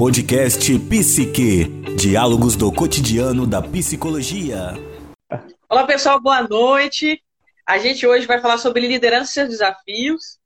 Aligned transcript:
Podcast 0.00 0.78
Psique. 0.88 1.64
Diálogos 1.94 2.56
do 2.56 2.72
cotidiano 2.72 3.46
da 3.46 3.60
psicologia. 3.60 4.72
Olá, 5.68 5.86
pessoal, 5.86 6.18
boa 6.18 6.40
noite. 6.40 7.22
A 7.66 7.76
gente 7.76 8.06
hoje 8.06 8.26
vai 8.26 8.40
falar 8.40 8.56
sobre 8.56 8.88
liderança 8.88 9.30
e 9.30 9.34
seus 9.34 9.48
desafios. 9.50 10.38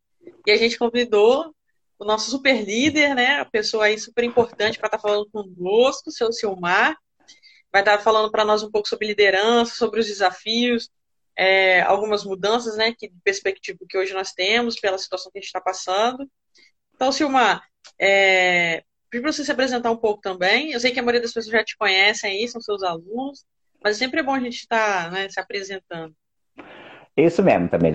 E 0.45 0.51
a 0.51 0.57
gente 0.57 0.77
convidou 0.77 1.55
o 2.01 2.05
nosso 2.05 2.33
super 2.33 2.65
líder, 2.65 3.15
né? 3.15 3.39
A 3.39 3.45
pessoa 3.45 3.85
aí 3.85 3.97
super 3.97 4.25
importante 4.25 4.77
para 4.77 4.89
estar 4.89 4.99
tá 4.99 5.03
falando 5.03 5.31
conosco, 5.31 6.09
o 6.09 6.13
seu 6.13 6.33
Silmar. 6.33 6.97
Vai 7.73 7.83
estar 7.83 7.99
tá 7.99 8.03
falando 8.03 8.33
para 8.33 8.45
nós 8.45 8.65
um 8.65 8.73
pouco 8.73 8.89
sobre 8.89 9.07
liderança, 9.07 9.77
sobre 9.77 10.01
os 10.01 10.09
desafios, 10.09 10.91
é, 11.39 11.81
algumas 11.83 12.25
mudanças, 12.25 12.77
né? 12.77 12.93
Que 12.93 13.09
perspectiva 13.23 13.79
que 13.89 13.97
hoje 13.97 14.13
nós 14.15 14.33
temos 14.33 14.81
pela 14.81 14.99
situação 14.99 15.31
que 15.31 15.39
a 15.39 15.41
gente 15.41 15.47
está 15.47 15.61
passando. 15.61 16.29
Então, 16.97 17.13
Silmar, 17.13 17.63
é, 18.01 18.83
para 19.21 19.33
você 19.33 19.45
se 19.45 19.53
apresentar 19.53 19.91
um 19.91 19.97
pouco 19.97 20.21
também. 20.21 20.73
Eu 20.73 20.81
sei 20.81 20.91
que 20.91 21.01
a 21.01 21.03
maioria 21.03 21.21
das 21.21 21.33
pessoas 21.33 21.53
já 21.53 21.65
te 21.65 21.77
conhecem 21.77 22.31
aí, 22.31 22.49
são 22.49 22.61
seus 22.61 22.83
alunos, 22.83 23.45
mas 23.83 23.97
sempre 23.97 24.21
é 24.21 24.23
bom 24.23 24.35
a 24.35 24.41
gente 24.41 24.57
estar 24.57 25.11
né, 25.11 25.29
se 25.29 25.39
apresentando. 25.39 26.15
Isso 27.17 27.43
mesmo, 27.43 27.69
também. 27.69 27.95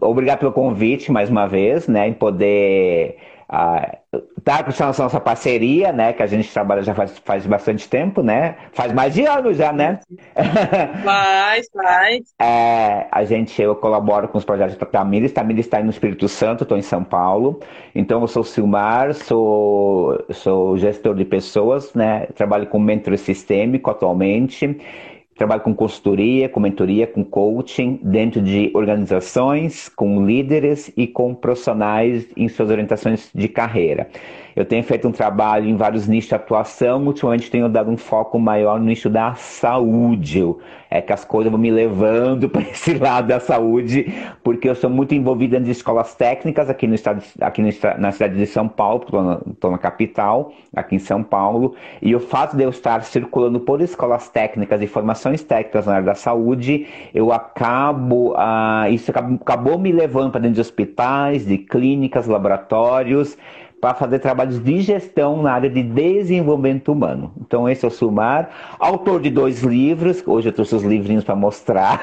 Obrigado 0.00 0.38
pelo 0.38 0.52
convite 0.52 1.12
mais 1.12 1.28
uma 1.28 1.46
vez, 1.46 1.86
né, 1.86 2.08
em 2.08 2.14
poder 2.14 3.18
ah, 3.48 3.96
tá 4.44 4.62
com 4.62 4.68
essa 4.68 4.86
nossa 4.86 5.18
parceria, 5.18 5.90
né? 5.90 6.12
Que 6.12 6.22
a 6.22 6.26
gente 6.26 6.52
trabalha 6.52 6.82
já 6.82 6.94
faz, 6.94 7.18
faz 7.24 7.46
bastante 7.46 7.88
tempo, 7.88 8.22
né? 8.22 8.56
Faz 8.72 8.92
mais 8.92 9.14
de 9.14 9.24
anos 9.24 9.56
já, 9.56 9.72
né? 9.72 10.00
Faz, 11.02 11.66
faz. 11.72 12.34
É, 12.40 13.06
a 13.10 13.24
gente, 13.24 13.60
eu 13.60 13.74
colaboro 13.74 14.28
com 14.28 14.36
os 14.36 14.44
projetos 14.44 14.76
da 14.76 14.84
Tamires. 14.84 15.32
Tamires 15.32 15.64
está 15.64 15.82
no 15.82 15.90
Espírito 15.90 16.28
Santo, 16.28 16.64
estou 16.64 16.76
em 16.76 16.82
São 16.82 17.02
Paulo. 17.02 17.60
Então, 17.94 18.20
eu 18.20 18.28
sou 18.28 18.44
Silmar, 18.44 19.14
sou, 19.14 20.24
sou 20.30 20.76
gestor 20.76 21.14
de 21.14 21.24
pessoas, 21.24 21.94
né? 21.94 22.26
Trabalho 22.34 22.66
com 22.66 22.78
mentor 22.78 23.16
sistêmico 23.16 23.90
atualmente. 23.90 24.78
Trabalho 25.38 25.62
com 25.62 25.72
consultoria, 25.72 26.48
com 26.48 26.58
mentoria, 26.58 27.06
com 27.06 27.22
coaching, 27.22 28.00
dentro 28.02 28.42
de 28.42 28.72
organizações, 28.74 29.88
com 29.88 30.26
líderes 30.26 30.90
e 30.96 31.06
com 31.06 31.32
profissionais 31.32 32.26
em 32.36 32.48
suas 32.48 32.70
orientações 32.70 33.30
de 33.32 33.46
carreira. 33.46 34.08
Eu 34.58 34.64
tenho 34.64 34.82
feito 34.82 35.06
um 35.06 35.12
trabalho 35.12 35.68
em 35.68 35.76
vários 35.76 36.08
nichos 36.08 36.30
de 36.30 36.34
atuação, 36.34 37.06
ultimamente 37.06 37.48
tenho 37.48 37.68
dado 37.68 37.92
um 37.92 37.96
foco 37.96 38.40
maior 38.40 38.80
no 38.80 38.86
nicho 38.86 39.08
da 39.08 39.32
saúde. 39.36 40.44
É 40.90 41.00
que 41.00 41.12
as 41.12 41.24
coisas 41.24 41.52
vão 41.52 41.60
me 41.60 41.70
levando 41.70 42.48
para 42.50 42.62
esse 42.62 42.94
lado 42.94 43.28
da 43.28 43.38
saúde, 43.38 44.12
porque 44.42 44.68
eu 44.68 44.74
sou 44.74 44.90
muito 44.90 45.14
envolvido 45.14 45.54
em 45.54 45.70
escolas 45.70 46.16
técnicas 46.16 46.68
aqui, 46.68 46.88
no 46.88 46.96
estado, 46.96 47.22
aqui 47.40 47.62
no, 47.62 47.68
na 47.98 48.10
cidade 48.10 48.36
de 48.36 48.46
São 48.46 48.66
Paulo, 48.66 49.04
estou 49.04 49.22
na, 49.22 49.70
na, 49.70 49.78
capital, 49.78 50.52
aqui 50.74 50.96
em 50.96 50.98
São 50.98 51.22
Paulo, 51.22 51.76
e 52.02 52.16
o 52.16 52.18
fato 52.18 52.56
de 52.56 52.64
eu 52.64 52.70
estar 52.70 53.04
circulando 53.04 53.60
por 53.60 53.80
escolas 53.80 54.28
técnicas 54.28 54.82
e 54.82 54.88
formações 54.88 55.40
técnicas 55.40 55.86
na 55.86 55.94
área 55.94 56.06
da 56.06 56.14
saúde, 56.16 56.84
eu 57.14 57.32
acabo, 57.32 58.34
ah, 58.36 58.90
isso 58.90 59.08
acabou, 59.12 59.38
acabou 59.40 59.78
me 59.78 59.92
levando 59.92 60.32
para 60.32 60.40
dentro 60.40 60.56
de 60.56 60.60
hospitais, 60.62 61.46
de 61.46 61.58
clínicas, 61.58 62.26
laboratórios, 62.26 63.38
para 63.80 63.94
fazer 63.94 64.18
trabalhos 64.18 64.62
de 64.62 64.80
gestão 64.80 65.42
na 65.42 65.52
área 65.52 65.70
de 65.70 65.82
desenvolvimento 65.82 66.92
humano. 66.92 67.32
Então, 67.40 67.68
esse 67.68 67.84
é 67.84 67.88
o 67.88 67.90
Sumar, 67.90 68.76
autor 68.78 69.20
de 69.20 69.30
dois 69.30 69.62
livros. 69.62 70.22
Hoje 70.26 70.48
eu 70.48 70.52
trouxe 70.52 70.74
os 70.74 70.82
livrinhos 70.82 71.24
para 71.24 71.36
mostrar. 71.36 72.00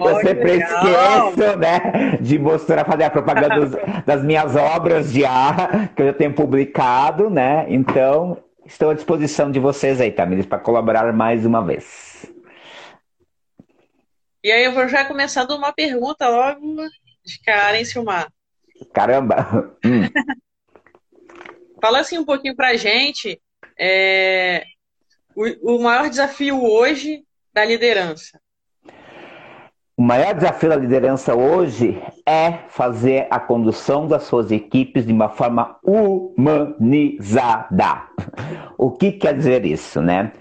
Oh, 0.00 0.08
eu 0.10 0.16
sempre 0.20 0.52
legal. 0.52 1.30
esqueço, 1.30 1.58
né, 1.58 2.18
de 2.20 2.38
mostrar, 2.38 2.84
fazer 2.84 3.04
a 3.04 3.10
propaganda 3.10 3.60
dos, 3.60 3.70
das 4.06 4.22
minhas 4.22 4.54
obras 4.54 5.12
de 5.12 5.24
arte 5.24 5.88
que 5.94 6.02
eu 6.02 6.06
já 6.06 6.12
tenho 6.12 6.32
publicado, 6.32 7.28
né? 7.28 7.66
Então, 7.68 8.38
estou 8.64 8.90
à 8.90 8.94
disposição 8.94 9.50
de 9.50 9.58
vocês 9.58 10.00
aí, 10.00 10.12
Tamiris, 10.12 10.46
para 10.46 10.58
colaborar 10.58 11.12
mais 11.12 11.44
uma 11.44 11.62
vez. 11.62 12.26
E 14.44 14.52
aí, 14.52 14.64
eu 14.64 14.72
vou 14.72 14.86
já 14.88 15.04
começando 15.04 15.52
uma 15.52 15.72
pergunta 15.72 16.28
logo 16.28 16.60
de 17.24 17.40
cara, 17.42 17.78
hein, 17.78 17.84
Silmar? 17.84 18.28
Caramba! 18.92 19.74
Hum. 19.84 20.08
Fala 21.84 22.00
assim 22.00 22.16
um 22.18 22.24
pouquinho 22.24 22.56
para 22.56 22.68
a 22.68 22.76
gente 22.76 23.38
é, 23.78 24.64
o, 25.36 25.74
o 25.74 25.82
maior 25.82 26.08
desafio 26.08 26.64
hoje 26.64 27.22
da 27.52 27.62
liderança. 27.62 28.40
O 29.94 30.02
maior 30.02 30.32
desafio 30.32 30.70
da 30.70 30.76
liderança 30.76 31.34
hoje 31.34 32.02
é 32.26 32.52
fazer 32.70 33.26
a 33.30 33.38
condução 33.38 34.08
das 34.08 34.22
suas 34.22 34.50
equipes 34.50 35.04
de 35.04 35.12
uma 35.12 35.28
forma 35.28 35.78
humanizada. 35.84 37.28
O 38.78 38.90
que 38.90 39.12
quer 39.12 39.36
dizer 39.36 39.66
isso, 39.66 40.00
né? 40.00 40.32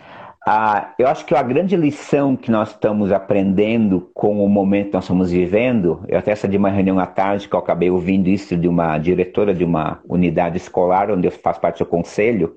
Ah, 0.45 0.93
eu 0.99 1.07
acho 1.07 1.25
que 1.25 1.33
a 1.33 1.41
grande 1.41 1.73
lição 1.77 2.35
que 2.35 2.51
nós 2.51 2.71
estamos 2.71 3.13
aprendendo 3.13 4.09
com 4.13 4.43
o 4.43 4.49
momento 4.49 4.87
que 4.87 4.93
nós 4.93 5.05
estamos 5.05 5.31
vivendo, 5.31 6.03
eu 6.05 6.19
até 6.19 6.31
essa 6.31 6.49
de 6.49 6.57
uma 6.57 6.69
reunião 6.69 6.99
à 6.99 7.05
tarde 7.05 7.47
que 7.47 7.55
eu 7.55 7.59
acabei 7.59 7.89
ouvindo 7.89 8.27
isso 8.27 8.57
de 8.57 8.67
uma 8.67 8.97
diretora 8.97 9.53
de 9.53 9.63
uma 9.63 10.01
unidade 10.07 10.57
escolar, 10.57 11.09
onde 11.09 11.25
eu 11.27 11.31
faço 11.31 11.61
parte 11.61 11.79
do 11.79 11.85
conselho, 11.85 12.53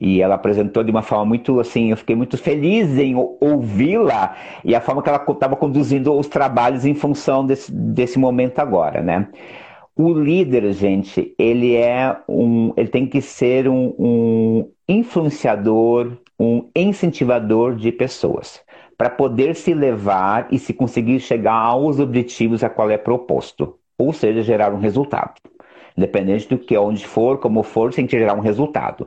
e 0.00 0.22
ela 0.22 0.36
apresentou 0.36 0.82
de 0.82 0.90
uma 0.90 1.02
forma 1.02 1.26
muito 1.26 1.60
assim, 1.60 1.90
eu 1.90 1.98
fiquei 1.98 2.16
muito 2.16 2.38
feliz 2.38 2.98
em 2.98 3.14
ouvi-la 3.14 4.34
e 4.64 4.74
a 4.74 4.80
forma 4.80 5.02
que 5.02 5.10
ela 5.10 5.22
estava 5.28 5.54
conduzindo 5.54 6.18
os 6.18 6.28
trabalhos 6.28 6.86
em 6.86 6.94
função 6.94 7.44
desse, 7.44 7.70
desse 7.70 8.18
momento 8.18 8.58
agora, 8.58 9.02
né? 9.02 9.28
O 9.94 10.14
líder, 10.14 10.72
gente, 10.72 11.34
ele 11.38 11.76
é 11.76 12.16
um, 12.26 12.72
ele 12.74 12.88
tem 12.88 13.06
que 13.06 13.20
ser 13.20 13.68
um, 13.68 13.94
um 13.98 14.70
influenciador 14.92 16.18
um 16.38 16.68
incentivador 16.74 17.76
de 17.76 17.92
pessoas 17.92 18.60
para 18.98 19.08
poder 19.08 19.54
se 19.54 19.72
levar 19.72 20.48
e 20.50 20.58
se 20.58 20.74
conseguir 20.74 21.20
chegar 21.20 21.54
aos 21.54 21.98
objetivos 21.98 22.62
a 22.62 22.68
qual 22.68 22.90
é 22.90 22.98
proposto, 22.98 23.76
ou 23.96 24.12
seja, 24.12 24.42
gerar 24.42 24.72
um 24.72 24.78
resultado. 24.78 25.34
Independente 25.96 26.48
do 26.48 26.58
que, 26.58 26.76
onde 26.76 27.06
for, 27.06 27.38
como 27.38 27.62
for, 27.62 27.92
tem 27.92 28.06
que 28.06 28.18
gerar 28.18 28.34
um 28.34 28.40
resultado. 28.40 29.06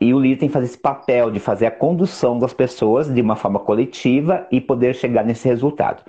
E 0.00 0.14
o 0.14 0.18
líder 0.18 0.38
tem 0.38 0.48
que 0.48 0.52
fazer 0.52 0.66
esse 0.66 0.78
papel 0.78 1.30
de 1.30 1.38
fazer 1.38 1.66
a 1.66 1.70
condução 1.70 2.38
das 2.38 2.54
pessoas 2.54 3.12
de 3.12 3.20
uma 3.20 3.36
forma 3.36 3.58
coletiva 3.58 4.46
e 4.50 4.60
poder 4.60 4.94
chegar 4.94 5.24
nesse 5.24 5.46
resultado. 5.46 6.02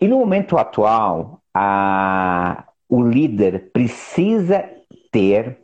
E 0.00 0.08
no 0.08 0.18
momento 0.18 0.56
atual, 0.56 1.40
a... 1.54 2.64
o 2.88 3.02
líder 3.02 3.70
precisa 3.72 4.64
ter 5.10 5.58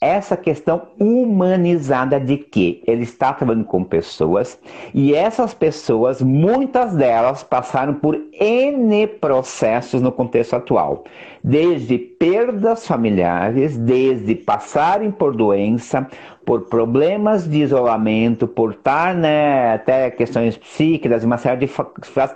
essa 0.00 0.36
questão 0.36 0.88
humanizada 1.00 2.20
de 2.20 2.36
que 2.36 2.82
ele 2.86 3.02
está 3.02 3.32
trabalhando 3.32 3.64
com 3.64 3.82
pessoas 3.82 4.58
e 4.92 5.14
essas 5.14 5.54
pessoas, 5.54 6.20
muitas 6.20 6.94
delas 6.94 7.42
passaram 7.42 7.94
por 7.94 8.18
N 8.38 9.06
processos 9.06 10.02
no 10.02 10.12
contexto 10.12 10.54
atual, 10.54 11.04
desde 11.42 11.96
perdas 11.96 12.86
familiares, 12.86 13.78
desde 13.78 14.34
passarem 14.34 15.10
por 15.10 15.34
doença, 15.34 16.06
por 16.44 16.66
problemas 16.66 17.48
de 17.48 17.62
isolamento, 17.62 18.46
por 18.46 18.72
estar, 18.72 19.14
né, 19.14 19.72
até 19.74 20.10
questões 20.10 20.56
psíquicas, 20.56 21.24
uma 21.24 21.38
série 21.38 21.66
de 21.66 21.72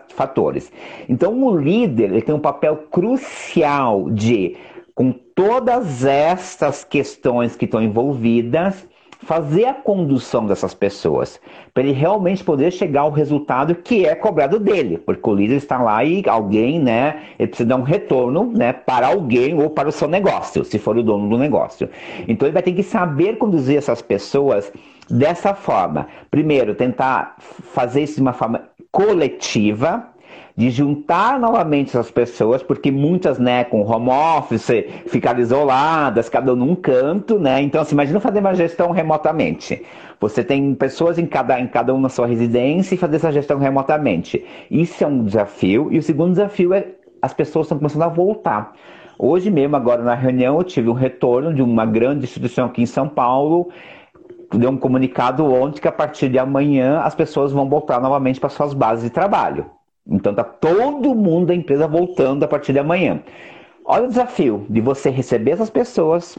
fatores. 0.08 0.72
Então, 1.08 1.40
o 1.44 1.56
líder 1.56 2.10
ele 2.10 2.22
tem 2.22 2.34
um 2.34 2.40
papel 2.40 2.76
crucial 2.90 4.10
de 4.10 4.56
com 5.00 5.12
todas 5.12 6.04
estas 6.04 6.84
questões 6.84 7.56
que 7.56 7.64
estão 7.64 7.82
envolvidas, 7.82 8.86
fazer 9.22 9.64
a 9.64 9.72
condução 9.72 10.44
dessas 10.44 10.74
pessoas, 10.74 11.40
para 11.72 11.84
ele 11.84 11.92
realmente 11.92 12.44
poder 12.44 12.70
chegar 12.70 13.00
ao 13.00 13.10
resultado 13.10 13.74
que 13.74 14.04
é 14.04 14.14
cobrado 14.14 14.60
dele, 14.60 14.98
porque 14.98 15.26
o 15.26 15.34
líder 15.34 15.56
está 15.56 15.80
lá 15.80 16.04
e 16.04 16.22
alguém, 16.28 16.78
né, 16.78 17.22
ele 17.38 17.48
precisa 17.48 17.70
dar 17.70 17.76
um 17.76 17.82
retorno, 17.82 18.52
né, 18.54 18.74
para 18.74 19.06
alguém 19.06 19.58
ou 19.58 19.70
para 19.70 19.88
o 19.88 19.92
seu 19.92 20.06
negócio, 20.06 20.66
se 20.66 20.78
for 20.78 20.98
o 20.98 21.02
dono 21.02 21.30
do 21.30 21.38
negócio. 21.38 21.88
Então 22.28 22.46
ele 22.46 22.52
vai 22.52 22.62
ter 22.62 22.72
que 22.72 22.82
saber 22.82 23.38
conduzir 23.38 23.78
essas 23.78 24.02
pessoas 24.02 24.70
dessa 25.08 25.54
forma. 25.54 26.08
Primeiro, 26.30 26.74
tentar 26.74 27.36
fazer 27.38 28.02
isso 28.02 28.16
de 28.16 28.20
uma 28.20 28.34
forma 28.34 28.68
coletiva, 28.92 30.09
de 30.60 30.68
juntar 30.68 31.40
novamente 31.40 31.88
essas 31.88 32.10
pessoas, 32.10 32.62
porque 32.62 32.90
muitas, 32.90 33.38
né, 33.38 33.64
com 33.64 33.80
home 33.80 34.10
office, 34.10 34.84
ficaram 35.06 35.40
isoladas, 35.40 36.28
cada 36.28 36.52
um 36.52 36.56
num 36.56 36.74
canto, 36.74 37.38
né? 37.38 37.62
Então, 37.62 37.80
assim, 37.80 37.94
imagina 37.94 38.20
fazer 38.20 38.40
uma 38.40 38.54
gestão 38.54 38.90
remotamente. 38.90 39.82
Você 40.20 40.44
tem 40.44 40.74
pessoas 40.74 41.18
em 41.18 41.24
cada, 41.24 41.58
em 41.58 41.66
cada 41.66 41.94
um 41.94 41.98
na 41.98 42.10
sua 42.10 42.26
residência 42.26 42.94
e 42.94 42.98
fazer 42.98 43.16
essa 43.16 43.32
gestão 43.32 43.58
remotamente. 43.58 44.44
Isso 44.70 45.02
é 45.02 45.06
um 45.06 45.24
desafio. 45.24 45.88
E 45.90 45.96
o 45.96 46.02
segundo 46.02 46.32
desafio 46.32 46.74
é 46.74 46.88
as 47.22 47.32
pessoas 47.32 47.64
estão 47.64 47.78
começando 47.78 48.02
a 48.02 48.08
voltar. 48.08 48.74
Hoje 49.18 49.50
mesmo, 49.50 49.76
agora 49.76 50.02
na 50.02 50.14
reunião, 50.14 50.58
eu 50.58 50.64
tive 50.64 50.90
um 50.90 50.94
retorno 50.94 51.54
de 51.54 51.62
uma 51.62 51.86
grande 51.86 52.24
instituição 52.24 52.66
aqui 52.66 52.82
em 52.82 52.86
São 52.86 53.08
Paulo 53.08 53.70
deu 54.52 54.68
um 54.68 54.76
comunicado 54.76 55.44
ontem 55.44 55.80
que 55.80 55.86
a 55.86 55.92
partir 55.92 56.28
de 56.28 56.36
amanhã 56.36 57.02
as 57.02 57.14
pessoas 57.14 57.52
vão 57.52 57.68
voltar 57.68 58.00
novamente 58.00 58.40
para 58.40 58.48
suas 58.48 58.74
bases 58.74 59.04
de 59.04 59.10
trabalho. 59.10 59.79
Então 60.06 60.34
tá 60.34 60.44
todo 60.44 61.14
mundo 61.14 61.46
da 61.46 61.54
empresa 61.54 61.86
voltando 61.86 62.44
a 62.44 62.48
partir 62.48 62.72
de 62.72 62.78
amanhã. 62.78 63.22
Olha 63.84 64.04
o 64.04 64.08
desafio 64.08 64.66
de 64.68 64.80
você 64.80 65.10
receber 65.10 65.52
essas 65.52 65.70
pessoas. 65.70 66.38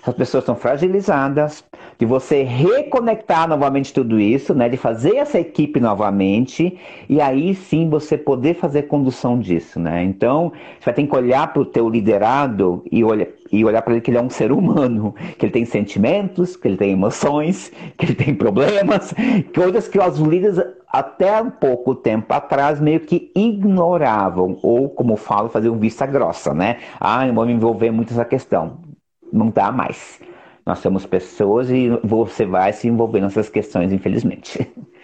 Essas 0.00 0.14
pessoas 0.14 0.42
estão 0.42 0.56
fragilizadas, 0.56 1.64
de 1.98 2.06
você 2.06 2.42
reconectar 2.42 3.48
novamente 3.48 3.92
tudo 3.92 4.18
isso, 4.20 4.54
né? 4.54 4.68
De 4.68 4.76
fazer 4.76 5.16
essa 5.16 5.38
equipe 5.38 5.80
novamente 5.80 6.78
e 7.08 7.20
aí 7.20 7.54
sim 7.54 7.88
você 7.88 8.16
poder 8.16 8.54
fazer 8.54 8.82
condução 8.84 9.38
disso, 9.38 9.78
né? 9.78 10.02
Então, 10.04 10.52
você 10.78 10.86
vai 10.86 10.94
ter 10.94 11.06
que 11.06 11.14
olhar 11.14 11.52
para 11.52 11.62
o 11.62 11.66
teu 11.66 11.88
liderado 11.88 12.82
e 12.90 13.04
olhar, 13.04 13.28
e 13.52 13.64
olhar 13.64 13.82
para 13.82 13.92
ele 13.92 14.00
que 14.00 14.10
ele 14.10 14.18
é 14.18 14.22
um 14.22 14.30
ser 14.30 14.52
humano, 14.52 15.14
que 15.38 15.46
ele 15.46 15.52
tem 15.52 15.64
sentimentos, 15.64 16.56
que 16.56 16.68
ele 16.68 16.76
tem 16.76 16.92
emoções, 16.92 17.70
que 17.96 18.06
ele 18.06 18.14
tem 18.14 18.34
problemas, 18.34 19.14
coisas 19.54 19.88
que 19.88 19.98
os 19.98 20.18
líderes 20.18 20.58
até 20.88 21.40
um 21.42 21.50
pouco 21.50 21.94
tempo 21.94 22.32
atrás 22.32 22.80
meio 22.80 23.00
que 23.00 23.30
ignoravam, 23.34 24.58
ou 24.62 24.88
como 24.88 25.16
falo, 25.16 25.48
faziam 25.48 25.78
vista 25.78 26.06
grossa, 26.06 26.54
né? 26.54 26.78
Ah, 27.00 27.26
eu 27.26 27.34
vou 27.34 27.46
me 27.46 27.52
envolver 27.52 27.90
muito 27.90 28.10
nessa 28.10 28.24
questão. 28.24 28.78
Não 29.32 29.50
dá 29.50 29.70
mais. 29.72 30.20
Nós 30.64 30.78
somos 30.80 31.06
pessoas 31.06 31.70
e 31.70 31.90
você 32.02 32.44
vai 32.44 32.72
se 32.72 32.88
envolver 32.88 33.20
nessas 33.20 33.48
questões, 33.48 33.92
infelizmente. 33.92 34.68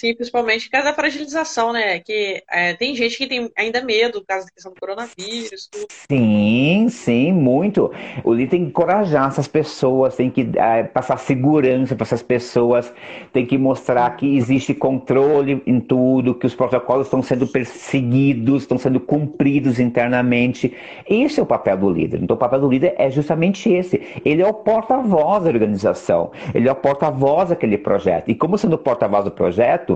Sim, 0.00 0.14
principalmente 0.14 0.64
por 0.64 0.72
causa 0.72 0.88
da 0.88 0.94
fragilização, 0.94 1.74
né? 1.74 2.00
Que 2.00 2.42
é, 2.50 2.72
tem 2.72 2.94
gente 2.94 3.18
que 3.18 3.26
tem 3.26 3.50
ainda 3.56 3.82
medo 3.82 4.20
por 4.20 4.26
causa 4.26 4.46
da 4.46 4.52
questão 4.52 4.72
do 4.72 4.80
coronavírus. 4.80 5.68
Sim, 6.10 6.86
sim, 6.88 7.32
muito. 7.32 7.92
O 8.24 8.32
líder 8.32 8.50
tem 8.50 8.62
que 8.62 8.68
encorajar 8.68 9.28
essas 9.28 9.46
pessoas, 9.46 10.16
tem 10.16 10.30
que 10.30 10.50
é, 10.56 10.84
passar 10.84 11.18
segurança 11.18 11.94
para 11.94 12.04
essas 12.04 12.22
pessoas, 12.22 12.90
tem 13.30 13.44
que 13.44 13.58
mostrar 13.58 14.08
que 14.16 14.38
existe 14.38 14.72
controle 14.72 15.62
em 15.66 15.78
tudo, 15.78 16.34
que 16.34 16.46
os 16.46 16.54
protocolos 16.54 17.06
estão 17.06 17.22
sendo 17.22 17.46
perseguidos, 17.46 18.62
estão 18.62 18.78
sendo 18.78 19.00
cumpridos 19.00 19.78
internamente. 19.78 20.74
Esse 21.06 21.40
é 21.40 21.42
o 21.42 21.46
papel 21.46 21.76
do 21.76 21.90
líder. 21.90 22.22
Então, 22.22 22.36
o 22.36 22.38
papel 22.38 22.60
do 22.60 22.70
líder 22.70 22.94
é 22.96 23.10
justamente 23.10 23.70
esse. 23.70 24.00
Ele 24.24 24.40
é 24.40 24.46
o 24.46 24.54
porta-voz 24.54 25.44
da 25.44 25.50
organização, 25.50 26.30
ele 26.54 26.68
é 26.68 26.72
o 26.72 26.76
porta-voz 26.76 27.50
daquele 27.50 27.76
projeto. 27.76 28.30
E 28.30 28.34
como 28.34 28.56
sendo 28.56 28.78
porta-voz 28.78 29.24
do 29.24 29.30
projeto, 29.30 29.89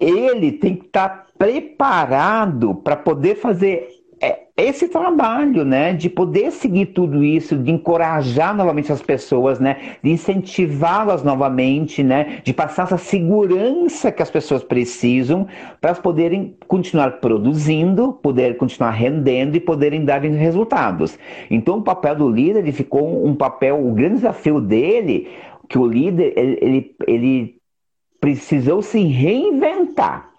ele 0.00 0.52
tem 0.52 0.76
que 0.76 0.86
estar 0.86 1.08
tá 1.08 1.26
preparado 1.38 2.74
para 2.74 2.96
poder 2.96 3.36
fazer 3.36 3.88
é, 4.20 4.46
esse 4.56 4.88
trabalho, 4.88 5.64
né, 5.64 5.92
de 5.92 6.08
poder 6.08 6.50
seguir 6.50 6.86
tudo 6.86 7.22
isso, 7.22 7.56
de 7.56 7.70
encorajar 7.70 8.56
novamente 8.56 8.90
as 8.90 9.02
pessoas, 9.02 9.60
né, 9.60 9.96
de 10.02 10.10
incentivá-las 10.10 11.22
novamente, 11.22 12.02
né, 12.02 12.38
de 12.42 12.54
passar 12.54 12.84
essa 12.84 12.96
segurança 12.96 14.10
que 14.10 14.22
as 14.22 14.30
pessoas 14.30 14.64
precisam 14.64 15.46
para 15.80 15.94
poderem 15.94 16.56
continuar 16.66 17.20
produzindo, 17.20 18.14
poder 18.14 18.56
continuar 18.56 18.92
rendendo 18.92 19.56
e 19.56 19.60
poderem 19.60 20.04
dar 20.04 20.22
resultados. 20.22 21.18
Então, 21.50 21.78
o 21.78 21.82
papel 21.82 22.16
do 22.16 22.30
líder 22.30 22.72
ficou 22.72 23.26
um 23.26 23.34
papel, 23.34 23.86
o 23.86 23.92
grande 23.92 24.14
desafio 24.14 24.60
dele, 24.60 25.28
que 25.68 25.78
o 25.78 25.86
líder 25.86 26.32
ele, 26.36 26.58
ele, 26.62 26.96
ele 27.06 27.55
precisou 28.26 28.82
se 28.82 29.04
reinventar. 29.04 30.30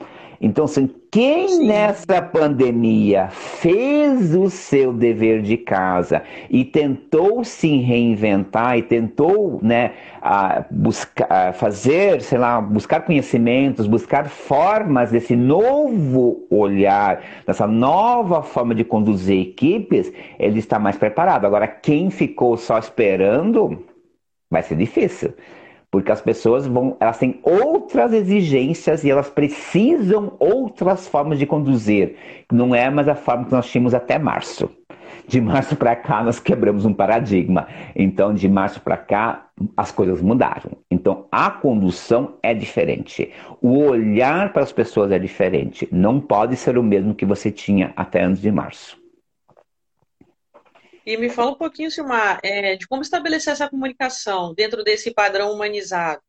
Então, 0.41 0.65
assim, 0.65 0.89
quem 1.09 1.47
Sim. 1.47 1.67
nessa 1.67 2.21
pandemia 2.21 3.29
fez 3.29 4.35
o 4.35 4.49
seu 4.49 4.91
dever 4.91 5.41
de 5.41 5.55
casa 5.55 6.21
e 6.49 6.65
tentou 6.65 7.45
se 7.45 7.77
reinventar 7.77 8.77
e 8.77 8.81
tentou, 8.81 9.61
né, 9.63 9.93
buscar, 10.69 11.53
fazer, 11.53 12.19
sei 12.21 12.37
lá, 12.37 12.59
buscar 12.59 13.05
conhecimentos, 13.05 13.87
buscar 13.87 14.27
formas 14.27 15.11
desse 15.11 15.33
novo 15.33 16.45
olhar, 16.49 17.23
dessa 17.45 17.65
nova 17.65 18.43
forma 18.43 18.75
de 18.75 18.83
conduzir 18.83 19.39
equipes, 19.47 20.11
ele 20.37 20.59
está 20.59 20.77
mais 20.77 20.97
preparado. 20.97 21.45
Agora, 21.45 21.67
quem 21.67 22.09
ficou 22.09 22.57
só 22.57 22.77
esperando, 22.77 23.81
vai 24.51 24.61
ser 24.61 24.75
difícil 24.75 25.33
porque 25.91 26.11
as 26.11 26.21
pessoas 26.21 26.67
vão, 26.67 26.97
elas 26.99 27.17
têm 27.17 27.39
outras 27.43 28.13
exigências 28.13 29.03
e 29.03 29.09
elas 29.09 29.29
precisam 29.29 30.35
outras 30.39 31.07
formas 31.07 31.39
de 31.39 31.45
conduzir. 31.45 32.15
Não 32.51 32.75
é 32.75 32.89
mais 32.89 33.07
a 33.07 33.15
forma 33.15 33.45
que 33.45 33.51
nós 33.51 33.69
tínhamos 33.69 33.93
até 33.93 34.19
março. 34.19 34.69
De 35.27 35.41
março 35.41 35.75
para 35.75 35.95
cá 35.95 36.23
nós 36.23 36.39
quebramos 36.39 36.85
um 36.85 36.93
paradigma. 36.93 37.67
Então, 37.95 38.33
de 38.33 38.47
março 38.47 38.81
para 38.81 38.97
cá 38.97 39.47
as 39.75 39.91
coisas 39.91 40.21
mudaram. 40.21 40.71
Então, 40.91 41.25
a 41.31 41.49
condução 41.49 42.35
é 42.43 42.53
diferente. 42.53 43.31
O 43.61 43.79
olhar 43.79 44.53
para 44.53 44.63
as 44.63 44.71
pessoas 44.71 45.11
é 45.11 45.19
diferente. 45.19 45.87
Não 45.91 46.19
pode 46.19 46.55
ser 46.55 46.77
o 46.77 46.83
mesmo 46.83 47.15
que 47.15 47.25
você 47.25 47.51
tinha 47.51 47.91
até 47.95 48.23
antes 48.23 48.41
de 48.41 48.51
março. 48.51 48.97
E 51.07 51.15
me 51.15 51.29
fala 51.29 51.51
um 51.51 51.55
pouquinho, 51.55 51.89
Silmar, 51.89 52.37
é, 52.43 52.75
de 52.75 52.85
como 52.85 53.01
estabelecer 53.01 53.53
essa 53.53 53.69
comunicação 53.69 54.53
dentro 54.53 54.83
desse 54.83 55.09
padrão 55.11 55.53
humanizado. 55.53 56.19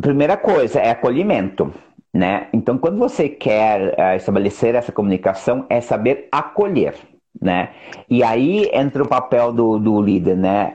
Primeira 0.00 0.34
coisa 0.34 0.80
é 0.80 0.92
acolhimento. 0.92 1.74
Né? 2.10 2.48
Então, 2.54 2.78
quando 2.78 2.96
você 2.96 3.28
quer 3.28 3.92
uh, 3.98 4.16
estabelecer 4.16 4.74
essa 4.74 4.92
comunicação, 4.92 5.66
é 5.68 5.78
saber 5.82 6.26
acolher. 6.32 6.94
Né? 7.38 7.74
E 8.08 8.22
aí 8.22 8.70
entra 8.72 9.02
o 9.02 9.08
papel 9.08 9.52
do, 9.52 9.78
do 9.78 10.00
líder, 10.00 10.34
né? 10.34 10.72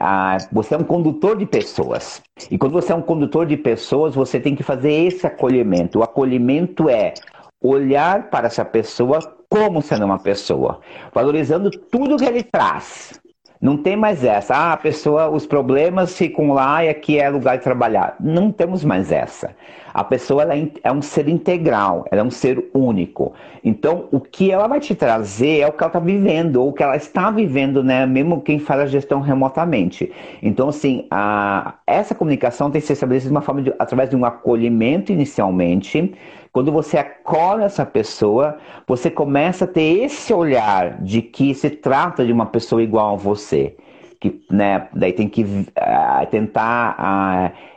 Você 0.51 0.75
é 0.75 0.77
um 0.77 0.83
condutor 0.83 1.35
de 1.35 1.47
pessoas. 1.47 2.21
E 2.51 2.55
quando 2.55 2.73
você 2.73 2.91
é 2.91 2.95
um 2.95 3.01
condutor 3.01 3.47
de 3.47 3.57
pessoas, 3.57 4.13
você 4.13 4.39
tem 4.39 4.55
que 4.55 4.61
fazer 4.61 4.91
esse 4.91 5.25
acolhimento. 5.25 5.97
O 5.97 6.03
acolhimento 6.03 6.87
é 6.87 7.15
olhar 7.59 8.29
para 8.29 8.45
essa 8.45 8.63
pessoa 8.63 9.40
como 9.51 9.81
sendo 9.81 10.05
uma 10.05 10.17
pessoa, 10.17 10.79
valorizando 11.13 11.69
tudo 11.69 12.15
que 12.15 12.23
ele 12.23 12.41
traz. 12.41 13.19
Não 13.59 13.75
tem 13.75 13.97
mais 13.97 14.23
essa, 14.23 14.55
ah, 14.55 14.73
a 14.73 14.77
pessoa, 14.77 15.29
os 15.29 15.45
problemas 15.45 16.17
ficam 16.17 16.53
lá 16.53 16.85
e 16.85 16.89
aqui 16.89 17.19
é 17.19 17.29
lugar 17.29 17.57
de 17.57 17.63
trabalhar. 17.63 18.15
Não 18.17 18.49
temos 18.49 18.83
mais 18.83 19.11
essa. 19.11 19.53
A 19.93 20.05
pessoa 20.05 20.43
é, 20.51 20.67
é 20.83 20.91
um 20.91 21.01
ser 21.01 21.27
integral, 21.27 22.05
ela 22.09 22.21
é 22.21 22.23
um 22.23 22.31
ser 22.31 22.71
único. 22.73 23.33
Então, 23.61 24.07
o 24.09 24.21
que 24.21 24.49
ela 24.49 24.67
vai 24.67 24.79
te 24.79 24.95
trazer 24.95 25.59
é 25.59 25.67
o 25.67 25.73
que 25.73 25.83
ela 25.83 25.89
está 25.89 25.99
vivendo, 25.99 26.55
ou 26.55 26.69
o 26.69 26.73
que 26.73 26.81
ela 26.81 26.95
está 26.95 27.29
vivendo, 27.29 27.83
né? 27.83 28.05
Mesmo 28.05 28.41
quem 28.41 28.57
faz 28.57 28.79
a 28.79 28.85
gestão 28.85 29.19
remotamente. 29.19 30.11
Então, 30.41 30.69
assim, 30.69 31.05
a, 31.11 31.75
essa 31.85 32.15
comunicação 32.15 32.71
tem 32.71 32.79
que 32.79 32.87
ser 32.87 32.93
estabelecida 32.93 33.29
de 33.29 33.35
uma 33.35 33.41
forma 33.41 33.61
de, 33.61 33.73
através 33.77 34.09
de 34.09 34.15
um 34.15 34.23
acolhimento 34.23 35.11
inicialmente, 35.11 36.15
quando 36.51 36.71
você 36.71 36.97
acolhe 36.97 37.63
essa 37.63 37.85
pessoa, 37.85 38.57
você 38.85 39.09
começa 39.09 39.65
a 39.65 39.67
ter 39.67 40.03
esse 40.03 40.33
olhar 40.33 41.01
de 41.01 41.21
que 41.21 41.53
se 41.53 41.69
trata 41.69 42.25
de 42.25 42.31
uma 42.31 42.45
pessoa 42.45 42.83
igual 42.83 43.13
a 43.13 43.17
você. 43.17 43.75
Que, 44.19 44.43
né, 44.51 44.87
daí 44.93 45.13
tem 45.13 45.27
que 45.27 45.43
uh, 45.43 46.25
tentar 46.29 46.95
uh, 46.99 47.71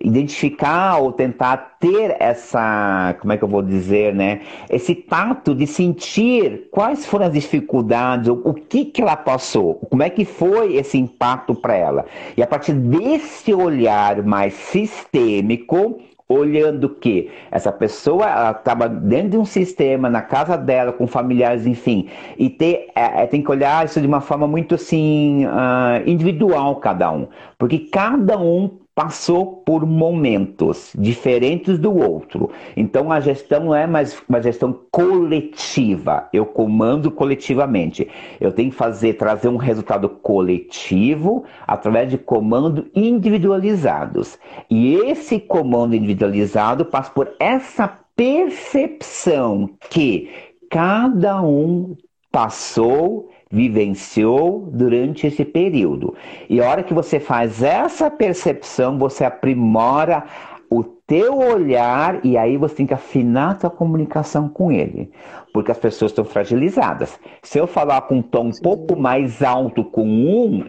identificar 0.00 0.98
ou 0.98 1.12
tentar 1.12 1.76
ter 1.80 2.16
essa, 2.20 3.16
como 3.20 3.32
é 3.32 3.36
que 3.36 3.42
eu 3.42 3.48
vou 3.48 3.62
dizer, 3.62 4.14
né? 4.14 4.40
Esse 4.70 4.94
tato 4.94 5.54
de 5.54 5.66
sentir 5.66 6.68
quais 6.70 7.04
foram 7.04 7.26
as 7.26 7.32
dificuldades, 7.32 8.28
o, 8.28 8.40
o 8.44 8.54
que 8.54 8.84
que 8.84 9.02
ela 9.02 9.16
passou, 9.16 9.74
como 9.90 10.02
é 10.02 10.10
que 10.10 10.24
foi 10.24 10.76
esse 10.76 10.96
impacto 10.96 11.54
para 11.54 11.74
ela. 11.74 12.06
E 12.36 12.42
a 12.42 12.46
partir 12.46 12.72
desse 12.72 13.52
olhar 13.52 14.22
mais 14.22 14.54
sistêmico, 14.54 15.98
olhando 16.28 16.88
que 16.88 17.30
essa 17.50 17.70
pessoa 17.70 18.50
estava 18.50 18.88
dentro 18.88 19.30
de 19.30 19.38
um 19.38 19.44
sistema, 19.44 20.10
na 20.10 20.22
casa 20.22 20.56
dela, 20.56 20.92
com 20.92 21.06
familiares, 21.06 21.66
enfim, 21.66 22.08
e 22.36 22.50
ter, 22.50 22.88
é, 22.94 23.22
é, 23.22 23.26
tem 23.26 23.42
que 23.42 23.50
olhar 23.50 23.84
isso 23.84 24.00
de 24.00 24.06
uma 24.06 24.20
forma 24.20 24.46
muito 24.46 24.74
assim, 24.74 25.46
uh, 25.46 26.08
individual 26.08 26.76
cada 26.76 27.10
um, 27.12 27.28
porque 27.58 27.78
cada 27.78 28.38
um 28.38 28.78
passou 28.96 29.58
por 29.58 29.84
momentos 29.84 30.90
diferentes 30.98 31.78
do 31.78 31.94
outro. 31.94 32.50
Então 32.74 33.12
a 33.12 33.20
gestão 33.20 33.66
não 33.66 33.74
é 33.74 33.86
mais 33.86 34.16
uma 34.26 34.40
gestão 34.40 34.72
coletiva. 34.90 36.30
Eu 36.32 36.46
comando 36.46 37.10
coletivamente. 37.10 38.08
Eu 38.40 38.50
tenho 38.52 38.70
que 38.70 38.76
fazer 38.76 39.12
trazer 39.12 39.48
um 39.48 39.58
resultado 39.58 40.08
coletivo 40.08 41.44
através 41.66 42.08
de 42.08 42.16
comando 42.16 42.86
individualizados. 42.94 44.38
E 44.70 44.94
esse 44.94 45.38
comando 45.40 45.94
individualizado 45.94 46.86
passa 46.86 47.10
por 47.10 47.30
essa 47.38 47.98
percepção 48.16 49.68
que 49.90 50.30
cada 50.70 51.42
um 51.42 51.94
passou 52.32 53.28
vivenciou 53.50 54.68
durante 54.72 55.26
esse 55.26 55.44
período. 55.44 56.14
E 56.48 56.60
a 56.60 56.68
hora 56.68 56.82
que 56.82 56.94
você 56.94 57.20
faz 57.20 57.62
essa 57.62 58.10
percepção, 58.10 58.98
você 58.98 59.24
aprimora 59.24 60.24
o 60.68 60.82
teu 60.82 61.38
olhar 61.38 62.24
e 62.24 62.36
aí 62.36 62.56
você 62.56 62.76
tem 62.76 62.86
que 62.86 62.94
afinar 62.94 63.50
a 63.50 63.54
tua 63.54 63.70
comunicação 63.70 64.48
com 64.48 64.72
ele, 64.72 65.12
porque 65.52 65.70
as 65.70 65.78
pessoas 65.78 66.10
estão 66.10 66.24
fragilizadas. 66.24 67.18
Se 67.42 67.58
eu 67.58 67.66
falar 67.66 68.02
com 68.02 68.16
um 68.16 68.22
tom 68.22 68.48
um 68.48 68.62
pouco 68.62 68.96
mais 68.96 69.42
alto 69.42 69.84
com 69.84 70.04
um, 70.04 70.64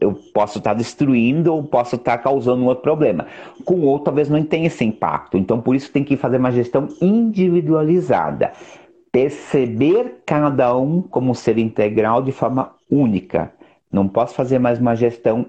eu 0.00 0.14
posso 0.32 0.58
estar 0.58 0.74
destruindo 0.74 1.52
ou 1.52 1.64
posso 1.64 1.96
estar 1.96 2.18
causando 2.18 2.62
um 2.62 2.66
outro 2.66 2.82
problema. 2.82 3.26
Com 3.64 3.74
o 3.74 3.86
outro, 3.86 4.06
talvez 4.06 4.28
não 4.28 4.42
tenha 4.44 4.66
esse 4.66 4.84
impacto. 4.84 5.38
Então, 5.38 5.60
por 5.60 5.74
isso, 5.74 5.90
tem 5.90 6.04
que 6.04 6.16
fazer 6.16 6.36
uma 6.36 6.52
gestão 6.52 6.88
individualizada 7.00 8.52
perceber 9.14 10.22
cada 10.26 10.76
um 10.76 11.00
como 11.00 11.36
ser 11.36 11.56
integral 11.56 12.20
de 12.20 12.32
forma 12.32 12.72
única, 12.90 13.52
Não 13.92 14.08
posso 14.08 14.34
fazer 14.34 14.58
mais 14.58 14.80
uma 14.80 14.96
gestão 14.96 15.46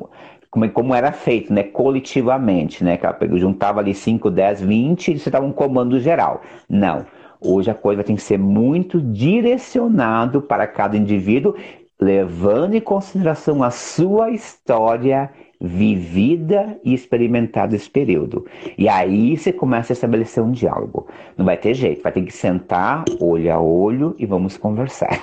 como, 0.51 0.69
como 0.69 0.93
era 0.93 1.11
feito, 1.11 1.51
né? 1.51 1.63
Coletivamente, 1.63 2.83
né? 2.83 2.95
Que 2.95 3.39
juntava 3.39 3.79
ali 3.79 3.95
5, 3.95 4.29
10, 4.29 4.61
20 4.61 5.13
e 5.13 5.19
você 5.19 5.31
dava 5.31 5.47
um 5.47 5.51
comando 5.51 5.99
geral. 5.99 6.43
Não. 6.69 7.07
Hoje 7.41 7.71
a 7.71 7.73
coisa 7.73 8.03
tem 8.03 8.15
que 8.15 8.21
ser 8.21 8.37
muito 8.37 9.01
direcionado 9.01 10.43
para 10.43 10.67
cada 10.67 10.95
indivíduo, 10.95 11.55
levando 11.99 12.75
em 12.75 12.81
consideração 12.81 13.63
a 13.63 13.71
sua 13.71 14.29
história 14.29 15.31
vivida 15.65 16.79
e 16.83 16.93
experimentada 16.93 17.75
esse 17.75 17.89
período. 17.89 18.45
E 18.77 18.87
aí 18.87 19.37
você 19.37 19.51
começa 19.51 19.91
a 19.91 19.95
estabelecer 19.95 20.43
um 20.43 20.51
diálogo. 20.51 21.07
Não 21.37 21.45
vai 21.45 21.57
ter 21.57 21.73
jeito, 21.73 22.01
vai 22.01 22.11
ter 22.11 22.23
que 22.23 22.31
sentar 22.31 23.03
olho 23.19 23.51
a 23.51 23.59
olho 23.59 24.15
e 24.17 24.25
vamos 24.25 24.57
conversar. 24.57 25.09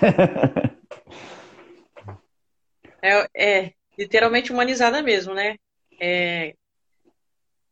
é, 3.03 3.27
é 3.35 3.73
literalmente 3.99 4.53
humanizada 4.53 5.03
mesmo, 5.03 5.35
né? 5.35 5.57
É 6.01 6.55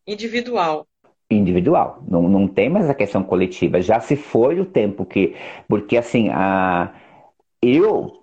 individual. 0.07 0.87
Individual. 1.31 2.03
Não, 2.09 2.29
não 2.29 2.49
tem 2.49 2.69
mais 2.69 2.91
a 2.91 2.95
questão 2.95 3.23
coletiva. 3.23 3.81
Já 3.81 4.01
se 4.01 4.17
foi 4.17 4.61
o 4.61 4.65
tempo 4.65 5.05
que. 5.05 5.37
Porque 5.69 5.97
assim, 5.97 6.29
a 6.31 6.93
eu, 7.63 8.23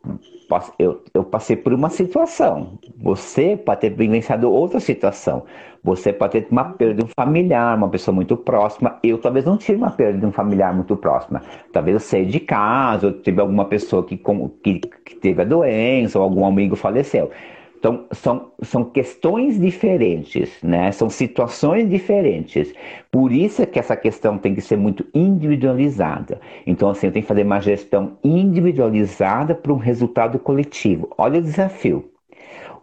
eu, 0.79 1.03
eu 1.13 1.23
passei 1.23 1.55
por 1.55 1.73
uma 1.73 1.89
situação. 1.89 2.79
Você 2.97 3.57
pode 3.57 3.81
ter 3.81 3.89
vivenciado 3.89 4.51
outra 4.51 4.79
situação. 4.79 5.43
Você 5.83 6.11
pode 6.11 6.41
ter 6.41 6.47
uma 6.51 6.65
perda 6.65 6.95
de 6.95 7.05
um 7.05 7.07
familiar, 7.07 7.77
uma 7.77 7.89
pessoa 7.89 8.13
muito 8.13 8.35
próxima. 8.35 8.97
Eu 9.03 9.17
talvez 9.17 9.45
não 9.45 9.57
tive 9.57 9.77
uma 9.77 9.91
perda 9.91 10.19
de 10.19 10.25
um 10.25 10.31
familiar 10.31 10.73
muito 10.73 10.95
próxima. 10.95 11.41
Talvez 11.71 11.95
eu 11.95 11.99
saí 11.99 12.25
de 12.25 12.39
casa, 12.39 13.07
ou 13.07 13.13
tive 13.13 13.39
alguma 13.41 13.65
pessoa 13.65 14.03
que, 14.03 14.17
que, 14.63 14.79
que 14.79 15.15
teve 15.15 15.41
a 15.41 15.45
doença, 15.45 16.17
ou 16.17 16.23
algum 16.23 16.45
amigo 16.45 16.75
faleceu. 16.75 17.31
Então, 17.79 18.05
são, 18.11 18.51
são 18.63 18.83
questões 18.83 19.59
diferentes, 19.59 20.51
né? 20.63 20.91
São 20.91 21.09
situações 21.09 21.87
diferentes. 21.87 22.73
Por 23.11 23.31
isso 23.31 23.61
é 23.61 23.67
que 23.67 23.77
essa 23.77 23.95
questão 23.95 24.37
tem 24.37 24.55
que 24.55 24.61
ser 24.61 24.77
muito 24.77 25.05
individualizada. 25.13 26.41
Então, 26.65 26.89
assim, 26.89 27.07
eu 27.07 27.13
tenho 27.13 27.23
que 27.23 27.27
fazer 27.27 27.43
uma 27.43 27.59
gestão 27.59 28.17
individualizada 28.23 29.53
para 29.53 29.71
um 29.71 29.77
resultado 29.77 30.39
coletivo. 30.39 31.09
Olha 31.17 31.39
o 31.39 31.43
desafio. 31.43 32.09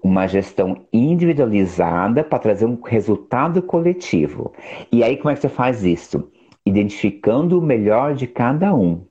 Uma 0.00 0.28
gestão 0.28 0.86
individualizada 0.92 2.22
para 2.22 2.38
trazer 2.38 2.66
um 2.66 2.80
resultado 2.80 3.62
coletivo. 3.62 4.52
E 4.92 5.02
aí, 5.02 5.16
como 5.16 5.30
é 5.30 5.34
que 5.34 5.40
você 5.40 5.48
faz 5.48 5.82
isso? 5.82 6.30
Identificando 6.64 7.58
o 7.58 7.62
melhor 7.62 8.14
de 8.14 8.28
cada 8.28 8.72
um 8.74 9.04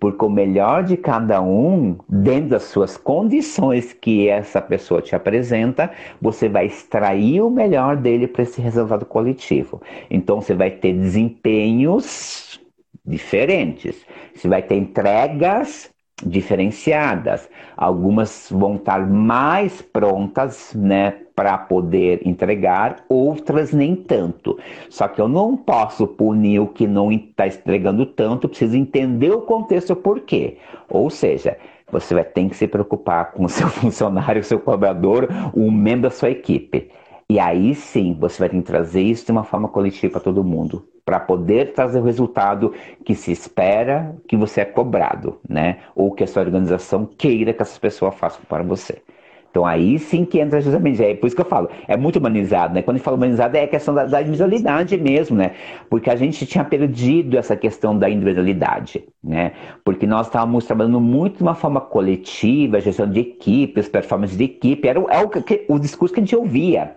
porque 0.00 0.24
o 0.24 0.30
melhor 0.30 0.82
de 0.82 0.96
cada 0.96 1.42
um, 1.42 1.98
dentro 2.08 2.48
das 2.48 2.62
suas 2.64 2.96
condições 2.96 3.92
que 3.92 4.28
essa 4.28 4.60
pessoa 4.60 5.02
te 5.02 5.14
apresenta, 5.14 5.90
você 6.20 6.48
vai 6.48 6.64
extrair 6.64 7.42
o 7.42 7.50
melhor 7.50 7.96
dele 7.96 8.26
para 8.26 8.42
esse 8.42 8.62
resultado 8.62 9.04
coletivo. 9.04 9.82
Então 10.10 10.40
você 10.40 10.54
vai 10.54 10.70
ter 10.70 10.94
desempenhos 10.94 12.58
diferentes, 13.04 14.06
você 14.34 14.48
vai 14.48 14.62
ter 14.62 14.76
entregas 14.76 15.90
diferenciadas. 16.24 17.48
Algumas 17.76 18.48
vão 18.50 18.76
estar 18.76 19.06
mais 19.06 19.82
prontas, 19.82 20.72
né, 20.74 21.18
para 21.40 21.56
poder 21.56 22.20
entregar, 22.26 23.02
outras 23.08 23.72
nem 23.72 23.96
tanto. 23.96 24.58
Só 24.90 25.08
que 25.08 25.18
eu 25.18 25.26
não 25.26 25.56
posso 25.56 26.06
punir 26.06 26.58
o 26.58 26.66
que 26.66 26.86
não 26.86 27.10
está 27.10 27.46
entregando 27.46 28.04
tanto, 28.04 28.46
preciso 28.46 28.76
entender 28.76 29.30
o 29.30 29.40
contexto 29.40 29.96
por 29.96 30.20
quê. 30.20 30.58
Ou 30.86 31.08
seja, 31.08 31.56
você 31.90 32.12
vai 32.12 32.24
ter 32.24 32.46
que 32.46 32.54
se 32.54 32.68
preocupar 32.68 33.32
com 33.32 33.46
o 33.46 33.48
seu 33.48 33.68
funcionário, 33.72 34.42
o 34.42 34.44
seu 34.44 34.60
colaborador, 34.60 35.28
um 35.56 35.70
membro 35.70 36.02
da 36.02 36.10
sua 36.10 36.28
equipe. 36.28 36.90
E 37.26 37.38
aí 37.40 37.74
sim, 37.74 38.14
você 38.20 38.38
vai 38.38 38.50
ter 38.50 38.58
que 38.58 38.62
trazer 38.62 39.00
isso 39.00 39.24
de 39.24 39.32
uma 39.32 39.44
forma 39.44 39.68
coletiva 39.68 40.12
para 40.12 40.20
todo 40.20 40.44
mundo 40.44 40.86
para 41.02 41.18
poder 41.18 41.72
trazer 41.72 41.98
o 41.98 42.04
resultado 42.04 42.72
que 43.04 43.16
se 43.16 43.32
espera 43.32 44.14
que 44.28 44.36
você 44.36 44.60
é 44.60 44.64
cobrado, 44.64 45.40
né? 45.48 45.78
Ou 45.96 46.12
que 46.12 46.22
a 46.22 46.26
sua 46.26 46.42
organização 46.42 47.04
queira 47.04 47.52
que 47.52 47.62
essa 47.62 47.80
pessoa 47.80 48.12
faça 48.12 48.38
para 48.48 48.62
você. 48.62 49.02
Então 49.50 49.66
aí 49.66 49.98
sim 49.98 50.24
que 50.24 50.38
entra 50.38 50.60
justamente, 50.60 51.02
é 51.02 51.14
por 51.14 51.26
isso 51.26 51.34
que 51.34 51.42
eu 51.42 51.46
falo, 51.46 51.68
é 51.88 51.96
muito 51.96 52.18
humanizado, 52.20 52.72
né? 52.72 52.82
Quando 52.82 52.96
gente 52.98 53.04
fala 53.04 53.16
humanizado 53.16 53.56
é 53.56 53.64
a 53.64 53.68
questão 53.68 53.92
da, 53.92 54.04
da, 54.04 54.20
individualidade 54.20 54.96
mesmo, 54.96 55.36
né? 55.36 55.52
Porque 55.88 56.08
a 56.08 56.14
gente 56.14 56.46
tinha 56.46 56.64
perdido 56.64 57.36
essa 57.36 57.56
questão 57.56 57.98
da 57.98 58.08
individualidade, 58.08 59.04
né? 59.22 59.52
Porque 59.84 60.06
nós 60.06 60.28
estávamos 60.28 60.64
trabalhando 60.66 61.00
muito 61.00 61.38
de 61.38 61.42
uma 61.42 61.54
forma 61.54 61.80
coletiva, 61.80 62.80
gestão 62.80 63.10
de 63.10 63.20
equipes, 63.20 63.88
performance 63.88 64.36
de 64.36 64.44
equipe, 64.44 64.86
era, 64.86 65.00
é 65.00 65.18
o, 65.24 65.74
o 65.74 65.78
discurso 65.78 66.14
que 66.14 66.20
a 66.20 66.22
gente 66.22 66.36
ouvia, 66.36 66.96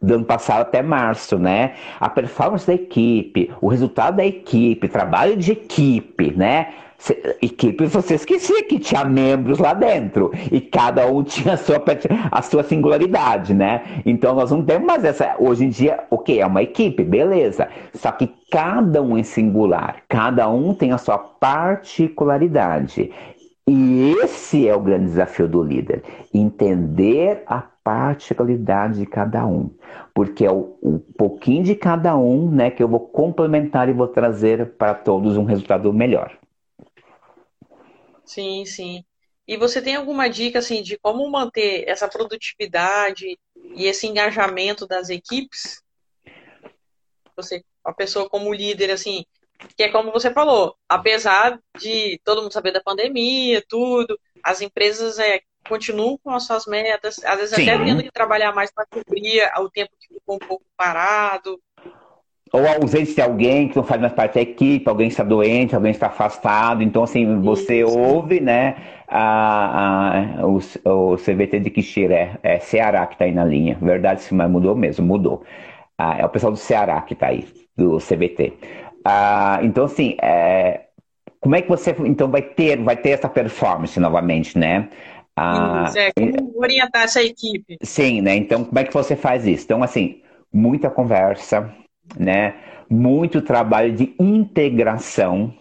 do 0.00 0.14
ano 0.14 0.24
passado 0.24 0.62
até 0.62 0.82
março, 0.82 1.38
né? 1.38 1.74
A 2.00 2.08
performance 2.08 2.66
da 2.66 2.74
equipe, 2.74 3.50
o 3.60 3.68
resultado 3.68 4.16
da 4.16 4.26
equipe, 4.26 4.88
trabalho 4.88 5.36
de 5.36 5.52
equipe, 5.52 6.32
né? 6.32 6.68
Equipe, 7.40 7.86
você 7.86 8.14
esquecia 8.14 8.62
que 8.64 8.78
tinha 8.78 9.04
membros 9.04 9.58
lá 9.58 9.74
dentro 9.74 10.30
e 10.50 10.60
cada 10.60 11.06
um 11.06 11.22
tinha 11.24 11.54
a 11.54 11.56
sua, 11.56 11.82
a 12.30 12.42
sua 12.42 12.62
singularidade, 12.62 13.52
né? 13.52 13.82
Então 14.06 14.34
nós 14.34 14.50
não 14.50 14.64
temos 14.64 14.86
mais 14.86 15.04
essa. 15.04 15.34
Hoje 15.38 15.64
em 15.64 15.68
dia, 15.68 16.04
ok, 16.10 16.40
é 16.40 16.46
uma 16.46 16.62
equipe, 16.62 17.02
beleza. 17.02 17.68
Só 17.94 18.12
que 18.12 18.32
cada 18.50 19.02
um 19.02 19.18
é 19.18 19.22
singular, 19.22 20.02
cada 20.08 20.48
um 20.48 20.74
tem 20.74 20.92
a 20.92 20.98
sua 20.98 21.18
particularidade. 21.18 23.10
E 23.66 24.14
esse 24.22 24.68
é 24.68 24.74
o 24.74 24.80
grande 24.80 25.06
desafio 25.06 25.48
do 25.48 25.62
líder: 25.62 26.02
entender 26.32 27.42
a 27.46 27.62
particularidade 27.82 28.98
de 28.98 29.06
cada 29.06 29.46
um. 29.46 29.70
Porque 30.14 30.44
é 30.44 30.50
o, 30.50 30.76
o, 30.80 30.98
pouquinho 31.16 31.64
de 31.64 31.74
cada 31.74 32.16
um 32.16 32.50
né, 32.50 32.70
que 32.70 32.82
eu 32.82 32.88
vou 32.88 33.00
complementar 33.00 33.88
e 33.88 33.92
vou 33.92 34.08
trazer 34.08 34.72
para 34.76 34.94
todos 34.94 35.36
um 35.36 35.44
resultado 35.44 35.92
melhor. 35.92 36.32
Sim, 38.24 38.64
sim. 38.64 39.04
E 39.46 39.56
você 39.56 39.82
tem 39.82 39.96
alguma 39.96 40.28
dica 40.28 40.60
assim 40.60 40.82
de 40.82 40.98
como 40.98 41.28
manter 41.30 41.88
essa 41.88 42.08
produtividade 42.08 43.38
e 43.74 43.86
esse 43.86 44.06
engajamento 44.06 44.86
das 44.86 45.10
equipes? 45.10 45.82
Você, 47.36 47.64
a 47.84 47.92
pessoa 47.92 48.28
como 48.28 48.52
líder 48.52 48.90
assim, 48.90 49.24
que 49.76 49.82
é 49.82 49.88
como 49.90 50.12
você 50.12 50.32
falou, 50.32 50.76
apesar 50.88 51.58
de 51.78 52.20
todo 52.24 52.42
mundo 52.42 52.52
saber 52.52 52.72
da 52.72 52.82
pandemia, 52.82 53.64
tudo, 53.68 54.18
as 54.42 54.60
empresas 54.60 55.18
é, 55.18 55.40
continuam 55.68 56.18
com 56.18 56.30
as 56.30 56.44
suas 56.44 56.66
metas, 56.66 57.22
às 57.24 57.38
vezes 57.38 57.54
Sim. 57.54 57.68
até 57.68 57.84
tendo 57.84 58.02
que 58.02 58.10
trabalhar 58.10 58.52
mais 58.54 58.72
para 58.72 58.86
cobrir 58.86 59.50
o 59.58 59.70
tempo 59.70 59.90
que 59.98 60.14
ficou 60.14 60.36
um 60.36 60.38
pouco 60.38 60.64
parado. 60.76 61.60
Ou 62.52 62.66
a 62.66 62.74
ausência 62.74 63.14
de 63.14 63.22
alguém 63.22 63.68
que 63.68 63.76
não 63.76 63.82
faz 63.82 63.98
mais 63.98 64.12
parte 64.12 64.34
da 64.34 64.42
equipe, 64.42 64.86
alguém 64.86 65.08
está 65.08 65.24
doente, 65.24 65.74
alguém 65.74 65.90
está 65.90 66.08
afastado. 66.08 66.82
Então, 66.82 67.02
assim, 67.02 67.40
você 67.40 67.82
Isso. 67.82 67.98
ouve, 67.98 68.40
né, 68.40 68.76
a, 69.08 70.40
a, 70.40 70.46
o, 70.46 70.58
o 70.84 71.16
CVT 71.16 71.60
de 71.60 71.70
Quixira, 71.70 72.14
é, 72.42 72.56
é 72.56 72.58
Ceará 72.58 73.06
que 73.06 73.14
está 73.14 73.24
aí 73.24 73.32
na 73.32 73.44
linha. 73.44 73.78
Verdade, 73.80 74.20
sim, 74.22 74.34
mas 74.34 74.50
mudou 74.50 74.76
mesmo, 74.76 75.06
mudou. 75.06 75.42
Ah, 75.96 76.18
é 76.18 76.26
o 76.26 76.28
pessoal 76.28 76.52
do 76.52 76.58
Ceará 76.58 77.00
que 77.00 77.14
está 77.14 77.28
aí, 77.28 77.46
do 77.74 77.98
CVT. 77.98 78.52
Ah, 79.02 79.60
então, 79.62 79.84
assim, 79.84 80.16
é, 80.20 80.82
como 81.40 81.56
é 81.56 81.62
que 81.62 81.68
você 81.68 81.94
então 82.04 82.30
vai 82.30 82.42
ter, 82.42 82.82
vai 82.82 82.96
ter 82.96 83.10
essa 83.10 83.28
performance 83.28 83.98
novamente, 83.98 84.58
né? 84.58 84.90
Ah, 85.34 85.90
é, 85.96 86.12
como 86.12 86.52
orientar 86.58 87.04
essa 87.04 87.22
equipe? 87.22 87.78
Sim, 87.82 88.20
né? 88.20 88.36
Então, 88.36 88.64
como 88.64 88.78
é 88.78 88.84
que 88.84 88.92
você 88.92 89.16
faz 89.16 89.46
isso? 89.46 89.64
Então, 89.64 89.82
assim, 89.82 90.20
muita 90.52 90.90
conversa, 90.90 91.72
né? 92.18 92.54
Muito 92.88 93.40
trabalho 93.40 93.92
de 93.92 94.14
integração. 94.18 95.52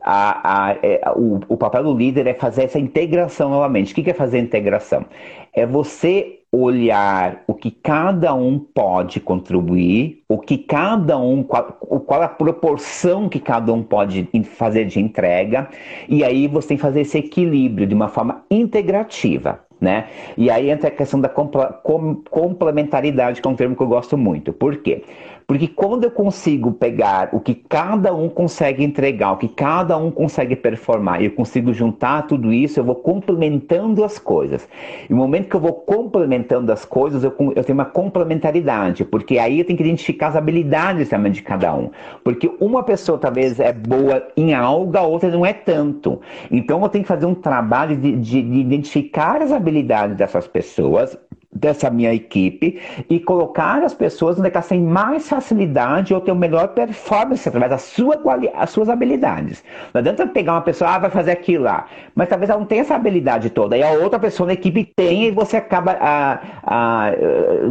A, 0.00 0.68
a, 0.68 0.76
é, 0.82 1.00
o, 1.16 1.40
o 1.48 1.56
papel 1.56 1.82
do 1.82 1.96
líder 1.96 2.26
é 2.26 2.34
fazer 2.34 2.64
essa 2.64 2.78
integração 2.78 3.50
novamente. 3.50 3.92
O 3.92 3.94
que 3.94 4.10
é 4.10 4.14
fazer 4.14 4.38
integração? 4.38 5.04
É 5.52 5.66
você 5.66 6.36
olhar 6.52 7.42
o 7.46 7.54
que 7.54 7.70
cada 7.70 8.34
um 8.34 8.58
pode 8.58 9.20
contribuir, 9.20 10.22
o 10.28 10.38
que 10.38 10.56
cada 10.56 11.18
um, 11.18 11.42
qual, 11.42 11.64
qual 11.64 12.22
a 12.22 12.28
proporção 12.28 13.28
que 13.28 13.40
cada 13.40 13.70
um 13.72 13.82
pode 13.82 14.28
fazer 14.44 14.86
de 14.86 15.00
entrega, 15.00 15.68
e 16.08 16.24
aí 16.24 16.48
você 16.48 16.68
tem 16.68 16.76
que 16.76 16.82
fazer 16.82 17.00
esse 17.02 17.18
equilíbrio 17.18 17.86
de 17.86 17.94
uma 17.94 18.08
forma 18.08 18.44
integrativa. 18.50 19.60
Né? 19.78 20.06
E 20.38 20.50
aí 20.50 20.70
entra 20.70 20.88
a 20.88 20.90
questão 20.90 21.20
da 21.20 21.28
complementaridade, 21.28 23.42
que 23.42 23.46
é 23.46 23.50
um 23.50 23.54
termo 23.54 23.76
que 23.76 23.82
eu 23.82 23.86
gosto 23.86 24.16
muito. 24.16 24.50
Por 24.50 24.78
quê? 24.78 25.04
Porque 25.46 25.68
quando 25.68 26.04
eu 26.04 26.10
consigo 26.10 26.72
pegar 26.72 27.28
o 27.32 27.38
que 27.38 27.54
cada 27.54 28.12
um 28.14 28.28
consegue 28.28 28.82
entregar, 28.82 29.32
o 29.32 29.36
que 29.36 29.48
cada 29.48 29.96
um 29.96 30.10
consegue 30.10 30.56
performar, 30.56 31.22
e 31.22 31.26
eu 31.26 31.30
consigo 31.30 31.72
juntar 31.72 32.26
tudo 32.26 32.52
isso, 32.52 32.80
eu 32.80 32.84
vou 32.84 32.96
complementando 32.96 34.02
as 34.02 34.18
coisas. 34.18 34.68
E 35.08 35.12
no 35.12 35.18
momento 35.18 35.48
que 35.48 35.56
eu 35.56 35.60
vou 35.60 35.72
complementando 35.72 36.72
as 36.72 36.84
coisas, 36.84 37.22
eu, 37.22 37.34
eu 37.54 37.62
tenho 37.62 37.78
uma 37.78 37.84
complementaridade, 37.84 39.04
porque 39.04 39.38
aí 39.38 39.60
eu 39.60 39.64
tenho 39.64 39.76
que 39.76 39.84
identificar 39.84 40.28
as 40.28 40.36
habilidades 40.36 41.08
também 41.08 41.30
de 41.30 41.42
cada 41.42 41.74
um. 41.74 41.90
Porque 42.24 42.50
uma 42.60 42.82
pessoa 42.82 43.18
talvez 43.18 43.60
é 43.60 43.72
boa 43.72 44.26
em 44.36 44.52
algo, 44.52 44.96
a 44.96 45.02
outra 45.02 45.30
não 45.30 45.46
é 45.46 45.52
tanto. 45.52 46.20
Então 46.50 46.82
eu 46.82 46.88
tenho 46.88 47.04
que 47.04 47.08
fazer 47.08 47.26
um 47.26 47.34
trabalho 47.34 47.96
de, 47.96 48.12
de, 48.16 48.42
de 48.42 48.58
identificar 48.58 49.42
as 49.42 49.52
habilidades 49.52 49.76
habilidades 49.76 50.16
dessas 50.16 50.46
pessoas, 50.46 51.16
dessa 51.52 51.90
minha 51.90 52.12
equipe 52.12 52.80
e 53.08 53.18
colocar 53.20 53.82
as 53.82 53.94
pessoas 53.94 54.38
onde 54.38 54.48
elas 54.48 54.68
têm 54.68 54.80
mais 54.80 55.28
facilidade 55.28 56.12
ou 56.12 56.20
ter 56.20 56.34
melhor 56.34 56.68
performance 56.68 57.48
através 57.48 57.70
das 57.70 57.82
sua 57.82 58.16
as 58.54 58.70
suas 58.70 58.88
habilidades. 58.88 59.64
Não 59.92 60.00
adianta 60.00 60.26
pegar 60.26 60.52
uma 60.52 60.62
pessoa, 60.62 60.90
ah, 60.90 60.98
vai 60.98 61.10
fazer 61.10 61.30
aquilo 61.30 61.64
lá, 61.64 61.86
mas 62.14 62.28
talvez 62.28 62.50
ela 62.50 62.58
não 62.58 62.66
tenha 62.66 62.82
essa 62.82 62.94
habilidade 62.94 63.50
toda, 63.50 63.76
e 63.76 63.82
a 63.82 63.90
outra 63.92 64.18
pessoa 64.18 64.48
na 64.48 64.52
equipe 64.52 64.84
tem, 64.84 65.24
e 65.24 65.30
você 65.30 65.56
acaba 65.56 65.96
ah, 66.00 66.40
ah, 66.64 67.10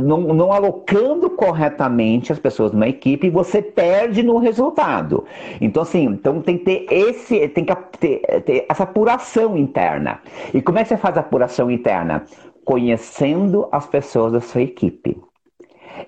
não, 0.04 0.22
não 0.34 0.52
alocando 0.52 1.30
corretamente 1.30 2.32
as 2.32 2.40
pessoas 2.40 2.72
numa 2.72 2.88
equipe 2.88 3.28
e 3.28 3.30
você 3.30 3.62
perde 3.62 4.24
no 4.24 4.38
resultado. 4.38 5.26
Então, 5.60 5.84
assim, 5.84 6.06
então 6.06 6.42
tem 6.42 6.58
que 6.58 6.66
ter 6.66 6.86
esse, 6.90 7.48
tem 7.50 7.66
que 7.66 7.76
ter, 8.00 8.42
ter 8.42 8.66
essa 8.70 8.84
apuração 8.84 9.58
interna. 9.58 10.20
E 10.54 10.62
como 10.62 10.80
é 10.80 10.84
que 10.84 10.90
você 10.90 10.98
faz 10.98 11.18
a 11.18 11.20
apuração 11.20 11.70
interna? 11.70 12.24
Conhecendo 12.66 13.70
as 13.72 13.86
pessoas 13.86 14.34
da 14.34 14.42
sua 14.42 14.64
equipe. 14.64 15.22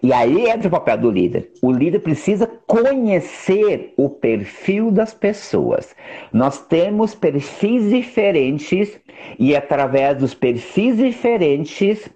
E 0.01 0.13
aí 0.13 0.49
entra 0.49 0.67
o 0.67 0.71
papel 0.71 0.97
do 0.97 1.11
líder. 1.11 1.51
O 1.61 1.71
líder 1.71 1.99
precisa 1.99 2.49
conhecer 2.65 3.93
o 3.97 4.09
perfil 4.09 4.91
das 4.91 5.13
pessoas. 5.13 5.95
Nós 6.31 6.59
temos 6.59 7.15
perfis 7.15 7.89
diferentes 7.89 8.99
e 9.39 9.55
através 9.55 10.17
dos 10.17 10.33
perfis 10.33 10.97
diferentes 10.97 12.09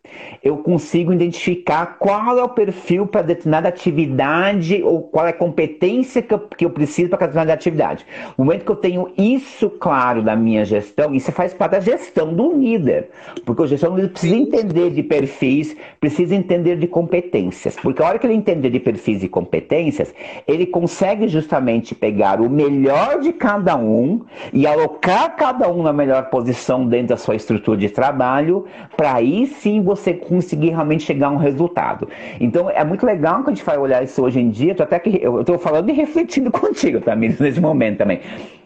eu 0.44 0.58
consigo 0.58 1.13
identificar 1.13 1.98
qual 1.98 2.38
é 2.38 2.44
o 2.44 2.50
perfil 2.50 3.08
para 3.08 3.22
determinada 3.22 3.70
atividade 3.70 4.82
ou 4.84 5.01
qual 5.03 5.25
é 5.25 5.30
a 5.30 5.34
competência 5.34 6.22
que 6.22 6.34
eu, 6.34 6.39
que 6.39 6.65
eu 6.65 6.70
preciso 6.70 7.10
para 7.10 7.20
determinada 7.20 7.53
atividade. 7.53 8.06
No 8.38 8.46
momento 8.46 8.65
que 8.65 8.72
eu 8.72 8.75
tenho 8.75 9.12
isso 9.18 9.70
claro 9.70 10.22
na 10.22 10.36
minha 10.36 10.65
gestão, 10.65 11.13
isso 11.13 11.32
faz 11.32 11.53
parte 11.53 11.72
da 11.72 11.80
gestão 11.80 12.34
do 12.34 12.53
líder, 12.58 13.10
porque 13.46 13.62
o 13.62 13.68
gestão 13.68 13.91
do 13.91 13.98
líder 13.98 14.10
precisa 14.10 14.36
entender 14.36 14.89
de 14.91 15.03
perfis, 15.03 15.75
precisa 16.00 16.36
entender 16.36 16.75
de 16.77 16.88
competências, 17.51 17.75
porque 17.75 18.01
a 18.01 18.08
hora 18.08 18.20
que 18.20 18.25
ele 18.25 18.34
entender 18.34 18.70
de 18.70 18.79
perfis 18.79 19.24
e 19.24 19.27
competências, 19.27 20.13
ele 20.48 20.65
consegue 20.65 21.27
justamente 21.27 21.93
pegar 21.93 22.39
o 22.39 22.50
melhor 22.50 23.20
de 23.20 23.34
cada 23.34 23.75
um 23.75 24.22
e 24.53 24.65
alocar 24.65 25.36
cada 25.36 25.70
um 25.70 25.84
na 25.84 25.93
melhor 25.93 26.29
posição 26.29 26.88
dentro 26.88 27.10
da 27.10 27.17
sua 27.17 27.36
estrutura 27.36 27.77
de 27.77 27.89
trabalho, 27.89 28.65
para 28.96 29.15
aí 29.15 29.48
sim 29.48 29.81
você 29.81 30.13
conseguir 30.13 30.70
realmente 30.70 31.03
chegar 31.03 31.27
a 31.27 31.31
um 31.31 31.38
resultado. 31.38 32.08
Então 32.39 32.70
é 32.70 32.84
muito 32.84 33.05
legal 33.05 33.43
que 33.43 33.50
a 33.50 33.53
gente 33.53 33.65
vai 33.65 33.77
olhar 33.77 34.03
isso 34.03 34.24
hoje 34.24 34.39
em 34.39 34.50
dia, 34.50 34.75
até 34.79 34.98
que 34.98 35.20
eu 35.22 35.41
estou 35.41 35.60
falando 35.60 35.89
e 35.89 35.93
refletindo 35.93 36.50
contigo 36.51 37.01
também 37.01 37.36
nesse 37.39 37.60
momento 37.60 37.98
também. 37.98 38.22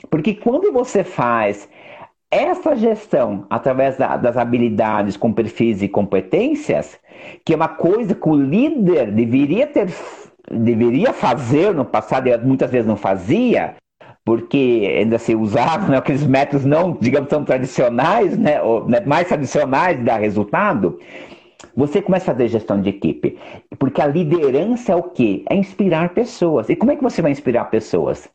Porque 0.09 0.33
quando 0.33 0.71
você 0.71 1.03
faz 1.03 1.67
essa 2.35 2.75
gestão 2.75 3.45
através 3.49 3.97
da, 3.97 4.17
das 4.17 4.37
habilidades 4.37 5.17
com 5.17 5.31
perfis 5.31 5.81
e 5.81 5.87
competências, 5.87 6.99
que 7.43 7.53
é 7.53 7.55
uma 7.55 7.67
coisa 7.67 8.13
que 8.13 8.29
o 8.29 8.35
líder 8.35 9.11
deveria 9.11 9.67
ter 9.67 9.87
deveria 10.51 11.11
fazer 11.11 11.73
no 11.73 11.83
passado 11.83 12.27
e 12.27 12.37
muitas 12.37 12.69
vezes 12.69 12.87
não 12.87 12.95
fazia, 12.95 13.75
porque 14.23 14.95
ainda 14.99 15.17
se 15.17 15.35
usavam 15.35 15.89
né, 15.89 15.97
aqueles 15.97 16.25
métodos 16.25 16.65
não, 16.65 16.97
digamos, 16.99 17.29
tão 17.29 17.43
tradicionais, 17.43 18.37
né, 18.37 18.61
ou, 18.61 18.87
né, 18.87 18.99
mais 19.05 19.27
tradicionais 19.27 19.97
de 19.97 20.03
dar 20.03 20.17
resultado, 20.17 20.99
você 21.75 22.01
começa 22.01 22.31
a 22.31 22.33
fazer 22.33 22.47
gestão 22.47 22.81
de 22.81 22.89
equipe. 22.89 23.37
Porque 23.77 24.01
a 24.01 24.07
liderança 24.07 24.93
é 24.93 24.95
o 24.95 25.03
quê? 25.03 25.43
É 25.49 25.55
inspirar 25.55 26.13
pessoas. 26.13 26.69
E 26.69 26.75
como 26.75 26.91
é 26.91 26.95
que 26.95 27.03
você 27.03 27.21
vai 27.21 27.31
inspirar 27.31 27.65
pessoas? 27.65 28.29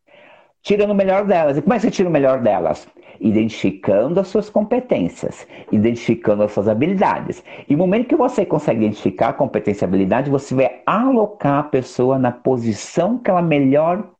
Tirando 0.62 0.90
o 0.90 0.94
melhor 0.94 1.24
delas. 1.24 1.56
E 1.56 1.62
como 1.62 1.72
é 1.74 1.76
que 1.76 1.82
você 1.82 1.90
tira 1.90 2.08
o 2.08 2.12
melhor 2.12 2.40
delas? 2.40 2.86
Identificando 3.20 4.20
as 4.20 4.28
suas 4.28 4.48
competências, 4.50 5.46
identificando 5.72 6.42
as 6.42 6.52
suas 6.52 6.68
habilidades. 6.68 7.42
E 7.68 7.72
no 7.72 7.78
momento 7.78 8.08
que 8.08 8.16
você 8.16 8.44
consegue 8.44 8.84
identificar 8.84 9.28
a 9.28 9.32
competência 9.32 9.84
e 9.84 9.88
habilidade, 9.88 10.30
você 10.30 10.54
vai 10.54 10.82
alocar 10.86 11.60
a 11.60 11.62
pessoa 11.64 12.18
na 12.18 12.32
posição 12.32 13.18
que 13.18 13.30
ela 13.30 13.42
melhor 13.42 14.10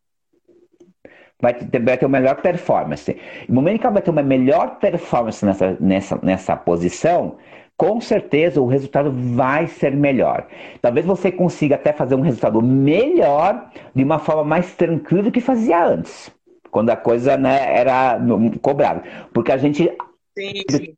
vai 1.41 1.55
ter, 1.55 1.83
vai 1.83 1.97
ter 1.97 2.07
uma 2.07 2.19
melhor 2.19 2.37
performance. 2.43 3.17
No 3.49 3.55
momento 3.55 3.81
que 3.81 3.87
ela 3.87 3.95
vai 3.95 4.03
ter 4.03 4.11
uma 4.11 4.23
melhor 4.23 4.79
performance 4.79 5.45
nessa, 5.45 5.77
nessa, 5.81 6.19
nessa 6.23 6.57
posição, 6.57 7.37
com 7.81 7.99
certeza 7.99 8.61
o 8.61 8.67
resultado 8.67 9.11
vai 9.11 9.67
ser 9.67 9.97
melhor. 9.97 10.47
Talvez 10.83 11.07
você 11.07 11.33
consiga 11.33 11.77
até 11.77 11.95
fazer 11.95 12.15
um 12.15 12.21
resultado 12.21 12.61
melhor 12.61 13.71
de 13.95 14.05
uma 14.05 14.19
forma 14.19 14.45
mais 14.45 14.75
tranquila 14.75 15.23
do 15.23 15.33
que 15.33 15.41
fazia 15.41 15.83
antes, 15.83 16.31
quando 16.71 16.91
a 16.91 16.97
coisa 16.97 17.39
né, 17.39 17.75
era 17.75 18.21
cobrada. 18.61 19.03
Porque 19.33 19.51
a 19.51 19.57
gente. 19.57 19.91
Sim, 20.39 20.53
sim. 20.69 20.95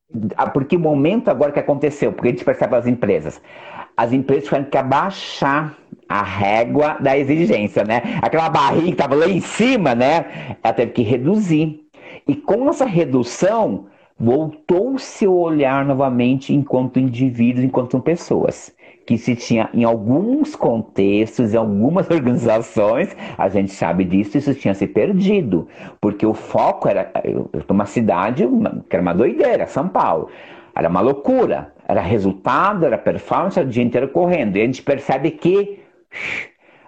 Porque 0.53 0.75
o 0.75 0.81
momento 0.81 1.29
agora 1.29 1.53
que 1.53 1.61
aconteceu, 1.61 2.13
porque 2.13 2.31
a 2.31 2.31
gente 2.33 2.45
percebe 2.45 2.75
as 2.75 2.89
empresas, 2.89 3.41
as 3.97 4.13
empresas 4.13 4.47
tiveram 4.47 4.65
que 4.65 4.77
abaixar 4.77 5.77
a 6.09 6.21
régua 6.21 6.97
da 6.99 7.17
exigência, 7.17 7.85
né? 7.85 8.19
Aquela 8.21 8.51
barriga 8.51 8.87
que 8.87 8.91
estava 8.91 9.15
lá 9.15 9.29
em 9.29 9.41
cima, 9.41 9.95
né? 9.95 10.57
Ela 10.61 10.75
teve 10.75 10.91
que 10.91 11.03
reduzir. 11.03 11.79
E 12.27 12.35
com 12.35 12.69
essa 12.69 12.85
redução, 12.85 13.87
voltou-se 14.23 15.27
a 15.27 15.31
olhar 15.31 15.85
novamente 15.85 16.55
enquanto 16.55 17.01
indivíduos, 17.01 17.65
enquanto 17.65 17.99
pessoas. 17.99 18.73
Que 19.05 19.19
se 19.19 19.35
tinha 19.35 19.69
em 19.75 19.83
alguns 19.83 20.55
contextos, 20.55 21.53
em 21.53 21.57
algumas 21.57 22.09
organizações, 22.09 23.17
a 23.37 23.49
gente 23.49 23.73
sabe 23.73 24.05
disso, 24.05 24.39
isso 24.39 24.55
tinha 24.55 24.75
se 24.75 24.87
perdido. 24.87 25.67
Porque 26.01 26.25
o 26.25 26.35
foco 26.35 26.89
era. 26.89 27.11
Eu 27.25 27.51
estou 27.53 27.75
numa 27.75 27.85
cidade 27.85 28.49
que 28.89 28.95
era 28.95 29.03
uma 29.03 29.13
doideira, 29.13 29.67
São 29.67 29.89
Paulo. 29.89 30.29
Era 30.73 30.89
uma 30.89 31.01
loucura. 31.01 31.73
Era 31.89 32.01
resultado, 32.01 32.87
era 32.87 32.97
performance, 32.97 33.59
era 33.59 33.67
o 33.67 33.71
dia 33.71 33.83
inteiro 33.83 34.09
correndo. 34.09 34.57
E 34.57 34.63
a 34.63 34.65
gente 34.65 34.83
percebe 34.83 35.33
que 35.33 35.81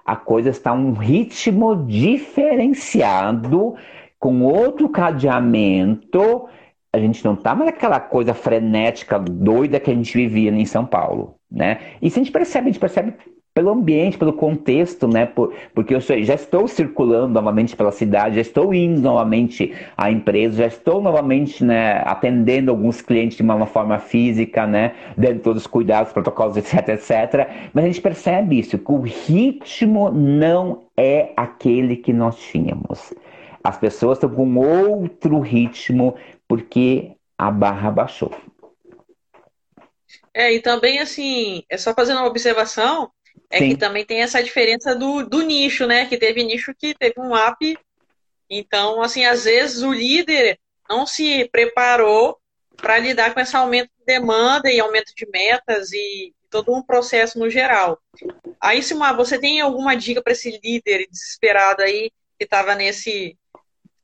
a 0.07 0.15
coisa 0.15 0.51
está 0.51 0.73
um 0.73 0.93
ritmo 0.93 1.85
diferenciado, 1.85 3.75
com 4.21 4.43
outro 4.43 4.89
cadeamento. 4.89 6.47
A 6.95 6.99
gente 7.01 7.25
não 7.25 7.35
está 7.35 7.57
mais 7.57 7.73
naquela 7.73 7.99
coisa 7.99 8.33
frenética, 8.33 9.19
doida 9.19 9.81
que 9.81 9.91
a 9.91 9.95
gente 9.95 10.17
vivia 10.17 10.51
em 10.51 10.65
São 10.65 10.87
Paulo. 10.87 11.35
Né? 11.51 11.79
Isso 12.01 12.21
a 12.21 12.23
gente 12.23 12.31
percebe, 12.31 12.69
a 12.69 12.73
gente 12.73 12.79
percebe 12.81 13.15
pelo 13.53 13.71
ambiente, 13.71 14.19
pelo 14.19 14.33
contexto, 14.33 15.07
né? 15.07 15.27
Por, 15.27 15.53
porque 15.73 15.95
eu 15.95 16.01
já 16.01 16.35
estou 16.35 16.67
circulando 16.67 17.35
novamente 17.35 17.77
pela 17.77 17.93
cidade, 17.93 18.37
já 18.37 18.41
estou 18.41 18.75
indo 18.75 19.01
novamente 19.01 19.73
à 19.97 20.11
empresa, 20.11 20.59
já 20.59 20.67
estou 20.67 21.01
novamente 21.01 21.65
né, 21.65 22.03
atendendo 22.05 22.71
alguns 22.73 23.01
clientes 23.01 23.37
de 23.37 23.43
uma 23.45 23.67
forma 23.67 23.99
física, 23.99 24.67
né? 24.67 24.93
Dando 25.17 25.41
todos 25.41 25.63
os 25.63 25.67
cuidados, 25.69 26.13
protocolos, 26.13 26.57
etc, 26.57 26.89
etc. 26.91 27.49
Mas 27.73 27.85
a 27.85 27.87
gente 27.87 28.01
percebe 28.01 28.59
isso, 28.59 28.79
que 28.79 28.93
o 28.93 29.01
ritmo 29.01 30.11
não 30.11 30.83
é 30.97 31.33
aquele 31.37 31.97
que 31.97 32.13
nós 32.13 32.37
tínhamos. 32.37 33.13
As 33.65 33.79
pessoas 33.79 34.19
estão 34.19 34.29
com 34.29 34.59
outro 34.59 35.41
ritmo 35.41 36.15
porque 36.55 37.17
a 37.37 37.51
barra 37.51 37.91
baixou. 37.91 38.33
É, 40.33 40.53
e 40.53 40.61
também, 40.61 41.01
assim, 41.01 41.65
é 41.69 41.77
só 41.77 41.93
fazendo 41.93 42.19
uma 42.19 42.29
observação, 42.29 43.11
é 43.51 43.59
Sim. 43.59 43.71
que 43.71 43.77
também 43.77 44.05
tem 44.05 44.23
essa 44.23 44.41
diferença 44.41 44.95
do, 44.95 45.25
do 45.25 45.43
nicho, 45.43 45.85
né? 45.85 46.07
Que 46.07 46.17
teve 46.17 46.45
nicho 46.45 46.73
que 46.73 46.95
teve 46.95 47.15
um 47.19 47.35
app. 47.35 47.77
Então, 48.49 49.03
assim, 49.03 49.25
às 49.25 49.45
vezes 49.45 49.83
o 49.83 49.93
líder 49.93 50.61
não 50.89 51.05
se 51.05 51.49
preparou 51.51 52.39
para 52.77 52.99
lidar 52.99 53.35
com 53.35 53.41
esse 53.41 53.57
aumento 53.57 53.91
de 53.99 54.05
demanda 54.05 54.71
e 54.71 54.79
aumento 54.79 55.13
de 55.13 55.27
metas 55.29 55.93
e 55.93 56.33
todo 56.49 56.73
um 56.73 56.85
processo 56.85 57.37
no 57.37 57.51
geral. 57.51 57.99
Aí, 58.61 58.81
Silmar, 58.81 59.17
você 59.17 59.41
tem 59.41 59.61
alguma 59.61 59.97
dica 59.97 60.23
para 60.23 60.33
esse 60.33 60.61
líder 60.63 61.09
desesperado 61.11 61.83
aí 61.83 62.13
que 62.39 62.45
estava 62.45 62.77
nesse. 62.77 63.37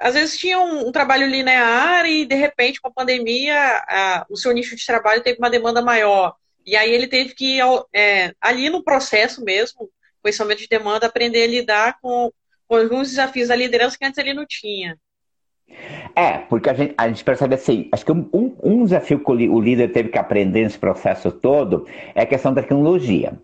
Às 0.01 0.15
vezes 0.15 0.39
tinha 0.39 0.59
um, 0.59 0.89
um, 0.89 0.93
trabalho 0.93 1.27
linear 1.27 2.07
e, 2.07 2.25
de 2.25 2.35
repente, 2.35 2.81
com 2.81 2.89
a 2.89 2.93
pandemia, 2.93 3.55
a, 3.87 4.27
o 4.31 4.37
seu 4.37 4.51
nicho 4.53 4.75
de 4.75 4.87
trabalho 4.87 5.23
teve 5.23 5.39
uma 5.39 5.51
demanda 5.51 5.83
maior. 5.83 6.35
E 6.65 6.75
aí 6.75 6.91
ele 6.91 7.07
teve 7.07 7.35
que, 7.35 7.59
é, 7.95 8.33
ali 8.41 8.71
no 8.71 8.83
processo 8.83 9.45
mesmo, 9.45 9.91
com 10.23 10.29
esse 10.29 10.41
aumento 10.41 10.61
de 10.61 10.69
demanda, 10.69 11.07
aprender 11.07 11.45
a 11.45 11.49
lidar 11.49 11.99
com, 12.01 12.33
com 12.67 12.77
alguns 12.77 13.11
desafios 13.11 13.49
da 13.49 13.57
liderança 13.57 13.99
que 13.99 14.05
antes 14.07 14.17
ele 14.17 14.33
não 14.33 14.47
tinha. 14.47 14.97
É, 16.17 16.39
porque 16.39 16.71
a 16.71 16.75
gente, 16.75 16.95
a 16.97 17.07
gente 17.07 17.23
percebe 17.23 17.55
assim, 17.55 17.89
acho 17.93 18.05
que 18.05 18.13
um, 18.13 18.57
um 18.63 18.85
desafio 18.85 19.23
que 19.23 19.31
o 19.31 19.61
líder 19.61 19.93
teve 19.93 20.09
que 20.09 20.19
aprender 20.19 20.63
nesse 20.65 20.79
processo 20.79 21.31
todo 21.31 21.87
é 22.15 22.23
a 22.23 22.27
questão 22.27 22.55
da 22.55 22.63
tecnologia. 22.63 23.39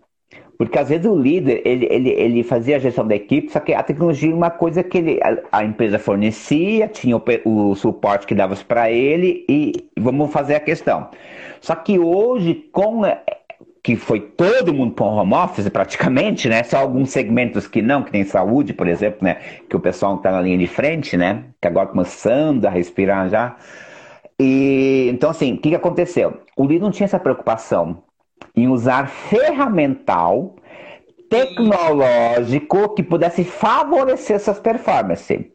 Porque 0.57 0.79
às 0.79 0.89
vezes 0.89 1.05
o 1.05 1.15
líder, 1.15 1.61
ele, 1.65 1.87
ele, 1.89 2.09
ele 2.09 2.43
fazia 2.43 2.77
a 2.77 2.79
gestão 2.79 3.07
da 3.07 3.15
equipe, 3.15 3.51
só 3.51 3.59
que 3.59 3.73
a 3.73 3.83
tecnologia 3.83 4.31
é 4.31 4.33
uma 4.33 4.49
coisa 4.49 4.83
que 4.83 4.97
ele, 4.97 5.19
a, 5.21 5.59
a 5.59 5.63
empresa 5.63 5.99
fornecia, 5.99 6.87
tinha 6.87 7.15
o, 7.15 7.21
o 7.45 7.75
suporte 7.75 8.25
que 8.25 8.33
dava 8.33 8.55
para 8.67 8.89
ele 8.89 9.45
e 9.47 9.73
vamos 9.99 10.31
fazer 10.31 10.55
a 10.55 10.59
questão. 10.59 11.09
Só 11.61 11.75
que 11.75 11.99
hoje, 11.99 12.55
com 12.71 13.05
é, 13.05 13.21
que 13.83 13.95
foi 13.95 14.19
todo 14.19 14.73
mundo 14.73 14.93
para 14.95 15.05
home 15.05 15.33
office 15.33 15.69
praticamente, 15.69 16.49
né? 16.49 16.63
Só 16.63 16.77
alguns 16.77 17.11
segmentos 17.11 17.67
que 17.67 17.81
não, 17.81 18.01
que 18.01 18.11
tem 18.11 18.23
saúde, 18.25 18.73
por 18.73 18.87
exemplo, 18.87 19.19
né? 19.21 19.37
Que 19.69 19.75
o 19.75 19.79
pessoal 19.79 20.15
está 20.15 20.31
na 20.31 20.41
linha 20.41 20.57
de 20.57 20.67
frente, 20.67 21.15
né? 21.15 21.43
Que 21.61 21.67
agora 21.67 21.87
começando 21.87 22.65
a 22.65 22.69
respirar 22.69 23.29
já. 23.29 23.55
E 24.39 25.07
então 25.13 25.29
assim, 25.29 25.53
o 25.53 25.57
que, 25.57 25.69
que 25.69 25.75
aconteceu? 25.75 26.41
O 26.55 26.65
líder 26.65 26.81
não 26.81 26.91
tinha 26.91 27.05
essa 27.05 27.19
preocupação 27.19 28.03
em 28.55 28.67
usar 28.67 29.07
ferramental 29.07 30.55
tecnológico 31.29 32.95
que 32.95 33.03
pudesse 33.03 33.43
favorecer 33.43 34.39
suas 34.39 34.59
performances. 34.59 35.45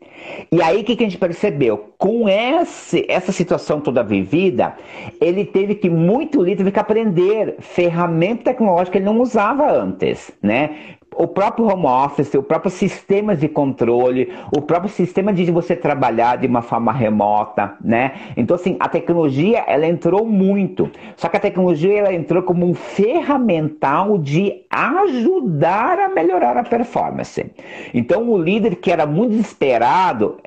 E 0.50 0.62
aí 0.62 0.82
o 0.82 0.84
que, 0.84 0.94
que 0.94 1.02
a 1.02 1.08
gente 1.08 1.18
percebeu? 1.18 1.94
Com 1.98 2.28
esse, 2.28 3.04
essa 3.08 3.32
situação 3.32 3.80
toda 3.80 4.04
vivida, 4.04 4.76
ele 5.20 5.44
teve 5.44 5.74
que, 5.74 5.90
muito 5.90 6.42
líder, 6.42 6.58
teve 6.58 6.72
que 6.72 6.78
aprender 6.78 7.56
ferramenta 7.58 8.44
tecnológica 8.44 8.92
que 8.92 8.98
ele 8.98 9.04
não 9.04 9.20
usava 9.20 9.70
antes, 9.72 10.30
né? 10.42 10.96
O 11.14 11.26
próprio 11.26 11.66
home 11.66 11.86
office, 11.86 12.34
o 12.34 12.42
próprio 12.42 12.70
sistema 12.70 13.36
de 13.36 13.48
controle, 13.48 14.32
o 14.56 14.62
próprio 14.62 14.90
sistema 14.90 15.32
de 15.32 15.50
você 15.50 15.76
trabalhar 15.76 16.36
de 16.36 16.46
uma 16.46 16.62
forma 16.62 16.92
remota, 16.92 17.76
né? 17.80 18.12
Então, 18.36 18.54
assim, 18.54 18.76
a 18.80 18.88
tecnologia, 18.88 19.64
ela 19.66 19.86
entrou 19.86 20.24
muito. 20.24 20.90
Só 21.16 21.28
que 21.28 21.36
a 21.36 21.40
tecnologia, 21.40 21.98
ela 21.98 22.12
entrou 22.12 22.42
como 22.42 22.66
um 22.66 22.74
ferramental 22.74 24.18
de 24.18 24.64
ajudar 24.70 25.98
a 25.98 26.08
melhorar 26.08 26.56
a 26.56 26.62
performance. 26.62 27.52
Então, 27.92 28.30
o 28.30 28.38
líder 28.38 28.76
que 28.76 28.90
era 28.90 29.06
muito 29.06 29.32
desesperado, 29.32 30.38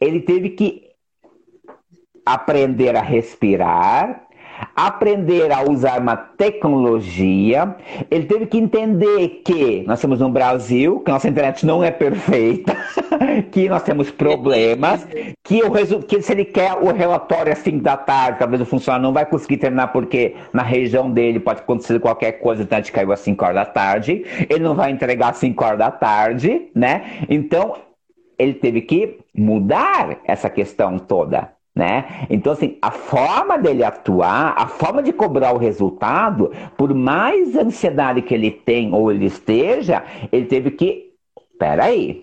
ele 0.00 0.20
teve 0.20 0.50
que 0.50 0.84
aprender 2.24 2.96
a 2.96 3.02
respirar, 3.02 4.23
aprender 4.74 5.52
a 5.52 5.62
usar 5.62 6.00
uma 6.00 6.16
tecnologia, 6.16 7.76
ele 8.10 8.26
teve 8.26 8.46
que 8.46 8.58
entender 8.58 9.42
que 9.44 9.84
nós 9.86 10.00
temos 10.00 10.20
um 10.20 10.30
Brasil, 10.30 11.00
que 11.00 11.10
nossa 11.10 11.28
internet 11.28 11.64
não 11.64 11.82
é 11.82 11.90
perfeita, 11.90 12.76
que 13.50 13.68
nós 13.68 13.82
temos 13.82 14.10
problemas, 14.10 15.06
que, 15.42 15.62
o 15.62 16.02
que 16.02 16.22
se 16.22 16.32
ele 16.32 16.44
quer 16.44 16.74
o 16.74 16.92
relatório 16.92 17.52
às 17.52 17.58
5 17.58 17.82
da 17.82 17.96
tarde, 17.96 18.38
talvez 18.38 18.60
o 18.60 18.66
funcionário 18.66 19.04
não 19.04 19.12
vai 19.12 19.26
conseguir 19.26 19.58
terminar 19.58 19.88
porque 19.88 20.34
na 20.52 20.62
região 20.62 21.10
dele 21.10 21.40
pode 21.40 21.60
acontecer 21.60 22.00
qualquer 22.00 22.32
coisa, 22.32 22.62
a 22.62 22.64
internet 22.64 22.92
caiu 22.92 23.12
às 23.12 23.20
5 23.20 23.44
horas 23.44 23.56
da 23.56 23.64
tarde, 23.64 24.24
ele 24.48 24.64
não 24.64 24.74
vai 24.74 24.90
entregar 24.90 25.30
às 25.30 25.38
5 25.38 25.64
horas 25.64 25.78
da 25.78 25.90
tarde, 25.90 26.68
né? 26.74 27.24
Então, 27.28 27.76
ele 28.38 28.54
teve 28.54 28.80
que 28.80 29.18
mudar 29.34 30.18
essa 30.24 30.50
questão 30.50 30.98
toda. 30.98 31.53
Né? 31.74 32.26
Então, 32.30 32.52
assim, 32.52 32.78
a 32.80 32.92
forma 32.92 33.58
dele 33.58 33.82
atuar, 33.82 34.54
a 34.56 34.68
forma 34.68 35.02
de 35.02 35.12
cobrar 35.12 35.52
o 35.52 35.58
resultado, 35.58 36.52
por 36.76 36.94
mais 36.94 37.56
ansiedade 37.56 38.22
que 38.22 38.32
ele 38.32 38.50
tem 38.52 38.94
ou 38.94 39.10
ele 39.10 39.26
esteja, 39.26 40.04
ele 40.30 40.46
teve 40.46 40.70
que. 40.70 41.12
Peraí, 41.58 42.22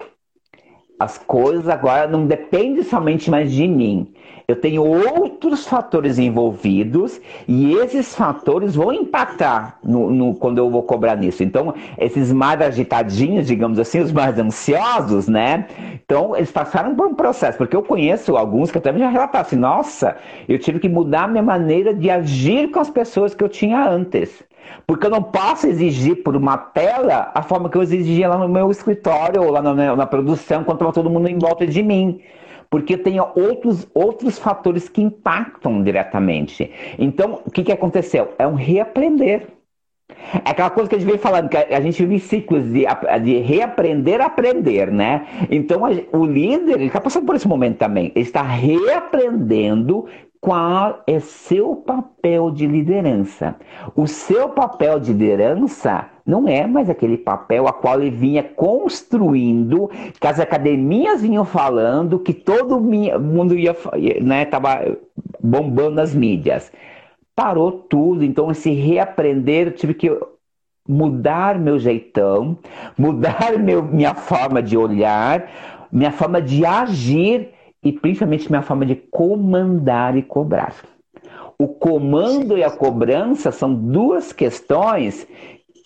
as 0.97 1.17
coisas 1.17 1.67
agora 1.67 2.07
não 2.07 2.27
dependem 2.27 2.83
somente 2.83 3.29
mais 3.29 3.51
de 3.51 3.67
mim. 3.67 4.13
Eu 4.47 4.55
tenho 4.55 4.83
outros 4.83 5.67
fatores 5.67 6.17
envolvidos 6.19 7.21
e 7.47 7.73
esses 7.75 8.15
fatores 8.15 8.75
vão 8.75 8.91
impactar 8.91 9.77
no, 9.83 10.09
no, 10.09 10.35
quando 10.35 10.57
eu 10.57 10.69
vou 10.69 10.83
cobrar 10.83 11.15
nisso. 11.15 11.43
Então, 11.43 11.73
esses 11.97 12.31
mais 12.31 12.61
agitadinhos, 12.61 13.47
digamos 13.47 13.79
assim, 13.79 13.99
os 13.99 14.11
mais 14.11 14.37
ansiosos, 14.37 15.27
né? 15.27 15.67
Então, 16.03 16.35
eles 16.35 16.51
passaram 16.51 16.95
por 16.95 17.07
um 17.07 17.15
processo, 17.15 17.57
porque 17.57 17.75
eu 17.75 17.83
conheço 17.83 18.35
alguns 18.35 18.71
que 18.71 18.77
até 18.77 18.91
já 18.97 19.09
relataram 19.09 19.45
assim, 19.45 19.55
nossa, 19.55 20.17
eu 20.47 20.59
tive 20.59 20.79
que 20.79 20.89
mudar 20.89 21.27
minha 21.27 21.43
maneira 21.43 21.93
de 21.93 22.09
agir 22.09 22.69
com 22.71 22.79
as 22.79 22.89
pessoas 22.89 23.33
que 23.33 23.43
eu 23.43 23.49
tinha 23.49 23.87
antes. 23.87 24.43
Porque 24.87 25.05
eu 25.05 25.09
não 25.09 25.23
posso 25.23 25.67
exigir 25.67 26.23
por 26.23 26.35
uma 26.35 26.57
tela 26.57 27.31
a 27.33 27.41
forma 27.41 27.69
que 27.69 27.77
eu 27.77 27.81
exigia 27.81 28.29
lá 28.29 28.37
no 28.37 28.47
meu 28.47 28.71
escritório 28.71 29.41
ou 29.41 29.51
lá 29.51 29.61
na, 29.61 29.95
na 29.95 30.05
produção, 30.05 30.63
quando 30.63 30.77
estava 30.77 30.93
todo 30.93 31.09
mundo 31.09 31.27
em 31.27 31.37
volta 31.37 31.65
de 31.65 31.81
mim 31.81 32.21
porque 32.71 32.97
tem 32.97 33.19
outros, 33.19 33.85
outros 33.93 34.39
fatores 34.39 34.87
que 34.87 35.01
impactam 35.01 35.83
diretamente. 35.83 36.71
Então, 36.97 37.41
o 37.45 37.51
que, 37.51 37.65
que 37.65 37.71
aconteceu? 37.71 38.33
É 38.39 38.47
um 38.47 38.55
reaprender. 38.55 39.49
É 40.45 40.51
aquela 40.51 40.69
coisa 40.69 40.89
que 40.89 40.95
a 40.95 40.99
gente 40.99 41.09
vem 41.09 41.17
falando, 41.17 41.49
que 41.49 41.57
a 41.57 41.81
gente 41.81 42.03
vive 42.05 42.19
ciclos 42.19 42.63
de, 42.63 42.85
de 43.23 43.37
reaprender 43.39 44.21
a 44.21 44.27
aprender, 44.27 44.89
né? 44.89 45.27
Então, 45.49 45.85
a, 45.85 45.89
o 46.17 46.25
líder, 46.25 46.75
ele 46.75 46.85
está 46.85 47.01
passando 47.01 47.25
por 47.25 47.35
esse 47.35 47.47
momento 47.47 47.77
também. 47.77 48.11
Ele 48.15 48.25
está 48.25 48.41
reaprendendo 48.41 50.05
qual 50.39 51.03
é 51.05 51.19
seu 51.19 51.75
papel 51.75 52.51
de 52.51 52.65
liderança. 52.67 53.55
O 53.95 54.07
seu 54.07 54.49
papel 54.49 54.97
de 54.99 55.11
liderança 55.11 56.09
não 56.31 56.47
é 56.47 56.65
mais 56.65 56.89
aquele 56.89 57.17
papel 57.17 57.67
a 57.67 57.73
qual 57.73 57.99
ele 57.99 58.09
vinha 58.09 58.41
construindo, 58.41 59.89
que 60.17 60.25
as 60.25 60.39
academias 60.39 61.21
vinham 61.21 61.43
falando, 61.43 62.17
que 62.17 62.33
todo 62.33 62.79
mundo 62.79 63.53
ia, 63.53 63.75
né, 64.21 64.45
tava 64.45 64.97
bombando 65.43 65.91
nas 65.91 66.15
mídias. 66.15 66.71
Parou 67.35 67.73
tudo, 67.73 68.23
então 68.23 68.49
esse 68.49 68.71
reaprender, 68.71 69.67
eu 69.67 69.73
tive 69.73 69.93
que 69.93 70.09
mudar 70.87 71.59
meu 71.59 71.77
jeitão, 71.77 72.57
mudar 72.97 73.59
meu, 73.59 73.83
minha 73.83 74.15
forma 74.15 74.63
de 74.63 74.77
olhar, 74.77 75.49
minha 75.91 76.13
forma 76.13 76.41
de 76.41 76.65
agir 76.65 77.49
e 77.83 77.91
principalmente 77.91 78.49
minha 78.49 78.61
forma 78.61 78.85
de 78.85 78.95
comandar 78.95 80.15
e 80.15 80.21
cobrar. 80.21 80.75
O 81.59 81.67
comando 81.67 82.57
e 82.57 82.63
a 82.63 82.71
cobrança 82.71 83.51
são 83.51 83.73
duas 83.73 84.31
questões 84.31 85.27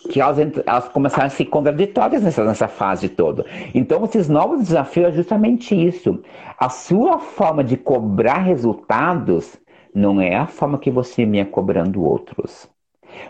que 0.06 0.20
elas, 0.20 0.38
elas 0.64 0.88
começaram 0.88 1.26
a 1.26 1.30
ser 1.30 1.46
contraditórias 1.46 2.22
nessa, 2.22 2.44
nessa 2.44 2.68
fase 2.68 3.08
toda. 3.08 3.44
Então, 3.74 4.04
esses 4.04 4.28
novos 4.28 4.60
desafios 4.60 5.08
é 5.08 5.12
justamente 5.12 5.74
isso. 5.74 6.20
A 6.58 6.68
sua 6.68 7.18
forma 7.18 7.62
de 7.62 7.76
cobrar 7.76 8.38
resultados 8.38 9.56
não 9.94 10.20
é 10.20 10.36
a 10.36 10.46
forma 10.46 10.78
que 10.78 10.90
você 10.90 11.24
vinha 11.24 11.46
cobrando 11.46 12.02
outros. 12.02 12.68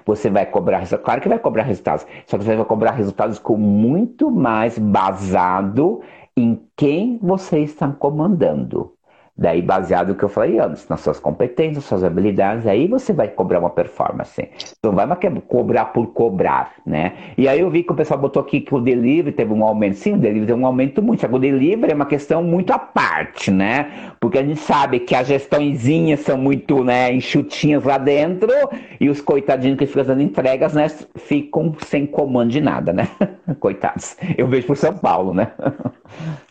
Você 0.05 0.29
vai 0.29 0.47
cobrar, 0.47 0.87
claro 0.99 1.21
que 1.21 1.29
vai 1.29 1.39
cobrar 1.39 1.62
resultados, 1.62 2.07
só 2.27 2.37
que 2.37 2.45
você 2.45 2.57
vai 2.57 2.65
cobrar 2.65 2.93
resultados 2.93 3.39
com 3.39 3.57
muito 3.57 4.31
mais 4.31 4.79
basado 4.79 6.01
em 6.37 6.61
quem 6.77 7.19
você 7.23 7.61
está 7.61 7.89
comandando. 7.89 8.96
Daí, 9.38 9.61
baseado 9.61 10.09
no 10.09 10.14
que 10.14 10.25
eu 10.25 10.31
falei 10.31 10.59
antes, 10.59 10.88
nas 10.88 11.01
suas 11.01 11.20
competências, 11.20 11.77
nas 11.77 11.85
suas 11.85 12.05
habilidades, 12.05 12.66
aí 12.66 12.88
você 12.88 13.12
vai 13.12 13.29
cobrar 13.29 13.59
uma 13.59 13.68
performance. 13.68 14.49
Não 14.83 14.92
vai 14.92 15.07
cobrar 15.46 15.87
por 15.87 16.07
cobrar, 16.07 16.72
né? 16.87 17.12
E 17.37 17.46
aí 17.46 17.61
eu 17.61 17.68
vi 17.68 17.83
que 17.83 17.92
o 17.92 17.94
pessoal 17.94 18.18
botou 18.18 18.42
aqui 18.42 18.62
que 18.62 18.75
o 18.75 18.81
delivery 18.81 19.33
teve 19.33 19.53
um 19.53 19.62
aumento. 19.62 19.96
Sim, 19.96 20.14
o 20.14 20.18
delivery 20.18 20.46
teve 20.46 20.59
um 20.59 20.66
aumento 20.66 21.03
muito. 21.03 21.20
Só 21.20 21.29
que 21.29 21.35
o 21.35 21.38
delivery 21.38 21.92
é 21.92 21.94
uma 21.94 22.07
questão 22.07 22.42
muito 22.42 22.72
à 22.72 22.79
parte, 22.79 23.51
né? 23.51 24.12
Porque 24.18 24.38
a 24.38 24.42
gente 24.42 24.61
sabe 24.61 25.01
que 25.01 25.14
as 25.14 25.27
gestõezinhas 25.27 26.20
são 26.20 26.38
muito 26.38 26.83
né, 26.83 27.12
enxutinhas 27.12 27.85
lá 27.85 27.99
dentro 27.99 28.51
e 28.99 29.11
os 29.11 29.20
coitadinhos 29.20 29.79
que 29.79 29.87
ficam 29.87 30.03
fazendo 30.03 30.22
entregas, 30.22 30.72
né, 30.72 30.88
ficam 31.16 31.75
sem 31.85 32.07
comando 32.07 32.51
de 32.51 32.61
nada, 32.61 32.92
né? 32.92 33.09
Coitados. 33.61 34.16
Eu 34.38 34.46
vejo 34.49 34.66
por 34.66 34.77
São 34.77 34.96
Paulo, 34.96 35.35
né? 35.35 35.51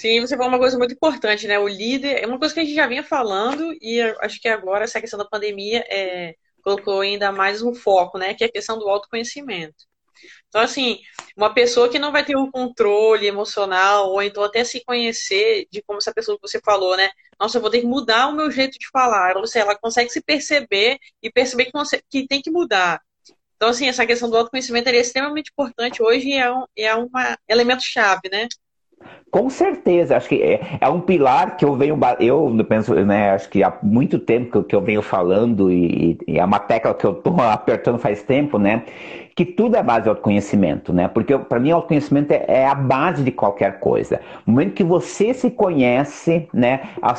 Sim, 0.00 0.22
você 0.22 0.34
falou 0.34 0.50
uma 0.50 0.58
coisa 0.58 0.78
muito 0.78 0.94
importante, 0.94 1.46
né? 1.46 1.58
O 1.58 1.68
líder 1.68 2.22
é 2.22 2.26
uma 2.26 2.38
coisa 2.38 2.54
que 2.54 2.60
a 2.60 2.64
gente 2.64 2.74
já 2.74 2.86
vinha 2.86 3.04
falando 3.04 3.70
e 3.82 4.00
acho 4.22 4.40
que 4.40 4.48
agora 4.48 4.84
essa 4.84 4.98
questão 4.98 5.18
da 5.18 5.26
pandemia 5.26 5.84
é, 5.90 6.34
colocou 6.62 7.02
ainda 7.02 7.30
mais 7.30 7.60
um 7.60 7.74
foco, 7.74 8.16
né? 8.16 8.32
Que 8.32 8.44
é 8.44 8.46
a 8.46 8.50
questão 8.50 8.78
do 8.78 8.88
autoconhecimento. 8.88 9.84
Então, 10.48 10.62
assim, 10.62 11.00
uma 11.36 11.52
pessoa 11.52 11.90
que 11.90 11.98
não 11.98 12.12
vai 12.12 12.24
ter 12.24 12.34
um 12.34 12.50
controle 12.50 13.26
emocional, 13.26 14.08
ou 14.10 14.22
então 14.22 14.42
até 14.42 14.64
se 14.64 14.82
conhecer 14.86 15.66
de 15.70 15.82
como 15.82 15.98
essa 15.98 16.14
pessoa 16.14 16.38
que 16.38 16.48
você 16.48 16.60
falou, 16.64 16.96
né? 16.96 17.10
Nossa, 17.38 17.58
eu 17.58 17.62
vou 17.62 17.70
ter 17.70 17.82
que 17.82 17.86
mudar 17.86 18.28
o 18.28 18.32
meu 18.34 18.50
jeito 18.50 18.78
de 18.78 18.88
falar. 18.90 19.36
Ou 19.36 19.46
seja, 19.46 19.66
ela 19.66 19.78
consegue 19.78 20.08
se 20.08 20.22
perceber 20.22 20.96
e 21.22 21.30
perceber 21.30 21.66
que, 21.66 21.72
consegue, 21.72 22.02
que 22.08 22.26
tem 22.26 22.40
que 22.40 22.50
mudar. 22.50 23.02
Então, 23.56 23.68
assim, 23.68 23.86
essa 23.86 24.06
questão 24.06 24.30
do 24.30 24.36
autoconhecimento 24.38 24.88
é 24.88 24.96
extremamente 24.96 25.50
importante 25.50 26.02
hoje 26.02 26.28
e 26.30 26.34
é 26.38 26.50
um, 26.50 26.64
é 26.74 26.96
um 26.96 27.06
elemento-chave, 27.46 28.30
né? 28.32 28.48
Com 29.30 29.48
certeza, 29.48 30.16
acho 30.16 30.28
que 30.28 30.42
é, 30.42 30.60
é, 30.80 30.88
um 30.88 31.00
pilar 31.00 31.56
que 31.56 31.64
eu 31.64 31.76
venho, 31.76 31.96
eu 32.18 32.52
penso, 32.68 32.94
né, 32.94 33.30
acho 33.30 33.48
que 33.48 33.62
há 33.62 33.72
muito 33.80 34.18
tempo 34.18 34.50
que 34.50 34.58
eu, 34.58 34.64
que 34.64 34.74
eu 34.74 34.80
venho 34.80 35.02
falando 35.02 35.70
e, 35.70 36.18
e, 36.26 36.36
é 36.36 36.44
uma 36.44 36.58
tecla 36.58 36.92
que 36.92 37.04
eu 37.06 37.12
estou 37.12 37.36
apertando 37.40 37.96
faz 37.96 38.24
tempo, 38.24 38.58
né, 38.58 38.82
que 39.36 39.44
tudo 39.44 39.76
é 39.76 39.82
base 39.84 40.02
de 40.02 40.08
autoconhecimento, 40.08 40.92
né, 40.92 41.06
porque 41.06 41.38
para 41.38 41.60
mim 41.60 41.70
o 41.70 41.76
autoconhecimento 41.76 42.32
é, 42.32 42.44
é, 42.48 42.66
a 42.66 42.74
base 42.74 43.22
de 43.22 43.30
qualquer 43.30 43.78
coisa. 43.78 44.20
No 44.44 44.54
momento 44.54 44.74
que 44.74 44.82
você 44.82 45.32
se 45.32 45.48
conhece, 45.48 46.48
né, 46.52 46.80
a, 47.00 47.14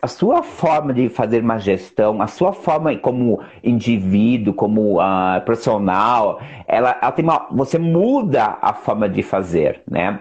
a 0.00 0.08
sua 0.08 0.42
forma 0.42 0.94
de 0.94 1.10
fazer 1.10 1.42
uma 1.42 1.58
gestão, 1.58 2.22
a 2.22 2.26
sua 2.26 2.54
forma 2.54 2.96
como 2.96 3.38
indivíduo, 3.62 4.54
como 4.54 4.98
uh, 4.98 5.42
profissional, 5.44 6.40
ela, 6.66 6.96
ela 7.02 7.12
tem 7.12 7.22
uma, 7.22 7.46
você 7.50 7.78
muda 7.78 8.56
a 8.62 8.72
forma 8.72 9.06
de 9.10 9.22
fazer, 9.22 9.82
né, 9.88 10.20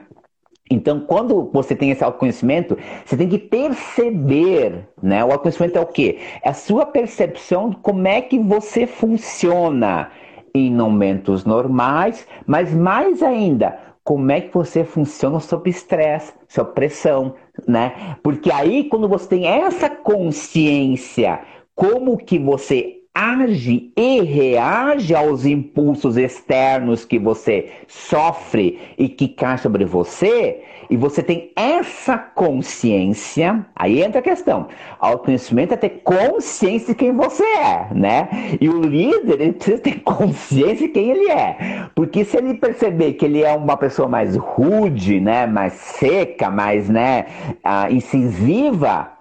então, 0.69 0.99
quando 0.99 1.49
você 1.51 1.75
tem 1.75 1.89
esse 1.89 2.03
autoconhecimento, 2.03 2.77
você 3.03 3.17
tem 3.17 3.27
que 3.27 3.39
perceber, 3.39 4.87
né? 5.01 5.25
O 5.25 5.31
autoconhecimento 5.31 5.79
é 5.79 5.81
o 5.81 5.85
quê? 5.87 6.19
É 6.43 6.49
a 6.49 6.53
sua 6.53 6.85
percepção 6.85 7.71
de 7.71 7.77
como 7.77 8.07
é 8.07 8.21
que 8.21 8.37
você 8.37 8.85
funciona 8.85 10.11
em 10.53 10.71
momentos 10.71 11.43
normais, 11.43 12.27
mas 12.45 12.71
mais 12.73 13.23
ainda, 13.23 13.79
como 14.03 14.31
é 14.31 14.41
que 14.41 14.53
você 14.53 14.83
funciona 14.83 15.39
sob 15.39 15.69
estresse, 15.69 16.33
sob 16.47 16.71
pressão, 16.73 17.33
né? 17.67 18.17
Porque 18.21 18.51
aí 18.51 18.83
quando 18.83 19.07
você 19.07 19.27
tem 19.27 19.47
essa 19.47 19.89
consciência, 19.89 21.41
como 21.75 22.17
que 22.17 22.37
você 22.37 22.98
age 23.13 23.91
e 23.97 24.21
reage 24.21 25.13
aos 25.13 25.45
impulsos 25.45 26.15
externos 26.17 27.03
que 27.03 27.19
você 27.19 27.69
sofre 27.87 28.79
e 28.97 29.09
que 29.09 29.27
caem 29.27 29.57
sobre 29.57 29.83
você, 29.83 30.63
e 30.89 30.97
você 30.97 31.21
tem 31.21 31.51
essa 31.55 32.17
consciência, 32.17 33.65
aí 33.75 34.01
entra 34.01 34.19
a 34.19 34.23
questão. 34.23 34.67
Autoconhecimento 34.99 35.73
é 35.73 35.77
ter 35.77 36.01
consciência 36.03 36.89
de 36.89 36.95
quem 36.95 37.11
você 37.11 37.43
é, 37.43 37.87
né? 37.93 38.29
E 38.59 38.67
o 38.69 38.81
líder, 38.81 39.39
ele 39.39 39.53
precisa 39.53 39.77
ter 39.79 39.99
consciência 40.01 40.87
de 40.87 40.93
quem 40.93 41.11
ele 41.11 41.29
é. 41.29 41.89
Porque 41.93 42.25
se 42.25 42.37
ele 42.37 42.55
perceber 42.55 43.13
que 43.13 43.25
ele 43.25 43.43
é 43.43 43.55
uma 43.55 43.77
pessoa 43.77 44.07
mais 44.07 44.35
rude, 44.35 45.19
né? 45.19 45.45
Mais 45.45 45.73
seca, 45.73 46.49
mais, 46.49 46.89
né? 46.89 47.25
Uh, 47.63 47.93
incisiva, 47.93 49.11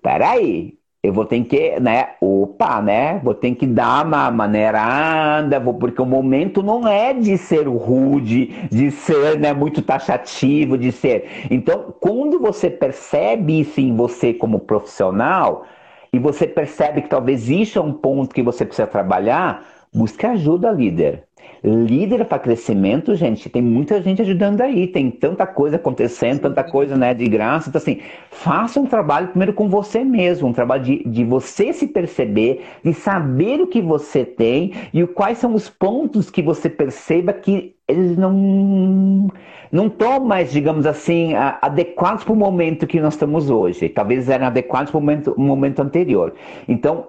peraí, 0.00 0.79
eu 1.02 1.12
vou 1.12 1.24
ter 1.24 1.42
que, 1.44 1.80
né, 1.80 2.10
opa, 2.20 2.82
né, 2.82 3.20
vou 3.24 3.34
ter 3.34 3.54
que 3.54 3.66
dar 3.66 4.04
uma 4.04 4.30
maneirada, 4.30 5.58
vou, 5.58 5.74
porque 5.74 6.02
o 6.02 6.06
momento 6.06 6.62
não 6.62 6.86
é 6.86 7.14
de 7.14 7.38
ser 7.38 7.66
rude, 7.66 8.68
de 8.70 8.90
ser, 8.90 9.38
né, 9.38 9.52
muito 9.54 9.80
taxativo, 9.80 10.76
de 10.76 10.92
ser. 10.92 11.46
Então, 11.50 11.94
quando 11.98 12.38
você 12.38 12.68
percebe 12.68 13.60
isso 13.60 13.80
em 13.80 13.96
você 13.96 14.34
como 14.34 14.60
profissional, 14.60 15.64
e 16.12 16.18
você 16.18 16.46
percebe 16.46 17.02
que 17.02 17.08
talvez 17.08 17.48
isso 17.48 17.78
é 17.78 17.82
um 17.82 17.92
ponto 17.92 18.34
que 18.34 18.42
você 18.42 18.64
precisa 18.64 18.86
trabalhar, 18.86 19.64
busque 19.92 20.26
ajuda, 20.26 20.70
líder. 20.70 21.24
Líder 21.62 22.24
para 22.24 22.38
crescimento, 22.38 23.14
gente, 23.14 23.50
tem 23.50 23.60
muita 23.60 24.00
gente 24.00 24.22
ajudando 24.22 24.62
aí, 24.62 24.86
tem 24.86 25.10
tanta 25.10 25.46
coisa 25.46 25.76
acontecendo, 25.76 26.40
tanta 26.40 26.64
coisa 26.64 26.96
né, 26.96 27.12
de 27.12 27.26
graça. 27.28 27.68
Então, 27.68 27.78
assim, 27.78 28.00
faça 28.30 28.80
um 28.80 28.86
trabalho 28.86 29.28
primeiro 29.28 29.52
com 29.52 29.68
você 29.68 30.02
mesmo, 30.02 30.48
um 30.48 30.54
trabalho 30.54 30.82
de, 30.82 31.04
de 31.04 31.22
você 31.22 31.72
se 31.74 31.86
perceber, 31.86 32.64
de 32.82 32.94
saber 32.94 33.60
o 33.60 33.66
que 33.66 33.82
você 33.82 34.24
tem 34.24 34.72
e 34.94 35.06
quais 35.06 35.36
são 35.36 35.54
os 35.54 35.68
pontos 35.68 36.30
que 36.30 36.40
você 36.40 36.70
perceba 36.70 37.32
que 37.32 37.76
eles 37.86 38.16
não 38.16 39.28
não 39.70 39.86
estão 39.86 40.18
mais, 40.24 40.50
digamos 40.50 40.84
assim, 40.84 41.34
adequados 41.34 42.24
para 42.24 42.32
o 42.32 42.36
momento 42.36 42.86
que 42.86 43.00
nós 43.00 43.14
estamos 43.14 43.50
hoje. 43.50 43.88
Talvez 43.88 44.28
eram 44.28 44.46
adequados 44.46 44.90
para 44.90 44.98
o 44.98 45.00
momento, 45.00 45.34
momento 45.38 45.80
anterior. 45.80 46.34
Então, 46.66 47.08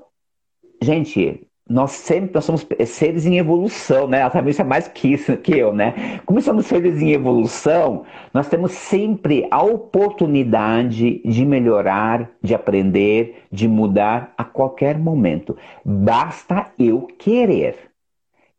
gente, 0.82 1.48
nós 1.69 1.91
sempre 1.91 2.32
nós 2.34 2.43
somos 2.43 2.67
seres 2.86 3.26
em 3.26 3.38
evolução, 3.38 4.08
né? 4.08 4.24
A 4.24 4.30
Tamires 4.30 4.60
é 4.60 4.63
mais 4.63 4.88
que 4.88 5.13
isso 5.13 5.38
que 5.38 5.58
eu, 5.58 5.74
né? 5.74 6.19
Como 6.26 6.41
somos 6.41 6.65
seres 6.65 7.02
em 7.02 7.12
evolução, 7.12 8.04
nós 8.34 8.50
temos 8.50 8.71
sempre 8.74 9.47
a 9.50 9.62
oportunidade 9.63 11.21
de 11.24 11.45
melhorar, 11.45 12.30
de 12.41 12.54
aprender, 12.54 13.43
de 13.52 13.67
mudar 13.67 14.34
a 14.38 14.43
qualquer 14.43 14.97
momento. 14.97 15.56
Basta 15.86 16.67
eu 16.78 17.08
querer. 17.17 17.91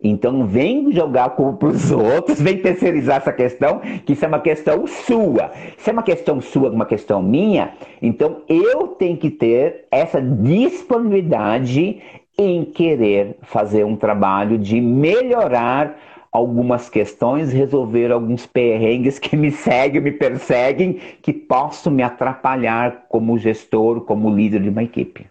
Então 0.02 0.32
não 0.32 0.46
vem 0.46 0.90
jogar 0.90 1.30
culpa 1.30 1.58
para 1.58 1.68
os 1.68 1.92
outros, 1.92 2.40
vem 2.40 2.58
terceirizar 2.58 3.18
essa 3.18 3.32
questão, 3.32 3.80
que 4.04 4.14
isso 4.14 4.24
é 4.24 4.28
uma 4.28 4.40
questão 4.40 4.84
sua. 4.86 5.52
Se 5.78 5.90
é 5.90 5.92
uma 5.92 6.02
questão 6.02 6.40
sua, 6.40 6.70
uma 6.70 6.86
questão 6.86 7.22
minha, 7.22 7.74
então 8.00 8.42
eu 8.48 8.88
tenho 8.88 9.16
que 9.16 9.30
ter 9.30 9.86
essa 9.92 10.20
disponibilidade 10.20 12.00
em 12.38 12.64
querer 12.64 13.36
fazer 13.42 13.84
um 13.84 13.96
trabalho 13.96 14.58
de 14.58 14.80
melhorar 14.80 15.98
algumas 16.32 16.88
questões, 16.88 17.52
resolver 17.52 18.10
alguns 18.10 18.46
perrengues 18.46 19.18
que 19.18 19.36
me 19.36 19.50
seguem, 19.50 20.00
me 20.00 20.12
perseguem, 20.12 20.94
que 21.20 21.32
possam 21.32 21.92
me 21.92 22.02
atrapalhar 22.02 23.06
como 23.08 23.38
gestor, 23.38 24.00
como 24.06 24.34
líder 24.34 24.62
de 24.62 24.70
uma 24.70 24.82
equipe. 24.82 25.30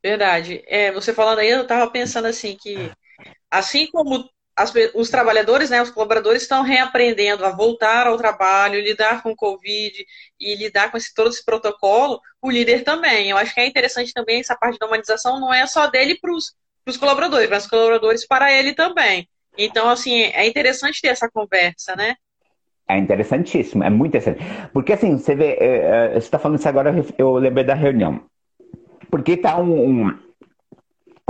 Verdade. 0.00 0.62
É, 0.66 0.92
você 0.92 1.12
falando 1.12 1.40
aí, 1.40 1.50
eu 1.50 1.62
estava 1.62 1.90
pensando 1.90 2.26
assim 2.26 2.56
que 2.60 2.90
assim 3.50 3.88
como 3.90 4.28
as, 4.56 4.72
os 4.94 5.10
trabalhadores, 5.10 5.70
né, 5.70 5.82
os 5.82 5.90
colaboradores 5.90 6.42
estão 6.42 6.62
reaprendendo 6.62 7.44
a 7.44 7.50
voltar 7.50 8.06
ao 8.06 8.16
trabalho, 8.16 8.80
lidar 8.80 9.22
com 9.22 9.32
o 9.32 9.36
Covid 9.36 10.04
e 10.38 10.54
lidar 10.54 10.90
com 10.90 10.96
esse, 10.96 11.12
todo 11.12 11.30
esse 11.30 11.44
protocolo, 11.44 12.20
o 12.44 12.50
líder 12.50 12.84
também. 12.84 13.30
Eu 13.30 13.38
acho 13.38 13.54
que 13.54 13.60
é 13.60 13.66
interessante 13.66 14.12
também 14.12 14.40
essa 14.40 14.54
parte 14.54 14.78
da 14.78 14.86
humanização, 14.86 15.40
não 15.40 15.52
é 15.52 15.66
só 15.66 15.86
dele 15.86 16.18
para 16.20 16.30
os 16.30 16.96
colaboradores, 16.98 17.48
mas 17.48 17.64
os 17.64 17.70
colaboradores 17.70 18.26
para 18.26 18.52
ele 18.52 18.74
também. 18.74 19.26
Então, 19.56 19.88
assim, 19.88 20.20
é 20.20 20.46
interessante 20.46 21.00
ter 21.00 21.08
essa 21.08 21.30
conversa, 21.30 21.96
né? 21.96 22.16
É 22.86 22.98
interessantíssimo, 22.98 23.82
é 23.82 23.88
muito 23.88 24.14
interessante. 24.14 24.44
Porque, 24.74 24.92
assim, 24.92 25.16
você 25.16 25.34
vê, 25.34 25.56
é, 25.58 25.76
é, 25.76 26.08
você 26.10 26.18
está 26.18 26.38
falando 26.38 26.58
isso 26.58 26.68
agora, 26.68 26.94
eu 27.16 27.34
lembrei 27.36 27.64
da 27.64 27.72
reunião. 27.72 28.26
Porque 29.10 29.32
está 29.32 29.56
um, 29.58 30.08
um 30.08 30.18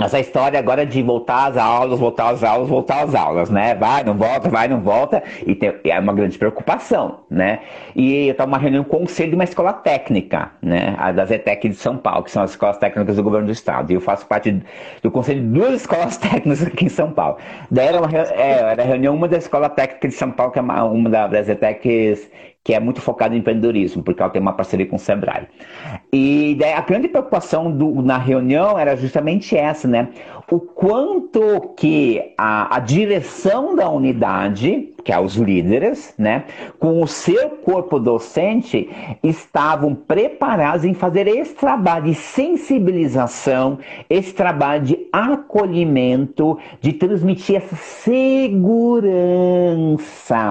essa 0.00 0.18
história 0.18 0.59
agora 0.59 0.85
de 0.85 1.00
voltar 1.02 1.46
às 1.46 1.57
aulas, 1.57 2.00
voltar 2.00 2.30
às 2.30 2.42
aulas, 2.42 2.68
voltar 2.68 3.04
às 3.04 3.14
aulas, 3.14 3.48
né? 3.48 3.76
Vai, 3.76 4.02
não 4.02 4.14
volta, 4.14 4.48
vai, 4.48 4.66
não 4.66 4.80
volta, 4.80 5.22
e 5.46 5.54
tem, 5.54 5.72
é 5.85 6.00
uma 6.00 6.12
grande 6.12 6.37
preocupação, 6.37 7.20
né? 7.30 7.61
E 7.94 8.26
eu 8.26 8.33
estava 8.33 8.50
uma 8.50 8.59
reunião 8.59 8.83
com 8.83 8.96
o 8.96 9.00
conselho 9.00 9.30
de 9.30 9.35
uma 9.37 9.44
escola 9.44 9.72
técnica, 9.72 10.50
né? 10.61 10.96
A 10.98 11.12
da 11.12 11.24
ZTEC 11.24 11.68
de 11.68 11.76
São 11.76 11.96
Paulo, 11.96 12.24
que 12.24 12.33
são 12.33 12.42
as 12.42 12.50
escolas 12.50 12.76
técnicas 12.76 13.14
do 13.14 13.22
governo 13.22 13.46
do 13.46 13.52
estado. 13.52 13.92
E 13.92 13.94
eu 13.94 14.00
faço 14.00 14.26
parte 14.26 14.61
do 15.00 15.11
conselho 15.12 15.40
de 15.40 15.46
duas 15.46 15.74
escolas 15.74 16.16
técnicas 16.18 16.66
aqui 16.66 16.87
em 16.87 16.88
São 16.88 17.12
Paulo. 17.12 17.38
Daí 17.70 17.87
era, 17.87 18.00
uma, 18.00 18.11
é, 18.18 18.72
era 18.72 18.83
reunião, 18.83 19.14
uma 19.14 19.28
da 19.28 19.37
escola 19.37 19.68
técnica 19.68 20.09
de 20.09 20.14
São 20.14 20.33
Paulo, 20.33 20.52
que 20.52 20.59
é 20.59 20.62
uma, 20.62 20.83
uma 20.85 21.09
das 21.09 21.46
ZTECs 21.46 22.28
que 22.64 22.72
é 22.72 22.81
muito 22.81 23.03
focado 23.03 23.35
em 23.35 23.38
empreendedorismo, 23.38 24.03
porque 24.03 24.22
ela 24.22 24.33
tem 24.33 24.40
uma 24.40 24.55
parceria 24.55 24.87
com 24.87 24.96
o 24.96 24.98
Sebrae. 24.98 25.46
E 26.11 26.59
a 26.74 26.81
grande 26.81 27.09
preocupação 27.09 27.70
do, 27.70 28.00
na 28.00 28.16
reunião 28.16 28.79
era 28.79 28.96
justamente 28.96 29.55
essa, 29.55 29.87
né? 29.87 30.09
O 30.50 30.61
quanto 30.61 31.74
que 31.76 32.35
a, 32.37 32.76
a 32.76 32.80
direção 32.80 33.74
da 33.74 33.88
unidade 33.88 34.94
que 35.04 35.12
é 35.12 35.20
os 35.20 35.37
líderes, 35.37 36.14
né, 36.16 36.44
com 36.78 37.02
o 37.02 37.07
seu 37.07 37.50
corpo 37.50 38.00
docente, 38.00 38.88
estavam 39.22 39.94
preparados 39.94 40.83
em 40.87 40.94
fazer 40.94 41.28
esse 41.28 41.54
trabalho 41.54 42.07
de 42.07 42.14
sensibilização, 42.14 43.78
esse 44.09 44.33
trabalho 44.33 44.83
de 44.83 45.07
acolhimento, 45.12 46.59
de 46.80 46.94
transmitir 46.94 47.57
essa 47.57 47.76
segurança 47.76 48.64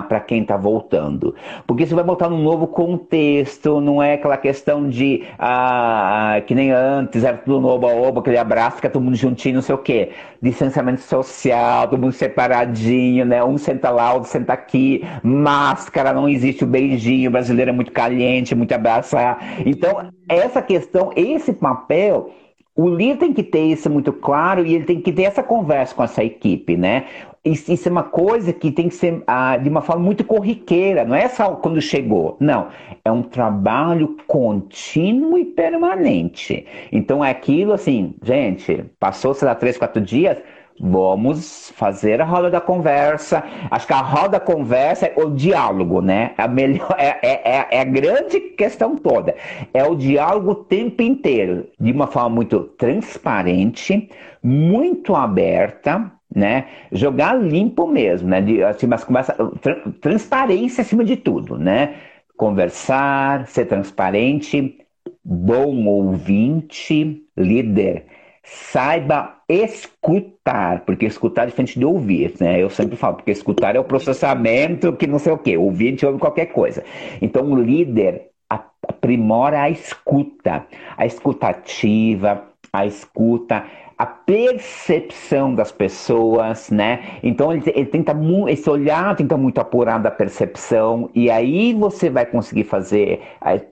para 0.07 0.19
quem 0.19 0.43
está 0.43 0.55
voltando. 0.55 1.33
Porque 1.65 1.87
você 1.87 1.95
vai 1.95 2.03
voltar 2.03 2.29
num 2.29 2.43
novo 2.43 2.67
contexto, 2.67 3.81
não 3.81 4.03
é 4.03 4.13
aquela 4.13 4.37
questão 4.37 4.87
de 4.87 5.23
ah, 5.39 6.39
que 6.45 6.53
nem 6.53 6.69
antes, 6.69 7.23
era 7.23 7.37
tudo 7.37 7.59
no 7.59 7.69
oba-oba, 7.69 8.19
aquele 8.19 8.37
abraço, 8.37 8.75
fica 8.75 8.89
todo 8.89 9.01
mundo 9.01 9.15
juntinho, 9.15 9.55
não 9.55 9.63
sei 9.63 9.73
o 9.73 9.79
quê. 9.83 10.11
Distanciamento 10.41 11.01
social, 11.01 11.87
todo 11.87 12.01
mundo 12.01 12.13
separadinho, 12.13 13.25
né? 13.25 13.43
Um 13.43 13.57
senta 13.57 13.89
lá, 13.89 14.13
outro 14.13 14.29
senta 14.29 14.53
aqui, 14.53 15.03
máscara, 15.21 16.13
não 16.13 16.27
existe 16.27 16.63
o 16.63 16.67
beijinho, 16.67 17.29
o 17.29 17.31
brasileiro 17.31 17.69
é 17.69 17.73
muito 17.73 17.91
caliente, 17.91 18.55
muito 18.55 18.73
abraçar. 18.73 19.61
Então, 19.65 20.09
essa 20.27 20.61
questão, 20.61 21.11
esse 21.15 21.53
papel, 21.53 22.31
o 22.75 22.89
líder 22.89 23.17
tem 23.17 23.33
que 23.33 23.43
ter 23.43 23.65
isso 23.65 23.89
muito 23.89 24.11
claro 24.11 24.65
e 24.65 24.73
ele 24.73 24.85
tem 24.85 24.99
que 24.99 25.11
ter 25.11 25.23
essa 25.23 25.43
conversa 25.43 25.93
com 25.93 26.03
essa 26.03 26.23
equipe, 26.23 26.75
né? 26.75 27.05
Isso, 27.45 27.71
isso 27.71 27.87
é 27.89 27.91
uma 27.91 28.03
coisa 28.03 28.53
que 28.53 28.71
tem 28.71 28.87
que 28.87 28.95
ser 28.95 29.21
ah, 29.27 29.57
de 29.57 29.69
uma 29.69 29.81
forma 29.81 30.01
muito 30.03 30.23
corriqueira, 30.23 31.03
não 31.03 31.13
é 31.13 31.27
só 31.27 31.55
quando 31.55 31.81
chegou, 31.81 32.37
não. 32.39 32.69
É 33.03 33.11
um 33.11 33.21
trabalho 33.21 34.15
contínuo 34.25 35.37
e 35.37 35.45
permanente. 35.45 36.65
Então 36.91 37.23
é 37.23 37.29
aquilo 37.29 37.73
assim, 37.73 38.15
gente, 38.23 38.85
passou, 38.99 39.33
sei 39.33 39.47
lá, 39.47 39.55
três, 39.55 39.77
quatro 39.77 40.01
dias, 40.01 40.37
Vamos 40.79 41.71
fazer 41.75 42.19
a 42.19 42.25
roda 42.25 42.49
da 42.49 42.59
conversa. 42.59 43.43
Acho 43.69 43.87
que 43.87 43.93
a 43.93 44.01
roda 44.01 44.29
da 44.29 44.39
conversa 44.39 45.05
é 45.05 45.13
o 45.15 45.29
diálogo, 45.29 46.01
né? 46.01 46.33
A 46.37 46.47
melhor, 46.47 46.95
é, 46.97 47.19
é, 47.21 47.41
é, 47.45 47.67
é 47.71 47.81
a 47.81 47.83
grande 47.83 48.39
questão 48.39 48.95
toda. 48.97 49.35
É 49.73 49.83
o 49.83 49.95
diálogo 49.95 50.51
o 50.51 50.55
tempo 50.55 51.01
inteiro, 51.01 51.67
de 51.79 51.91
uma 51.91 52.07
forma 52.07 52.29
muito 52.29 52.61
transparente, 52.77 54.09
muito 54.41 55.15
aberta, 55.15 56.11
né? 56.35 56.65
Jogar 56.91 57.35
limpo 57.35 57.85
mesmo, 57.87 58.27
né? 58.27 58.41
De, 58.41 58.63
assim, 58.63 58.87
mas 58.87 59.03
começa 59.03 59.33
tra 59.61 59.75
transparência 60.01 60.81
acima 60.81 61.03
de 61.05 61.15
tudo, 61.15 61.57
né? 61.57 61.95
Conversar, 62.35 63.47
ser 63.47 63.65
transparente, 63.67 64.79
bom 65.23 65.85
ouvinte, 65.85 67.23
líder 67.37 68.07
saiba 68.43 69.37
escutar, 69.47 70.81
porque 70.81 71.05
escutar 71.05 71.43
é 71.43 71.45
diferente 71.47 71.79
de 71.79 71.85
ouvir, 71.85 72.33
né? 72.39 72.61
Eu 72.61 72.69
sempre 72.69 72.97
falo, 72.97 73.15
porque 73.15 73.31
escutar 73.31 73.75
é 73.75 73.79
o 73.79 73.83
processamento 73.83 74.93
que 74.93 75.07
não 75.07 75.17
sei 75.17 75.31
o 75.31 75.37
quê, 75.37 75.57
ouvir 75.57 75.87
a 75.87 75.89
gente 75.91 76.05
ouve 76.05 76.19
qualquer 76.19 76.47
coisa. 76.47 76.83
Então 77.21 77.49
o 77.51 77.55
líder 77.55 78.29
aprimora 78.49 79.61
a 79.61 79.69
escuta, 79.69 80.65
a 80.97 81.05
escutativa, 81.05 82.43
a 82.71 82.85
escuta, 82.85 83.65
a 83.97 84.05
percepção 84.05 85.55
das 85.55 85.71
pessoas, 85.71 86.69
né? 86.69 87.19
Então 87.23 87.53
ele, 87.53 87.63
ele 87.67 87.85
tenta 87.85 88.13
esse 88.49 88.69
olhar 88.69 89.15
tenta 89.15 89.37
muito 89.37 89.59
apurar 89.61 89.99
da 89.99 90.11
percepção 90.11 91.09
e 91.13 91.29
aí 91.29 91.73
você 91.73 92.09
vai 92.09 92.25
conseguir 92.25 92.65
fazer 92.65 93.21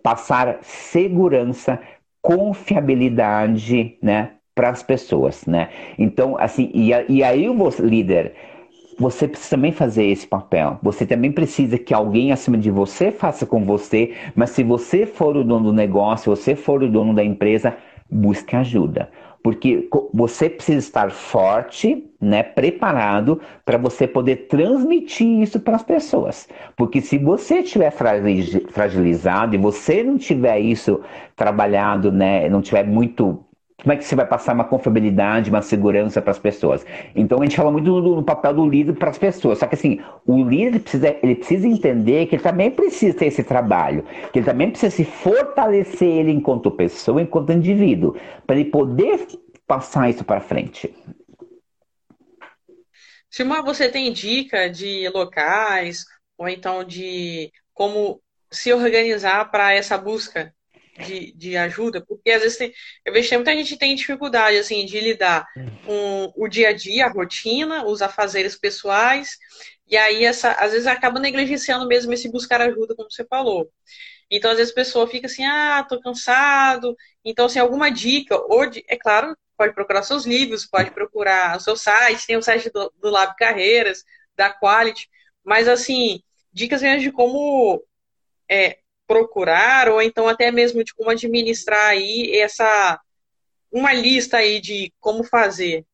passar 0.01 0.59
segurança, 0.61 1.79
confiabilidade, 2.21 3.97
né, 4.01 4.33
para 4.53 4.69
as 4.69 4.83
pessoas, 4.83 5.45
né? 5.45 5.69
Então 5.97 6.37
assim 6.39 6.69
e, 6.73 6.91
e 7.09 7.23
aí 7.23 7.47
o 7.49 7.69
líder 7.79 8.33
você 9.01 9.27
precisa 9.27 9.51
também 9.51 9.71
fazer 9.71 10.05
esse 10.05 10.27
papel. 10.27 10.77
Você 10.83 11.05
também 11.07 11.31
precisa 11.31 11.77
que 11.77 11.93
alguém 11.93 12.31
acima 12.31 12.57
de 12.57 12.69
você 12.69 13.11
faça 13.11 13.47
com 13.47 13.65
você, 13.65 14.13
mas 14.35 14.51
se 14.51 14.63
você 14.63 15.07
for 15.07 15.35
o 15.35 15.43
dono 15.43 15.65
do 15.65 15.73
negócio, 15.73 16.35
você 16.35 16.55
for 16.55 16.83
o 16.83 16.89
dono 16.89 17.13
da 17.13 17.23
empresa, 17.23 17.75
busque 18.09 18.55
ajuda. 18.55 19.09
Porque 19.43 19.89
você 20.13 20.47
precisa 20.47 20.77
estar 20.77 21.09
forte, 21.09 22.11
né, 22.21 22.43
preparado 22.43 23.41
para 23.65 23.79
você 23.79 24.05
poder 24.05 24.47
transmitir 24.47 25.41
isso 25.41 25.59
para 25.59 25.77
as 25.77 25.83
pessoas. 25.83 26.47
Porque 26.77 27.01
se 27.01 27.17
você 27.17 27.59
estiver 27.59 27.91
fragilizado 27.91 29.55
e 29.55 29.57
você 29.57 30.03
não 30.03 30.15
tiver 30.19 30.59
isso 30.59 31.01
trabalhado, 31.35 32.11
né, 32.11 32.47
não 32.49 32.61
tiver 32.61 32.85
muito 32.85 33.43
como 33.81 33.93
é 33.93 33.97
que 33.97 34.03
você 34.03 34.15
vai 34.15 34.27
passar 34.27 34.53
uma 34.53 34.63
confiabilidade, 34.63 35.49
uma 35.49 35.61
segurança 35.61 36.21
para 36.21 36.31
as 36.31 36.39
pessoas? 36.39 36.85
Então 37.15 37.39
a 37.39 37.43
gente 37.43 37.55
fala 37.55 37.71
muito 37.71 37.85
do, 37.85 38.15
do 38.15 38.23
papel 38.23 38.53
do 38.53 38.67
líder 38.67 38.93
para 38.93 39.09
as 39.09 39.17
pessoas. 39.17 39.57
Só 39.57 39.65
que 39.65 39.73
assim, 39.73 39.99
o 40.25 40.43
líder 40.43 40.79
precisa, 40.79 41.17
ele 41.23 41.35
precisa 41.35 41.67
entender 41.67 42.27
que 42.27 42.35
ele 42.35 42.43
também 42.43 42.69
precisa 42.69 43.17
ter 43.17 43.25
esse 43.25 43.43
trabalho, 43.43 44.05
que 44.31 44.39
ele 44.39 44.45
também 44.45 44.69
precisa 44.69 44.95
se 44.95 45.03
fortalecer 45.03 46.07
ele 46.07 46.31
enquanto 46.31 46.69
pessoa, 46.69 47.21
enquanto 47.21 47.51
indivíduo, 47.51 48.15
para 48.45 48.55
ele 48.55 48.69
poder 48.69 49.27
passar 49.65 50.09
isso 50.09 50.23
para 50.23 50.39
frente. 50.39 50.93
Silmar, 53.31 53.63
você 53.63 53.89
tem 53.89 54.13
dica 54.13 54.69
de 54.69 55.09
locais 55.09 56.05
ou 56.37 56.47
então 56.47 56.83
de 56.83 57.51
como 57.73 58.21
se 58.51 58.71
organizar 58.73 59.49
para 59.49 59.73
essa 59.73 59.97
busca 59.97 60.53
de, 60.99 61.31
de 61.33 61.57
ajuda, 61.57 62.03
porque 62.05 62.31
às 62.31 62.41
vezes 62.41 62.57
tem, 62.57 62.73
eu 63.05 63.13
vejo 63.13 63.29
que 63.29 63.35
muita 63.35 63.55
gente 63.55 63.77
tem 63.77 63.95
dificuldade 63.95 64.57
assim 64.57 64.85
de 64.85 64.99
lidar 64.99 65.45
com 65.85 66.31
o 66.35 66.47
dia 66.47 66.69
a 66.69 66.73
dia, 66.73 67.05
a 67.05 67.11
rotina, 67.11 67.85
os 67.85 68.01
afazeres 68.01 68.57
pessoais, 68.57 69.37
e 69.87 69.97
aí 69.97 70.23
essa, 70.25 70.51
às 70.53 70.71
vezes 70.71 70.87
acaba 70.87 71.19
negligenciando 71.19 71.87
mesmo 71.87 72.13
esse 72.13 72.31
buscar 72.31 72.61
ajuda, 72.61 72.95
como 72.95 73.11
você 73.11 73.25
falou. 73.25 73.69
Então, 74.29 74.49
às 74.49 74.57
vezes 74.57 74.71
a 74.71 74.75
pessoa 74.75 75.07
fica 75.07 75.27
assim, 75.27 75.45
ah, 75.45 75.85
tô 75.87 75.99
cansado. 75.99 76.95
Então, 77.23 77.47
assim, 77.47 77.59
alguma 77.59 77.91
dica, 77.91 78.37
ou 78.37 78.65
de, 78.65 78.81
é 78.87 78.95
claro, 78.95 79.35
pode 79.57 79.73
procurar 79.73 80.03
seus 80.03 80.25
livros, 80.25 80.65
pode 80.65 80.91
procurar 80.91 81.57
o 81.57 81.59
seu 81.59 81.75
site, 81.75 82.25
tem 82.25 82.37
o 82.37 82.41
site 82.41 82.69
do, 82.71 82.91
do 83.01 83.09
Lab 83.09 83.35
Carreiras, 83.35 84.05
da 84.35 84.49
Quality, 84.49 85.09
mas 85.43 85.67
assim, 85.67 86.21
dicas 86.53 86.81
mesmo 86.81 87.01
de 87.01 87.11
como 87.11 87.83
é, 88.49 88.79
procurar, 89.11 89.89
ou 89.89 90.01
então 90.01 90.29
até 90.29 90.49
mesmo 90.51 90.83
de 90.85 90.93
como 90.93 91.09
administrar 91.09 91.87
aí 91.87 92.31
essa 92.39 92.97
uma 93.69 93.91
lista 93.91 94.37
aí 94.37 94.61
de 94.61 94.91
como 95.01 95.23
fazer. 95.23 95.85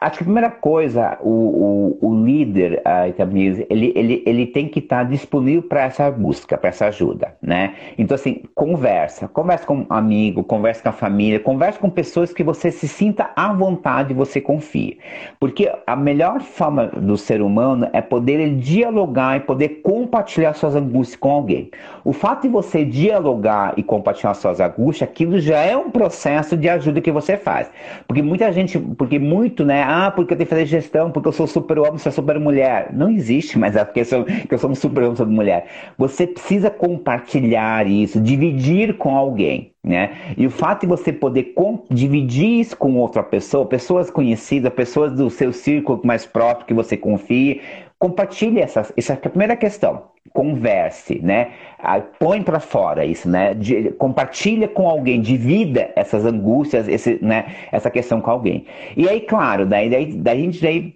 Acho 0.00 0.18
que 0.18 0.22
a 0.22 0.26
primeira 0.26 0.50
coisa, 0.50 1.18
o, 1.20 1.98
o, 2.00 2.08
o 2.08 2.14
líder, 2.24 2.82
a 2.84 3.08
ele, 3.08 3.92
ele, 3.94 4.22
ele 4.26 4.46
tem 4.46 4.68
que 4.68 4.78
estar 4.78 5.04
disponível 5.04 5.62
para 5.62 5.82
essa 5.82 6.10
busca, 6.10 6.56
para 6.56 6.68
essa 6.68 6.86
ajuda, 6.86 7.34
né? 7.42 7.74
Então, 7.98 8.14
assim, 8.14 8.42
conversa. 8.54 9.28
Conversa 9.28 9.66
com 9.66 9.78
um 9.78 9.86
amigo, 9.90 10.42
conversa 10.44 10.82
com 10.82 10.88
a 10.88 10.92
família, 10.92 11.40
conversa 11.40 11.78
com 11.78 11.90
pessoas 11.90 12.32
que 12.32 12.42
você 12.42 12.70
se 12.70 12.88
sinta 12.88 13.30
à 13.36 13.52
vontade 13.52 14.12
e 14.12 14.16
você 14.16 14.40
confie. 14.40 14.98
Porque 15.38 15.70
a 15.86 15.96
melhor 15.96 16.40
forma 16.40 16.86
do 16.86 17.16
ser 17.16 17.42
humano 17.42 17.88
é 17.92 18.00
poder 18.00 18.56
dialogar 18.56 19.36
e 19.36 19.40
poder 19.40 19.80
compartilhar 19.82 20.54
suas 20.54 20.74
angústias 20.74 21.16
com 21.16 21.30
alguém. 21.30 21.70
O 22.04 22.12
fato 22.12 22.42
de 22.42 22.48
você 22.48 22.84
dialogar 22.84 23.74
e 23.76 23.82
compartilhar 23.82 24.34
suas 24.34 24.60
angústias, 24.60 25.08
aquilo 25.08 25.38
já 25.40 25.58
é 25.58 25.76
um 25.76 25.90
processo 25.90 26.56
de 26.56 26.68
ajuda 26.68 27.00
que 27.00 27.10
você 27.10 27.36
faz. 27.36 27.70
Porque 28.06 28.22
muita 28.22 28.52
gente, 28.52 28.78
porque 28.78 29.18
muito, 29.18 29.64
né? 29.64 29.82
Ah, 29.82 30.10
porque 30.10 30.34
eu 30.34 30.36
tenho 30.36 30.46
que 30.46 30.54
fazer 30.54 30.66
gestão, 30.66 31.10
porque 31.10 31.28
eu 31.28 31.32
sou 31.32 31.46
super 31.46 31.78
sou 32.10 32.22
super 32.22 32.38
mulher. 32.38 32.90
Não 32.92 33.10
existe 33.10 33.58
mais 33.58 33.76
a 33.76 33.84
questão 33.84 34.24
que 34.24 34.52
eu 34.52 34.58
sou 34.58 34.70
um 34.70 34.74
super 34.74 35.02
homem, 35.04 35.16
super 35.16 35.32
mulher. 35.32 35.66
Você 35.96 36.26
precisa 36.26 36.70
compartilhar 36.70 37.86
isso, 37.86 38.20
dividir 38.20 38.96
com 38.96 39.16
alguém. 39.16 39.72
Né? 39.82 40.34
E 40.36 40.46
o 40.46 40.50
fato 40.50 40.82
de 40.82 40.86
você 40.86 41.10
poder 41.10 41.54
dividir 41.90 42.60
isso 42.60 42.76
com 42.76 42.96
outra 42.96 43.22
pessoa, 43.22 43.64
pessoas 43.64 44.10
conhecidas, 44.10 44.70
pessoas 44.74 45.12
do 45.12 45.30
seu 45.30 45.54
círculo 45.54 46.02
mais 46.04 46.26
próximo 46.26 46.66
que 46.66 46.74
você 46.74 46.98
confie, 46.98 47.62
compartilhe 47.98 48.60
essas. 48.60 48.92
Essa 48.96 49.12
é 49.12 49.16
a 49.16 49.30
primeira 49.30 49.56
questão. 49.56 50.10
Converse, 50.32 51.18
né? 51.22 51.52
Põe 52.18 52.42
para 52.42 52.60
fora 52.60 53.04
isso, 53.04 53.28
né? 53.28 53.54
De, 53.54 53.90
compartilha 53.92 54.68
com 54.68 54.88
alguém, 54.88 55.20
divida 55.20 55.90
essas 55.96 56.24
angústias, 56.24 56.86
esse, 56.86 57.18
né? 57.22 57.46
essa 57.72 57.90
questão 57.90 58.20
com 58.20 58.30
alguém. 58.30 58.66
E 58.96 59.08
aí, 59.08 59.20
claro, 59.20 59.66
daí, 59.66 59.88
daí, 59.88 60.12
daí 60.12 60.38
a 60.38 60.42
gente 60.42 60.60
daí 60.60 60.94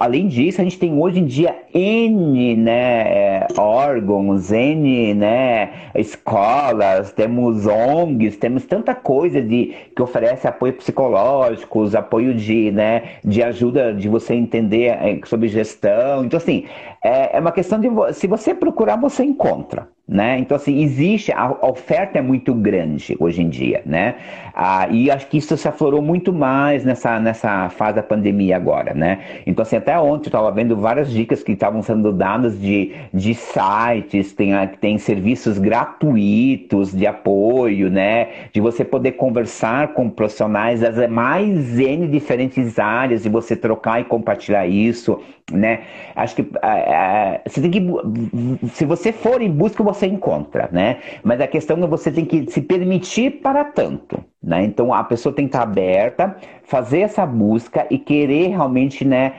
além 0.00 0.28
disso, 0.28 0.62
a 0.62 0.64
gente 0.64 0.78
tem 0.78 0.98
hoje 0.98 1.20
em 1.20 1.26
dia 1.26 1.54
N 1.74 2.56
né, 2.56 3.46
órgãos, 3.58 4.50
N 4.50 5.12
né, 5.12 5.90
escolas, 5.94 7.12
temos 7.12 7.66
ONGs, 7.66 8.38
temos 8.38 8.64
tanta 8.64 8.94
coisa 8.94 9.42
de, 9.42 9.74
que 9.94 10.00
oferece 10.00 10.48
apoio 10.48 10.72
psicológico, 10.72 11.84
apoio 11.94 12.34
de, 12.34 12.72
né, 12.72 13.16
de 13.22 13.42
ajuda 13.42 13.92
de 13.92 14.08
você 14.08 14.32
entender 14.32 14.86
é, 14.86 15.20
sobre 15.26 15.48
gestão. 15.48 16.24
Então, 16.24 16.38
assim, 16.38 16.64
é, 17.04 17.36
é 17.36 17.40
uma 17.40 17.52
questão 17.52 17.78
de 17.78 17.88
se 18.14 18.26
você 18.26 18.54
procurar, 18.54 18.96
você 18.96 19.22
encontra. 19.22 19.86
Né? 20.10 20.40
Então, 20.40 20.56
assim, 20.56 20.82
existe, 20.82 21.30
a 21.30 21.52
oferta 21.62 22.18
é 22.18 22.20
muito 22.20 22.52
grande 22.52 23.16
hoje 23.20 23.42
em 23.42 23.48
dia, 23.48 23.80
né? 23.86 24.16
Ah, 24.52 24.88
e 24.90 25.08
acho 25.08 25.28
que 25.28 25.38
isso 25.38 25.56
se 25.56 25.68
aflorou 25.68 26.02
muito 26.02 26.32
mais 26.32 26.84
nessa, 26.84 27.20
nessa 27.20 27.68
fase 27.68 27.94
da 27.94 28.02
pandemia 28.02 28.56
agora, 28.56 28.92
né? 28.92 29.20
Então, 29.46 29.62
assim, 29.62 29.76
até 29.76 29.96
ontem 29.96 30.26
eu 30.26 30.30
estava 30.30 30.50
vendo 30.50 30.76
várias 30.76 31.12
dicas 31.12 31.44
que 31.44 31.52
estavam 31.52 31.80
sendo 31.80 32.12
dadas 32.12 32.60
de, 32.60 32.92
de 33.14 33.34
sites, 33.34 34.32
tem, 34.32 34.50
tem 34.80 34.98
serviços 34.98 35.58
gratuitos 35.58 36.92
de 36.92 37.06
apoio, 37.06 37.88
né? 37.88 38.30
De 38.52 38.60
você 38.60 38.84
poder 38.84 39.12
conversar 39.12 39.94
com 39.94 40.10
profissionais 40.10 40.80
das 40.80 41.08
mais 41.08 41.78
N 41.78 42.08
diferentes 42.08 42.80
áreas 42.80 43.24
e 43.24 43.28
você 43.28 43.54
trocar 43.54 44.00
e 44.00 44.04
compartilhar 44.04 44.66
isso, 44.66 45.20
né? 45.52 45.80
Acho 46.16 46.36
que 46.36 46.46
ah, 46.62 46.68
ah, 46.68 47.40
você 47.46 47.60
tem 47.60 47.70
que, 47.70 48.68
se 48.72 48.84
você 48.84 49.12
for 49.12 49.40
em 49.40 49.50
busca, 49.50 49.82
você 49.82 49.99
você 50.00 50.06
encontra, 50.06 50.68
né? 50.72 50.98
Mas 51.22 51.40
a 51.40 51.46
questão 51.46 51.82
é 51.82 51.86
você 51.86 52.10
tem 52.10 52.24
que 52.24 52.50
se 52.50 52.60
permitir 52.60 53.40
para 53.42 53.64
tanto, 53.64 54.24
né? 54.42 54.64
Então 54.64 54.92
a 54.92 55.04
pessoa 55.04 55.34
tem 55.34 55.46
que 55.46 55.50
estar 55.50 55.62
aberta, 55.62 56.36
fazer 56.64 57.00
essa 57.00 57.26
busca 57.26 57.86
e 57.90 57.98
querer 57.98 58.48
realmente, 58.48 59.04
né, 59.04 59.34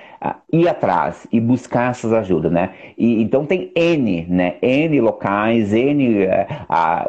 ir 0.51 0.67
atrás 0.67 1.25
e 1.31 1.39
buscar 1.39 1.91
essas 1.91 2.13
ajudas, 2.13 2.51
né? 2.51 2.71
E, 2.97 3.21
então 3.21 3.45
tem 3.45 3.71
N, 3.75 4.25
né? 4.29 4.55
N 4.61 5.01
locais, 5.01 5.73
N. 5.73 6.25
Uh, 6.25 6.29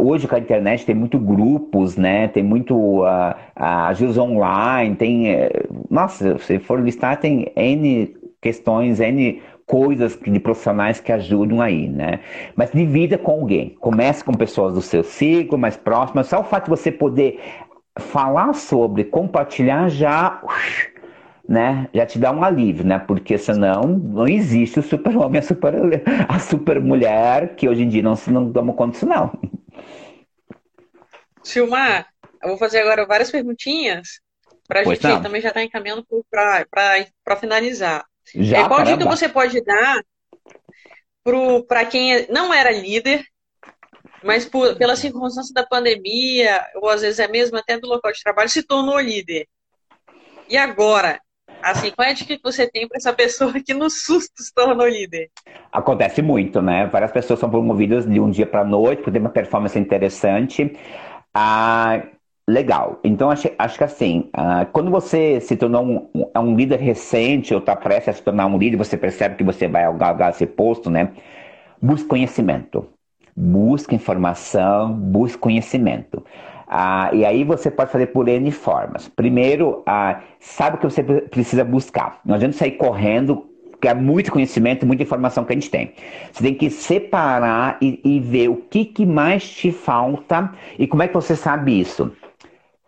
hoje 0.00 0.26
com 0.26 0.34
a 0.34 0.38
internet 0.38 0.86
tem 0.86 0.94
muito 0.94 1.18
grupos, 1.18 1.96
né? 1.96 2.28
Tem 2.28 2.42
muito 2.42 2.74
uh, 3.02 3.34
ajudas 3.54 4.16
online, 4.16 4.96
tem. 4.96 5.34
Uh, 5.34 5.84
nossa, 5.90 6.38
se 6.38 6.58
for 6.58 6.80
listar, 6.80 7.18
tem 7.18 7.52
N 7.54 8.14
questões, 8.40 8.98
N 8.98 9.40
coisas 9.72 10.18
de 10.22 10.38
profissionais 10.38 11.00
que 11.00 11.10
ajudam 11.10 11.62
aí, 11.62 11.88
né? 11.88 12.20
Mas 12.54 12.70
divida 12.72 13.16
com 13.16 13.30
alguém. 13.30 13.70
Comece 13.80 14.22
com 14.22 14.34
pessoas 14.34 14.74
do 14.74 14.82
seu 14.82 15.02
ciclo 15.02 15.56
mais 15.56 15.78
próximas. 15.78 16.26
Só 16.26 16.40
o 16.40 16.44
fato 16.44 16.64
de 16.64 16.70
você 16.70 16.92
poder 16.92 17.40
falar 17.98 18.52
sobre, 18.52 19.02
compartilhar 19.02 19.88
já, 19.88 20.42
né? 21.48 21.88
Já 21.94 22.04
te 22.04 22.18
dá 22.18 22.30
um 22.30 22.44
alívio, 22.44 22.84
né? 22.84 22.98
Porque 22.98 23.38
senão 23.38 23.84
não 23.84 24.28
existe 24.28 24.78
o 24.78 24.82
super 24.82 25.16
homem, 25.16 25.38
a 25.38 25.42
super, 25.42 25.74
a 26.28 26.38
super 26.38 26.78
mulher 26.78 27.56
que 27.56 27.66
hoje 27.66 27.84
em 27.84 27.88
dia 27.88 28.02
não 28.02 28.14
se 28.14 28.30
não 28.30 28.52
toma 28.52 28.74
conta 28.74 28.92
disso, 28.92 29.06
não. 29.06 29.32
Silmar, 31.42 32.08
eu 32.42 32.50
vou 32.50 32.58
fazer 32.58 32.80
agora 32.80 33.06
várias 33.06 33.30
perguntinhas 33.30 34.20
para 34.68 34.80
a 34.80 34.84
gente 34.84 35.02
não. 35.02 35.22
também 35.22 35.40
já 35.40 35.48
estar 35.48 35.60
tá 35.60 35.64
encaminhando 35.64 36.04
para 36.30 37.36
finalizar. 37.40 38.04
Já, 38.34 38.58
é, 38.58 38.68
qual 38.68 38.78
caramba. 38.78 38.96
dica 38.96 39.10
você 39.10 39.28
pode 39.28 39.60
dar 39.62 40.02
para 41.68 41.84
quem 41.86 42.26
não 42.28 42.52
era 42.52 42.70
líder, 42.70 43.24
mas 44.22 44.44
por, 44.44 44.76
pela 44.76 44.96
circunstância 44.96 45.52
da 45.54 45.66
pandemia, 45.66 46.64
ou 46.76 46.88
às 46.88 47.00
vezes 47.00 47.18
é 47.18 47.28
mesmo 47.28 47.56
até 47.56 47.78
do 47.78 47.88
local 47.88 48.12
de 48.12 48.22
trabalho, 48.22 48.48
se 48.48 48.62
tornou 48.62 48.98
líder? 48.98 49.46
E 50.48 50.56
agora? 50.56 51.20
Assim, 51.62 51.92
qual 51.92 52.08
é 52.08 52.10
a 52.10 52.14
dica 52.14 52.36
que 52.36 52.42
você 52.42 52.68
tem 52.68 52.88
para 52.88 52.98
essa 52.98 53.12
pessoa 53.12 53.52
que 53.64 53.72
no 53.72 53.88
susto 53.88 54.42
se 54.42 54.52
tornou 54.52 54.86
líder? 54.86 55.30
Acontece 55.70 56.20
muito, 56.20 56.60
né? 56.60 56.86
Várias 56.86 57.12
pessoas 57.12 57.38
são 57.38 57.48
promovidas 57.48 58.04
de 58.04 58.18
um 58.18 58.30
dia 58.30 58.46
para 58.46 58.62
a 58.62 58.64
noite 58.64 59.02
por 59.02 59.12
ter 59.12 59.20
uma 59.20 59.30
performance 59.30 59.78
interessante. 59.78 60.76
Ah, 61.32 62.02
Legal. 62.48 62.98
Então, 63.04 63.30
acho, 63.30 63.48
acho 63.56 63.78
que 63.78 63.84
assim, 63.84 64.28
uh, 64.36 64.66
quando 64.72 64.90
você 64.90 65.40
se 65.40 65.56
tornou 65.56 65.84
um, 65.84 66.08
um, 66.12 66.52
é 66.52 66.56
líder 66.56 66.80
recente 66.80 67.54
ou 67.54 67.60
está 67.60 67.76
prestes 67.76 68.08
a 68.08 68.12
se 68.14 68.22
tornar 68.22 68.46
um 68.46 68.58
líder, 68.58 68.76
você 68.76 68.96
percebe 68.96 69.36
que 69.36 69.44
você 69.44 69.68
vai 69.68 69.82
galgar 69.96 70.30
esse 70.30 70.44
posto, 70.44 70.90
né? 70.90 71.10
Busque 71.80 72.08
conhecimento. 72.08 72.88
Busque 73.34 73.94
informação, 73.94 74.92
busque 74.92 75.38
conhecimento. 75.38 76.24
Ah, 76.66 77.10
e 77.12 77.24
aí 77.24 77.44
você 77.44 77.70
pode 77.70 77.92
fazer 77.92 78.08
por 78.08 78.28
N 78.28 78.50
formas. 78.50 79.08
Primeiro, 79.08 79.82
ah, 79.86 80.20
sabe 80.40 80.76
o 80.76 80.80
que 80.80 80.84
você 80.86 81.02
precisa 81.02 81.64
buscar. 81.64 82.20
Não 82.24 82.34
adianta 82.34 82.56
sair 82.56 82.72
correndo, 82.72 83.46
porque 83.70 83.86
é 83.86 83.94
muito 83.94 84.32
conhecimento, 84.32 84.84
muita 84.84 85.04
informação 85.04 85.44
que 85.44 85.52
a 85.52 85.56
gente 85.56 85.70
tem. 85.70 85.92
Você 86.32 86.42
tem 86.42 86.54
que 86.54 86.70
separar 86.70 87.78
e, 87.80 88.00
e 88.04 88.20
ver 88.20 88.48
o 88.48 88.56
que, 88.56 88.84
que 88.84 89.06
mais 89.06 89.48
te 89.48 89.70
falta 89.70 90.52
e 90.78 90.88
como 90.88 91.04
é 91.04 91.08
que 91.08 91.14
você 91.14 91.36
sabe 91.36 91.78
isso 91.78 92.10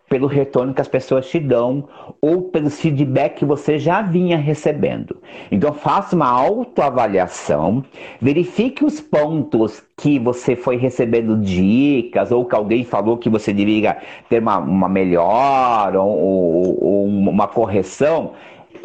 pelo 0.09 0.27
retorno 0.27 0.73
que 0.73 0.81
as 0.81 0.87
pessoas 0.87 1.27
te 1.27 1.39
dão 1.39 1.87
ou 2.21 2.43
pelo 2.43 2.69
feedback 2.69 3.39
que 3.39 3.45
você 3.45 3.79
já 3.79 4.01
vinha 4.01 4.37
recebendo. 4.37 5.17
Então 5.51 5.73
faça 5.73 6.15
uma 6.15 6.29
autoavaliação, 6.29 7.83
verifique 8.21 8.85
os 8.85 9.01
pontos 9.01 9.83
que 9.97 10.19
você 10.19 10.55
foi 10.55 10.77
recebendo 10.77 11.37
dicas 11.37 12.31
ou 12.31 12.45
que 12.45 12.55
alguém 12.55 12.83
falou 12.83 13.17
que 13.17 13.29
você 13.29 13.51
deveria 13.51 13.97
ter 14.29 14.41
uma, 14.41 14.59
uma 14.59 14.89
melhor 14.89 15.95
ou, 15.95 16.07
ou, 16.07 16.83
ou 16.83 17.05
uma 17.05 17.47
correção 17.47 18.33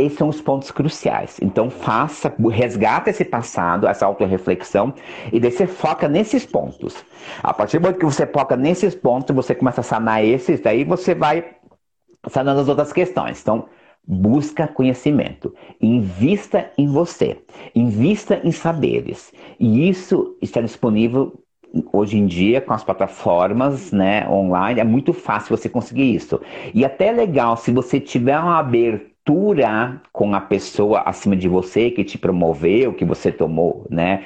esses 0.01 0.19
são 0.19 0.29
os 0.29 0.41
pontos 0.41 0.71
cruciais. 0.71 1.39
Então 1.43 1.71
faça, 1.71 2.33
resgata 2.51 3.11
esse 3.11 3.25
passado, 3.25 3.87
essa 3.87 4.07
autorreflexão, 4.07 4.95
e 5.33 5.41
daí 5.41 5.51
você 5.51 5.67
foca 5.67 6.09
nesses 6.09 6.45
pontos. 6.47 7.05
A 7.43 7.53
partir 7.53 7.79
do 7.79 7.83
momento 7.83 7.99
que 7.99 8.05
você 8.05 8.27
foca 8.27 8.57
nesses 8.57 8.95
pontos, 8.95 9.35
você 9.35 9.55
começa 9.55 9.81
a 9.81 9.85
sanar 9.85 10.25
esses, 10.25 10.61
daí 10.61 10.85
você 10.85 11.15
vai 11.15 11.57
sanando 12.29 12.61
as 12.61 12.69
outras 12.69 12.93
questões. 12.93 13.41
Então, 13.41 13.67
busca 14.07 14.67
conhecimento, 14.67 15.55
invista 15.81 16.71
em 16.77 16.89
você, 16.89 17.39
invista 17.75 18.41
em 18.43 18.51
saberes. 18.51 19.33
E 19.59 19.89
isso 19.89 20.37
está 20.43 20.61
disponível 20.61 21.41
hoje 21.93 22.19
em 22.19 22.27
dia 22.27 22.61
com 22.61 22.73
as 22.73 22.83
plataformas 22.83 23.93
né, 23.93 24.29
online, 24.29 24.81
é 24.81 24.85
muito 24.85 25.13
fácil 25.13 25.57
você 25.57 25.69
conseguir 25.69 26.15
isso. 26.15 26.41
E 26.75 26.85
até 26.85 27.09
é 27.09 27.13
legal 27.13 27.57
se 27.57 27.71
você 27.71 28.01
tiver 28.01 28.39
uma 28.39 28.59
abertura 28.59 29.10
postura 29.25 30.01
com 30.13 30.35
a 30.35 30.41
pessoa 30.41 31.01
acima 31.01 31.37
de 31.37 31.49
você 31.49 31.91
que 31.91 32.05
te 32.05 32.19
promoveu, 32.19 32.95
que 32.95 33.05
você 33.05 33.31
tomou, 33.31 33.87
né? 33.91 34.25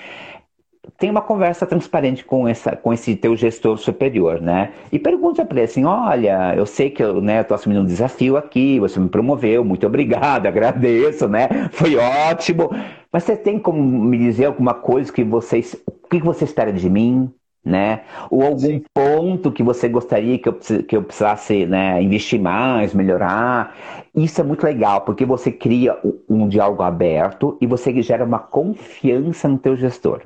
Tem 0.99 1.11
uma 1.11 1.23
conversa 1.23 1.67
transparente 1.67 2.25
com, 2.25 2.47
essa, 2.47 2.77
com 2.77 2.93
esse 2.93 3.17
teu 3.17 3.35
gestor 3.35 3.79
superior, 3.79 4.41
né? 4.41 4.73
E 4.93 4.99
pergunta 4.99 5.45
para 5.45 5.59
ele 5.59 5.65
assim: 5.65 5.85
olha, 5.85 6.55
eu 6.55 6.67
sei 6.67 6.91
que 6.91 7.03
eu 7.03 7.21
né, 7.23 7.41
estou 7.41 7.55
assumindo 7.55 7.81
um 7.81 7.87
desafio 7.87 8.37
aqui, 8.37 8.79
você 8.79 9.01
me 9.01 9.09
promoveu, 9.09 9.65
muito 9.65 9.87
obrigado, 9.87 10.47
agradeço, 10.47 11.27
né? 11.27 11.49
Foi 11.73 11.97
ótimo. 11.97 12.71
Mas 13.11 13.25
você 13.25 13.37
tem 13.37 13.59
como 13.59 13.83
me 13.83 14.19
dizer 14.19 14.47
alguma 14.47 14.75
coisa 14.75 15.13
que 15.13 15.25
vocês. 15.25 15.75
O 15.87 16.09
que 16.09 16.21
você 16.21 16.45
espera 16.45 16.73
de 16.73 16.89
mim? 16.91 17.33
Né? 17.65 18.03
Ou 18.31 18.43
algum 18.43 18.59
Sim. 18.59 18.85
ponto 18.93 19.51
que 19.51 19.63
você 19.63 19.89
gostaria 19.89 20.39
que 20.39 20.49
eu, 20.49 20.53
que 20.53 20.97
eu 20.97 21.03
precisasse 21.03 21.67
né, 21.67 22.03
investir 22.03 22.41
mais, 22.41 22.93
melhorar. 22.93 23.75
Isso 24.15 24.41
é 24.41 24.45
muito 24.45 24.65
legal, 24.65 25.01
porque 25.01 25.25
você 25.25 25.51
cria 25.51 25.99
um 26.29 26.47
diálogo 26.49 26.83
aberto 26.83 27.57
e 27.61 27.67
você 27.67 28.01
gera 28.03 28.25
uma 28.25 28.39
confiança 28.39 29.49
no 29.49 29.59
teu 29.59 29.77
gestor. 29.77 30.23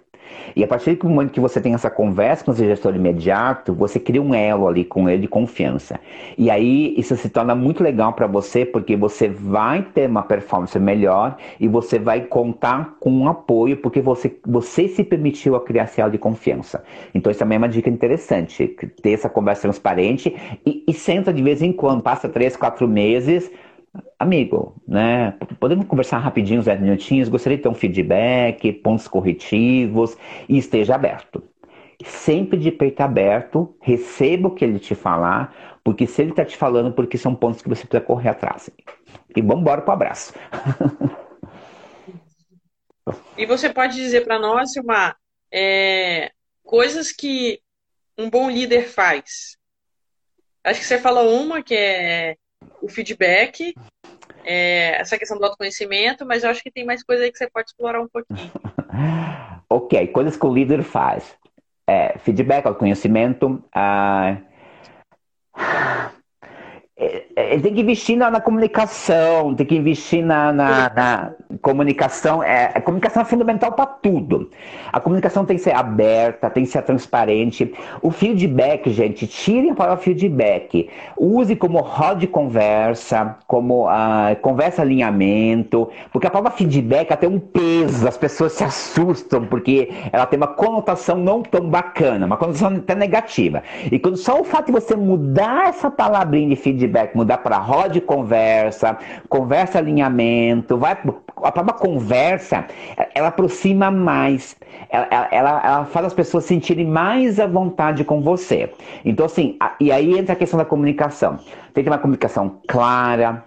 E 0.55 0.65
a 0.65 0.67
partir 0.67 0.95
do 0.95 1.09
momento 1.09 1.33
que 1.33 1.41
você 1.41 1.61
tem 1.61 1.75
essa 1.75 1.91
conversa 1.91 2.45
com 2.45 2.51
o 2.51 2.55
seu 2.55 2.67
gestor 2.67 2.95
imediato, 2.95 3.73
você 3.73 3.99
cria 4.01 4.21
um 4.21 4.35
elo 4.35 4.67
ali 4.67 4.85
com 4.85 5.09
ele 5.09 5.23
de 5.23 5.29
confiança. 5.29 6.01
E 6.37 6.51
aí 6.51 6.95
isso 6.97 7.17
se 7.17 7.29
torna 7.29 7.55
muito 7.55 7.83
legal 7.83 8.13
para 8.13 8.27
você, 8.27 8.65
porque 8.65 8.97
você 8.97 9.29
vai 9.29 9.83
ter 9.83 10.09
uma 10.09 10.23
performance 10.23 10.79
melhor 10.79 11.37
e 11.61 11.69
você 11.69 11.99
vai 11.99 12.23
contar 12.23 12.97
com 13.01 13.11
um 13.11 13.29
apoio, 13.29 13.77
porque 13.77 14.01
você, 14.01 14.35
você 14.47 14.89
se 14.89 15.05
permitiu 15.05 15.55
a 15.57 15.61
criar 15.61 15.85
esse 15.85 16.01
elo 16.01 16.11
de 16.11 16.19
confiança. 16.19 16.83
Então 17.15 17.31
isso 17.31 17.39
também 17.39 17.57
é 17.57 17.59
uma 17.59 17.69
dica 17.69 17.91
interessante, 17.91 18.67
ter 19.03 19.13
essa 19.13 19.29
conversa 19.29 19.63
transparente 19.63 20.35
e, 20.65 20.85
e 20.87 20.93
senta 20.93 21.33
de 21.33 21.43
vez 21.43 21.63
em 21.63 21.73
quando, 21.73 22.03
passa 22.03 22.29
três, 22.29 22.57
quatro 22.57 22.89
meses 22.89 23.51
amigo, 24.19 24.81
né? 24.87 25.33
Podemos 25.61 25.87
conversar 25.87 26.19
rapidinho, 26.19 26.61
uns 26.61 26.67
10 26.67 26.81
minutinhos. 26.81 27.29
Gostaria 27.29 27.57
de 27.57 27.63
ter 27.63 27.69
um 27.69 27.75
feedback, 27.75 28.73
pontos 28.73 29.07
corretivos 29.09 30.17
e 30.49 30.59
esteja 30.59 30.95
aberto. 30.95 31.43
Sempre 32.05 32.59
de 32.59 32.71
peito 32.71 33.01
aberto, 33.01 33.77
receba 33.81 34.49
o 34.49 34.55
que 34.55 34.65
ele 34.65 34.79
te 34.79 34.95
falar, 34.95 35.81
porque 35.83 36.07
se 36.07 36.23
ele 36.23 36.31
está 36.31 36.45
te 36.45 36.57
falando, 36.57 36.93
porque 36.93 37.19
são 37.19 37.35
pontos 37.35 37.61
que 37.61 37.69
você 37.69 37.83
precisa 37.87 38.01
correr 38.01 38.29
atrás. 38.29 38.71
E 39.35 39.43
vamos 39.43 39.63
embora 39.63 39.83
para 39.83 39.91
o 39.91 39.95
abraço. 39.95 40.33
e 43.37 43.47
você 43.47 43.69
pode 43.71 43.97
dizer 43.97 44.25
para 44.25 44.39
nós, 44.39 44.73
Silmar, 44.73 45.17
é, 45.53 46.31
coisas 46.63 47.11
que 47.11 47.61
um 48.17 48.31
bom 48.31 48.49
líder 48.49 48.89
faz. 48.89 49.57
Acho 50.63 50.81
que 50.81 50.87
você 50.87 50.99
falou 50.99 51.41
uma 51.41 51.63
que 51.63 51.75
é 51.75 52.37
o 52.81 52.89
feedback, 52.89 53.75
é, 54.45 55.01
essa 55.01 55.19
questão 55.19 55.39
do 55.39 55.45
autoconhecimento, 55.45 56.25
mas 56.25 56.45
eu 56.45 56.51
acho 56.51 56.63
que 56.63 56.71
tem 56.71 56.85
mais 56.85 57.03
coisa 57.03 57.25
aí 57.25 57.33
que 57.33 57.39
você 57.39 57.49
pode 57.51 57.69
explorar 57.69 58.01
um 58.01 58.09
pouquinho. 58.09 58.53
ok, 59.69 60.07
coisas 60.09 60.37
que 60.37 60.47
o 60.47 60.55
líder 60.55 60.83
faz. 60.83 61.37
É, 61.87 62.19
feedback, 62.19 62.67
autoconhecimento. 62.67 63.63
Uh, 63.75 64.49
ele 66.99 67.63
tem 67.63 67.75
que 67.75 67.81
investir 67.81 68.17
na, 68.17 68.29
na, 68.29 68.41
comunicação, 68.41 69.55
tem 69.55 69.65
que 69.65 69.77
investir 69.77 70.25
na, 70.25 70.53
na, 70.53 70.93
na 70.93 71.31
comunicação. 71.63 72.43
É, 72.43 72.73
a 72.75 72.81
comunicação 72.81 73.23
é 73.23 73.25
fundamental 73.25 73.71
para 73.71 73.87
tudo. 73.87 74.51
A 74.93 74.99
comunicação 74.99 75.45
tem 75.45 75.57
que 75.57 75.63
ser 75.63 75.77
aberta, 75.77 76.51
tem 76.51 76.65
que 76.65 76.71
ser 76.71 76.83
transparente. 76.83 77.73
O 78.03 78.11
feedback, 78.11 78.91
gente, 78.91 79.29
tirem 79.29 79.75
para 79.75 79.95
o 79.95 79.97
feedback. 79.97 80.91
Use 81.17 81.55
como 81.55 81.79
roda 81.79 82.17
de 82.17 82.27
conversa, 82.27 83.37
como 83.47 83.87
uh, 83.87 84.35
conversa 84.43 84.83
alinhamento, 84.83 85.89
porque 86.13 86.27
a 86.27 86.31
palavra 86.31 86.51
feedback 86.51 87.17
tem 87.17 87.29
um 87.29 87.39
peso, 87.39 88.09
as 88.09 88.17
pessoas 88.17 88.53
se 88.53 88.65
assustam, 88.65 89.45
porque 89.47 89.91
ela 90.13 90.27
tem 90.27 90.37
uma 90.37 90.49
conotação 90.49 91.17
não 91.17 91.43
tão 91.43 91.69
bacana, 91.69 92.27
uma 92.27 92.37
conotação 92.37 92.75
até 92.75 92.97
negativa. 92.97 93.63
E 93.91 94.01
quando 94.01 94.17
só 94.17 94.41
o 94.41 94.45
fato 94.45 94.67
de 94.67 94.73
você 94.73 94.97
mudar 94.97 95.69
essa 95.69 95.89
palavrinha 95.89 96.49
de 96.49 96.57
feedback, 96.57 96.88
mudar 97.15 97.39
para 97.39 97.59
roda 97.59 97.91
de 97.91 98.01
conversa, 98.01 98.99
conversa 99.29 99.79
alinhamento, 99.79 100.77
vai 100.77 100.97
a 101.43 101.53
própria 101.53 101.75
conversa, 101.75 102.67
ela 103.15 103.29
aproxima 103.29 103.91
mais, 103.91 104.57
ela, 104.91 105.29
ela, 105.31 105.63
ela 105.65 105.85
faz 105.85 106.07
as 106.07 106.15
pessoas 106.15 106.45
sentirem 106.45 106.87
mais 106.87 107.39
à 107.39 107.47
vontade 107.47 108.05
com 108.05 108.21
você. 108.21 108.73
Então, 109.05 109.27
assim, 109.27 109.57
a, 109.61 109.75
e 109.81 109.93
aí 109.93 110.19
entra 110.19 110.33
a 110.33 110.37
questão 110.37 110.59
da 110.59 110.65
comunicação. 110.65 111.37
Tem 111.73 111.85
que 111.85 111.91
ter 111.91 111.91
uma 111.91 111.99
comunicação 111.99 112.61
clara, 112.67 113.45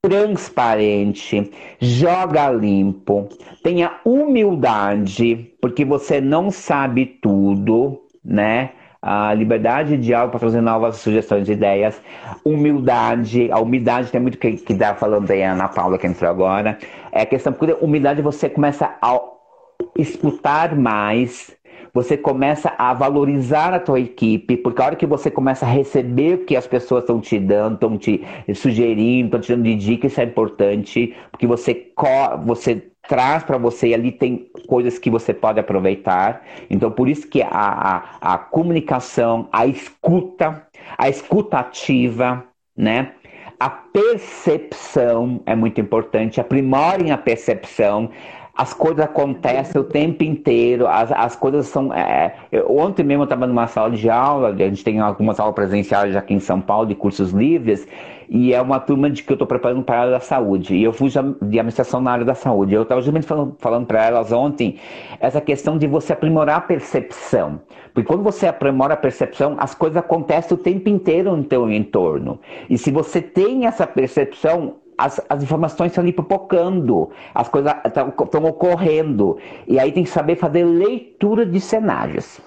transparente, 0.00 1.50
joga 1.80 2.50
limpo, 2.50 3.28
tenha 3.62 3.98
humildade, 4.04 5.52
porque 5.60 5.84
você 5.84 6.20
não 6.20 6.50
sabe 6.50 7.06
tudo, 7.20 8.00
né? 8.24 8.70
A 9.06 9.34
liberdade 9.34 9.98
de 9.98 10.02
diálogo 10.02 10.30
para 10.30 10.40
trazer 10.40 10.62
novas 10.62 10.96
sugestões 10.96 11.46
e 11.46 11.52
ideias, 11.52 12.00
humildade, 12.42 13.52
a 13.52 13.60
humildade 13.60 14.10
tem 14.10 14.18
muito 14.18 14.38
que, 14.38 14.52
que 14.52 14.72
dá 14.72 14.94
falando 14.94 15.30
aí 15.30 15.42
a 15.42 15.52
Ana 15.52 15.68
Paula 15.68 15.98
que 15.98 16.06
entrou 16.06 16.30
agora, 16.30 16.78
é 17.12 17.20
a 17.20 17.26
questão, 17.26 17.52
porque 17.52 17.76
humildade 17.84 18.22
você 18.22 18.48
começa 18.48 18.96
a 19.02 19.20
escutar 19.98 20.74
mais, 20.74 21.54
você 21.92 22.16
começa 22.16 22.72
a 22.78 22.94
valorizar 22.94 23.74
a 23.74 23.78
tua 23.78 24.00
equipe, 24.00 24.56
porque 24.56 24.80
a 24.80 24.86
hora 24.86 24.96
que 24.96 25.06
você 25.06 25.30
começa 25.30 25.66
a 25.66 25.68
receber 25.68 26.36
o 26.36 26.44
que 26.46 26.56
as 26.56 26.66
pessoas 26.66 27.02
estão 27.02 27.20
te 27.20 27.38
dando, 27.38 27.74
estão 27.74 27.98
te 27.98 28.24
sugerindo, 28.54 29.26
estão 29.26 29.40
te 29.40 29.52
dando 29.52 29.64
de 29.64 29.76
dica, 29.76 30.06
isso 30.06 30.18
é 30.18 30.24
importante, 30.24 31.14
porque 31.30 31.46
você, 31.46 31.92
você 32.42 32.90
traz 33.08 33.42
para 33.42 33.58
você 33.58 33.88
e 33.88 33.94
ali 33.94 34.12
tem 34.12 34.50
coisas 34.66 34.98
que 34.98 35.10
você 35.10 35.32
pode 35.34 35.60
aproveitar. 35.60 36.42
Então, 36.70 36.90
por 36.90 37.08
isso 37.08 37.28
que 37.28 37.42
a, 37.42 37.48
a, 37.50 38.34
a 38.34 38.38
comunicação, 38.38 39.48
a 39.52 39.66
escuta, 39.66 40.66
a 40.96 41.08
escuta 41.08 41.58
ativa, 41.58 42.44
né? 42.76 43.12
A 43.58 43.70
percepção 43.70 45.40
é 45.46 45.54
muito 45.54 45.80
importante, 45.80 46.40
aprimorem 46.40 47.12
a 47.12 47.18
percepção. 47.18 48.10
As 48.56 48.72
coisas 48.72 49.00
acontecem 49.00 49.80
o 49.80 49.84
tempo 49.84 50.22
inteiro, 50.22 50.86
as, 50.86 51.10
as 51.10 51.34
coisas 51.34 51.66
são. 51.66 51.92
É, 51.92 52.34
eu, 52.52 52.70
ontem 52.78 53.02
mesmo 53.02 53.22
eu 53.22 53.24
estava 53.24 53.46
numa 53.46 53.66
sala 53.66 53.90
de 53.90 54.08
aula, 54.08 54.50
a 54.50 54.56
gente 54.56 54.84
tem 54.84 55.00
algumas 55.00 55.40
aulas 55.40 55.54
presenciais 55.54 56.14
aqui 56.14 56.34
em 56.34 56.40
São 56.40 56.60
Paulo, 56.60 56.86
de 56.86 56.94
cursos 56.94 57.32
livres, 57.32 57.86
e 58.28 58.54
é 58.54 58.62
uma 58.62 58.78
turma 58.78 59.10
de 59.10 59.24
que 59.24 59.32
eu 59.32 59.34
estou 59.34 59.46
preparando 59.46 59.82
para 59.82 59.96
a 59.96 60.00
área 60.00 60.12
da 60.12 60.20
saúde. 60.20 60.76
E 60.76 60.84
eu 60.84 60.92
fui 60.92 61.10
de 61.10 61.18
administração 61.18 62.00
na 62.00 62.12
área 62.12 62.24
da 62.24 62.34
saúde. 62.34 62.74
Eu 62.74 62.82
estava 62.82 63.00
justamente 63.00 63.26
falando, 63.26 63.56
falando 63.58 63.86
para 63.86 64.04
elas 64.04 64.30
ontem 64.32 64.76
essa 65.18 65.40
questão 65.40 65.76
de 65.76 65.86
você 65.86 66.12
aprimorar 66.12 66.58
a 66.58 66.60
percepção. 66.60 67.60
Porque 67.92 68.06
quando 68.06 68.22
você 68.22 68.46
aprimora 68.46 68.94
a 68.94 68.96
percepção, 68.96 69.56
as 69.58 69.74
coisas 69.74 69.96
acontecem 69.96 70.56
o 70.56 70.60
tempo 70.60 70.88
inteiro 70.88 71.36
no 71.36 71.44
teu 71.44 71.70
entorno. 71.70 72.40
E 72.70 72.78
se 72.78 72.90
você 72.90 73.20
tem 73.20 73.66
essa 73.66 73.86
percepção, 73.86 74.76
as, 74.96 75.20
as 75.28 75.42
informações 75.42 75.90
estão 75.90 76.02
ali 76.02 76.12
pipocando, 76.12 77.10
as 77.34 77.48
coisas 77.48 77.72
estão 77.84 78.44
ocorrendo. 78.44 79.38
E 79.66 79.78
aí 79.78 79.92
tem 79.92 80.04
que 80.04 80.10
saber 80.10 80.36
fazer 80.36 80.64
leitura 80.64 81.44
de 81.44 81.60
cenários. 81.60 82.40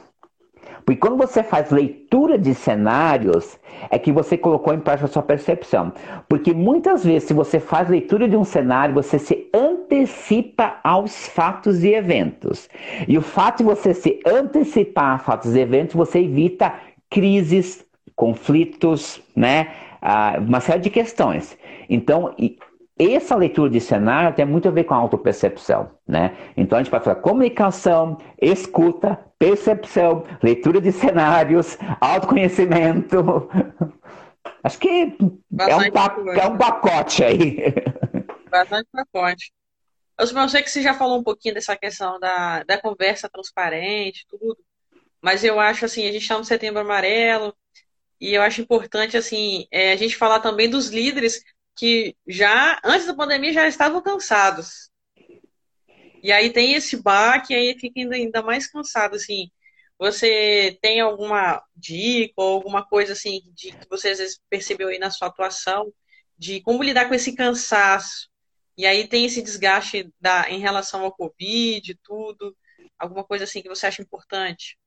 Porque 0.87 1.01
quando 1.01 1.17
você 1.17 1.43
faz 1.43 1.69
leitura 1.69 2.37
de 2.37 2.55
cenários, 2.55 3.59
é 3.89 3.99
que 3.99 4.09
você 4.09 4.37
colocou 4.37 4.73
em 4.73 4.79
prática 4.79 5.05
a 5.05 5.09
sua 5.09 5.21
percepção. 5.21 5.91
Porque 6.29 6.53
muitas 6.53 7.03
vezes, 7.03 7.27
se 7.27 7.33
você 7.33 7.59
faz 7.59 7.89
leitura 7.89 8.25
de 8.25 8.37
um 8.37 8.45
cenário, 8.45 8.95
você 8.95 9.19
se 9.19 9.49
antecipa 9.53 10.79
aos 10.81 11.27
fatos 11.27 11.83
e 11.83 11.93
eventos. 11.93 12.69
E 13.05 13.17
o 13.17 13.21
fato 13.21 13.57
de 13.57 13.63
você 13.65 13.93
se 13.93 14.21
antecipar 14.25 15.15
a 15.15 15.19
fatos 15.19 15.55
e 15.55 15.59
eventos, 15.59 15.93
você 15.93 16.19
evita 16.19 16.73
crises, 17.09 17.85
conflitos, 18.15 19.21
né? 19.35 19.67
Ah, 20.01 20.35
uma 20.39 20.61
série 20.61 20.79
de 20.79 20.89
questões. 20.89 21.57
Então, 21.89 22.35
essa 22.99 23.35
leitura 23.35 23.69
de 23.69 23.79
cenário 23.79 24.35
tem 24.35 24.45
muito 24.45 24.67
a 24.67 24.71
ver 24.71 24.85
com 24.85 24.93
a 24.93 24.97
autopercepção, 24.97 25.91
né? 26.07 26.35
Então 26.57 26.77
a 26.77 26.81
gente 26.81 26.89
pode 26.89 27.03
falar 27.03 27.17
comunicação, 27.17 28.17
escuta, 28.41 29.19
percepção, 29.37 30.25
leitura 30.41 30.81
de 30.81 30.91
cenários, 30.91 31.77
autoconhecimento. 32.01 33.47
Acho 34.63 34.79
que 34.79 34.89
é 34.89 35.75
um, 35.75 36.31
é 36.33 36.47
um, 36.47 36.57
pacote 36.57 37.23
aí. 37.23 37.57
Bastante 38.49 38.87
pacote. 38.91 39.51
Eu 40.19 40.49
sei 40.49 40.63
que 40.63 40.69
você 40.69 40.81
já 40.81 40.95
falou 40.95 41.19
um 41.19 41.23
pouquinho 41.23 41.53
dessa 41.53 41.77
questão 41.77 42.19
da, 42.19 42.63
da 42.63 42.81
conversa 42.81 43.29
transparente, 43.29 44.25
tudo. 44.27 44.57
Mas 45.21 45.43
eu 45.43 45.59
acho 45.59 45.85
assim, 45.85 46.07
a 46.07 46.11
gente 46.11 46.23
está 46.23 46.37
no 46.37 46.43
setembro 46.43 46.81
amarelo, 46.81 47.55
e 48.19 48.33
eu 48.33 48.41
acho 48.41 48.61
importante 48.61 49.15
assim, 49.15 49.67
é, 49.71 49.91
a 49.91 49.95
gente 49.95 50.15
falar 50.15 50.39
também 50.39 50.69
dos 50.69 50.89
líderes 50.89 51.43
que 51.77 52.15
já, 52.27 52.79
antes 52.83 53.05
da 53.05 53.13
pandemia, 53.13 53.53
já 53.53 53.67
estavam 53.67 54.01
cansados. 54.01 54.89
E 56.23 56.31
aí 56.31 56.49
tem 56.49 56.73
esse 56.73 57.01
baque, 57.01 57.53
aí 57.53 57.77
fica 57.79 57.99
ainda, 57.99 58.15
ainda 58.15 58.41
mais 58.41 58.67
cansado, 58.67 59.15
assim. 59.15 59.49
Você 59.99 60.77
tem 60.81 60.99
alguma 60.99 61.63
dica 61.75 62.33
ou 62.37 62.53
alguma 62.53 62.85
coisa 62.85 63.13
assim 63.13 63.41
de 63.53 63.71
que 63.71 63.89
você 63.89 64.09
às 64.09 64.19
vezes 64.19 64.39
percebeu 64.49 64.89
aí 64.89 64.99
na 64.99 65.09
sua 65.09 65.27
atuação 65.27 65.91
de 66.37 66.61
como 66.61 66.83
lidar 66.83 67.07
com 67.07 67.15
esse 67.15 67.35
cansaço? 67.35 68.29
E 68.77 68.85
aí 68.85 69.07
tem 69.07 69.25
esse 69.25 69.41
desgaste 69.41 70.11
da, 70.21 70.49
em 70.49 70.59
relação 70.59 71.03
ao 71.03 71.11
Covid, 71.11 71.97
tudo. 72.03 72.55
Alguma 72.99 73.23
coisa 73.23 73.43
assim 73.43 73.61
que 73.61 73.69
você 73.69 73.87
acha 73.87 74.03
importante? 74.03 74.77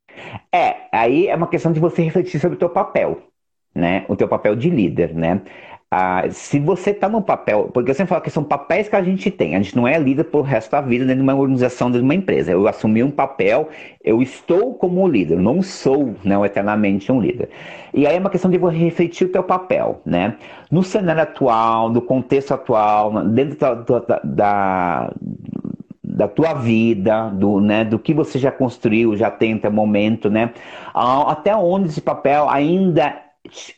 É, 0.53 0.89
aí 0.93 1.27
é 1.27 1.35
uma 1.35 1.49
questão 1.49 1.73
de 1.73 1.81
você 1.81 2.03
refletir 2.03 2.41
sobre 2.41 2.57
o 2.57 2.59
teu 2.59 2.71
papel, 2.71 3.33
né? 3.75 4.07
O 4.09 4.17
teu 4.17 4.29
papel 4.29 4.55
de 4.55 4.71
líder, 4.71 5.13
né? 5.15 5.43
Ah, 5.93 6.23
se 6.31 6.61
você 6.61 6.91
está 6.91 7.09
no 7.09 7.21
papel, 7.21 7.69
porque 7.75 7.91
eu 7.91 7.95
sempre 7.97 8.11
falo 8.11 8.23
que 8.23 8.31
são 8.31 8.45
papéis 8.45 8.89
que 8.89 8.95
a 8.95 9.03
gente 9.03 9.29
tem, 9.29 9.57
a 9.57 9.61
gente 9.61 9.75
não 9.75 9.89
é 9.89 9.99
líder 9.99 10.23
por 10.23 10.43
resto 10.43 10.71
da 10.71 10.81
vida 10.81 11.05
dentro 11.05 11.17
de 11.17 11.23
uma 11.23 11.35
organização, 11.35 11.89
dentro 11.89 12.03
de 12.03 12.05
uma 12.05 12.15
empresa. 12.15 12.53
Eu 12.53 12.69
assumi 12.69 13.03
um 13.03 13.11
papel, 13.11 13.69
eu 14.05 14.23
estou 14.23 14.75
como 14.75 15.09
líder, 15.09 15.37
não 15.41 15.61
sou 15.63 16.15
não, 16.23 16.47
eternamente 16.47 17.11
um 17.11 17.21
líder. 17.21 17.51
E 17.93 18.07
aí 18.07 18.15
é 18.15 18.21
uma 18.21 18.31
questão 18.31 18.49
de 18.49 18.57
você 18.57 18.77
refletir 18.77 19.27
o 19.27 19.33
teu 19.33 19.43
papel, 19.43 20.01
né? 20.07 20.37
No 20.71 20.85
cenário 20.85 21.23
atual, 21.23 21.91
no 21.91 22.01
contexto 22.01 22.55
atual, 22.55 23.25
dentro 23.25 23.59
da, 23.59 23.75
da, 23.75 24.21
da 24.23 25.13
da 26.03 26.29
tua 26.29 26.53
vida, 26.55 27.31
do, 27.31 27.61
né, 27.61 27.85
do 27.85 27.99
que 27.99 28.13
você 28.13 28.39
já 28.39 28.51
construiu, 28.51 29.17
já 29.17 29.31
tem 29.31 29.55
até 29.55 29.69
o 29.69 29.73
momento, 29.73 30.29
né? 30.29 30.53
Até 30.93 31.57
onde 31.57 31.89
esse 31.89 32.01
papel 32.01 32.49
ainda 32.49 33.30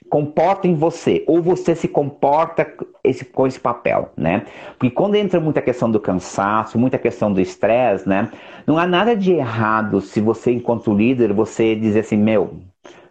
comporta 0.09 0.67
em 0.67 0.75
você, 0.75 1.25
ou 1.27 1.41
você 1.41 1.75
se 1.75 1.89
comporta 1.89 2.67
esse, 3.05 3.25
com 3.25 3.47
esse 3.47 3.61
papel, 3.61 4.11
né? 4.17 4.45
Porque 4.79 4.91
quando 4.91 5.15
entra 5.15 5.41
muita 5.41 5.63
questão 5.63 5.91
do 5.91 6.01
cansaço, 6.01 6.79
muita 6.79 6.99
questão 6.99 7.33
do 7.33 7.41
estresse, 7.41 8.09
né? 8.09 8.31
Não 8.67 8.77
há 8.77 8.87
nada 8.87 9.17
de 9.17 9.33
errado 9.33 10.01
se 10.01 10.21
você, 10.21 10.53
enquanto 10.53 10.93
líder, 10.93 11.33
você 11.33 11.75
dizer 11.75 12.01
assim, 12.01 12.17
meu, 12.17 12.61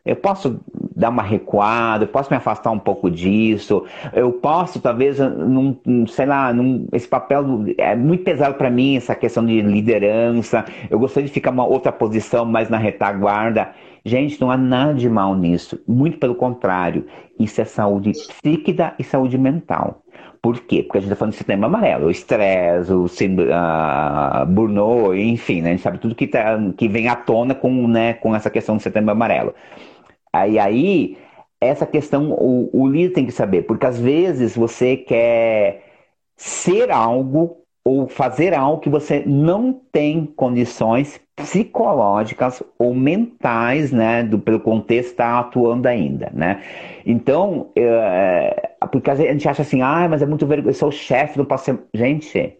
eu 0.05 0.15
posso 0.15 0.59
dar 0.95 1.09
uma 1.09 1.21
recuada, 1.21 2.03
eu 2.03 2.07
posso 2.07 2.29
me 2.29 2.35
afastar 2.37 2.71
um 2.71 2.79
pouco 2.79 3.09
disso, 3.09 3.85
eu 4.13 4.31
posso, 4.31 4.79
talvez, 4.79 5.19
num, 5.19 5.77
sei 6.07 6.25
lá, 6.25 6.51
num, 6.51 6.87
esse 6.91 7.07
papel 7.07 7.45
é 7.77 7.95
muito 7.95 8.23
pesado 8.23 8.55
para 8.55 8.69
mim, 8.69 8.97
essa 8.97 9.15
questão 9.15 9.45
de 9.45 9.61
liderança, 9.61 10.65
eu 10.89 10.97
gostaria 10.99 11.27
de 11.27 11.33
ficar 11.33 11.51
uma 11.51 11.65
outra 11.65 11.91
posição 11.91 12.45
mais 12.45 12.69
na 12.69 12.77
retaguarda. 12.77 13.69
Gente, 14.03 14.41
não 14.41 14.49
há 14.49 14.57
nada 14.57 14.95
de 14.95 15.07
mal 15.07 15.35
nisso, 15.35 15.79
muito 15.87 16.17
pelo 16.17 16.33
contrário, 16.33 17.05
isso 17.39 17.61
é 17.61 17.65
saúde 17.65 18.11
psíquica 18.11 18.95
e 18.97 19.03
saúde 19.03 19.37
mental. 19.37 20.01
Por 20.41 20.59
quê? 20.61 20.81
Porque 20.81 20.97
a 20.97 21.01
gente 21.01 21.11
está 21.11 21.15
falando 21.15 21.33
do 21.33 21.37
sistema 21.37 21.67
amarelo, 21.67 22.07
o 22.07 22.11
estresse, 22.11 22.91
o 22.91 23.05
uh, 23.05 24.45
burnout, 24.47 25.15
enfim, 25.19 25.61
né? 25.61 25.69
a 25.69 25.71
gente 25.73 25.83
sabe 25.83 25.99
tudo 25.99 26.15
que, 26.15 26.25
tá, 26.25 26.57
que 26.75 26.87
vem 26.87 27.07
à 27.07 27.15
tona 27.15 27.53
com, 27.53 27.87
né, 27.87 28.13
com 28.15 28.35
essa 28.35 28.49
questão 28.49 28.75
do 28.75 28.81
sistema 28.81 29.11
amarelo. 29.11 29.53
Aí, 30.33 30.57
aí 30.57 31.17
essa 31.59 31.85
questão 31.85 32.31
o, 32.31 32.69
o 32.73 32.87
líder 32.87 33.13
tem 33.13 33.25
que 33.25 33.31
saber, 33.31 33.63
porque 33.63 33.85
às 33.85 33.99
vezes 33.99 34.55
você 34.55 34.97
quer 34.97 35.83
ser 36.35 36.89
algo 36.89 37.57
ou 37.83 38.07
fazer 38.07 38.53
algo 38.55 38.81
que 38.81 38.89
você 38.89 39.23
não 39.27 39.79
tem 39.91 40.25
condições 40.25 41.21
psicológicas 41.35 42.61
ou 42.77 42.93
mentais, 42.93 43.91
né, 43.91 44.23
do, 44.23 44.37
pelo 44.37 44.59
contexto 44.59 45.11
está 45.11 45.39
atuando 45.39 45.87
ainda, 45.87 46.31
né? 46.33 46.61
Então, 47.05 47.69
é, 47.75 48.71
porque 48.91 49.09
a 49.09 49.15
gente 49.15 49.47
acha 49.47 49.61
assim, 49.61 49.81
ah, 49.81 50.07
mas 50.09 50.21
é 50.21 50.25
muito 50.25 50.45
vergonhoso, 50.45 50.69
eu 50.69 50.79
sou 50.79 50.89
o 50.89 50.91
chefe, 50.91 51.43
posso 51.45 51.65
ser... 51.65 51.79
Gente, 51.93 52.57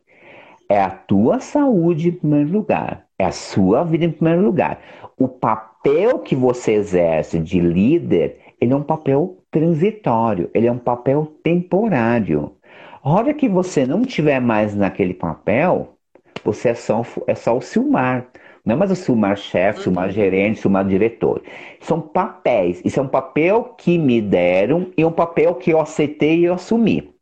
é 0.70 0.82
a 0.82 0.90
tua 0.90 1.40
saúde 1.40 2.10
em 2.10 2.14
primeiro 2.14 2.52
lugar, 2.52 3.06
é 3.20 3.26
a 3.26 3.32
sua 3.32 3.84
vida 3.84 4.06
em 4.06 4.12
primeiro 4.12 4.42
lugar. 4.42 4.80
O 5.18 5.28
papel 5.28 6.20
que 6.20 6.36
você 6.36 6.74
exerce 6.74 7.40
de 7.40 7.60
líder, 7.60 8.40
ele 8.60 8.74
é 8.74 8.76
um 8.76 8.84
papel 8.84 9.38
transitório, 9.52 10.50
ele 10.54 10.68
é 10.68 10.72
um 10.72 10.78
papel 10.78 11.32
temporário. 11.44 12.54
A 13.04 13.10
hora 13.12 13.34
que 13.34 13.50
você 13.50 13.86
não 13.86 14.04
tiver 14.04 14.40
mais 14.40 14.74
naquele 14.76 15.14
papel, 15.14 15.98
você 16.44 16.70
é 16.70 16.74
só, 16.74 17.04
é 17.28 17.36
só 17.36 17.58
o 17.58 17.62
Silmar. 17.62 18.28
Não 18.66 18.76
é 18.76 18.78
mais 18.78 18.92
o 18.92 18.96
Silmar 18.96 19.36
chefe, 19.36 19.80
uhum. 19.80 19.84
Silmar 19.84 20.12
gerente, 20.12 20.60
Silmar 20.60 20.86
diretor. 20.86 21.42
São 21.80 22.00
papéis. 22.00 22.82
Isso 22.86 23.00
é 23.00 23.04
um 23.04 23.08
papel 23.08 23.76
que 23.78 23.98
me 23.98 24.22
deram 24.22 24.92
e 24.96 25.04
um 25.04 25.12
papel 25.12 25.56
que 25.56 25.72
eu 25.72 25.80
aceitei 25.80 26.40
e 26.40 26.46
eu 26.46 26.54
assumi. 26.54 27.14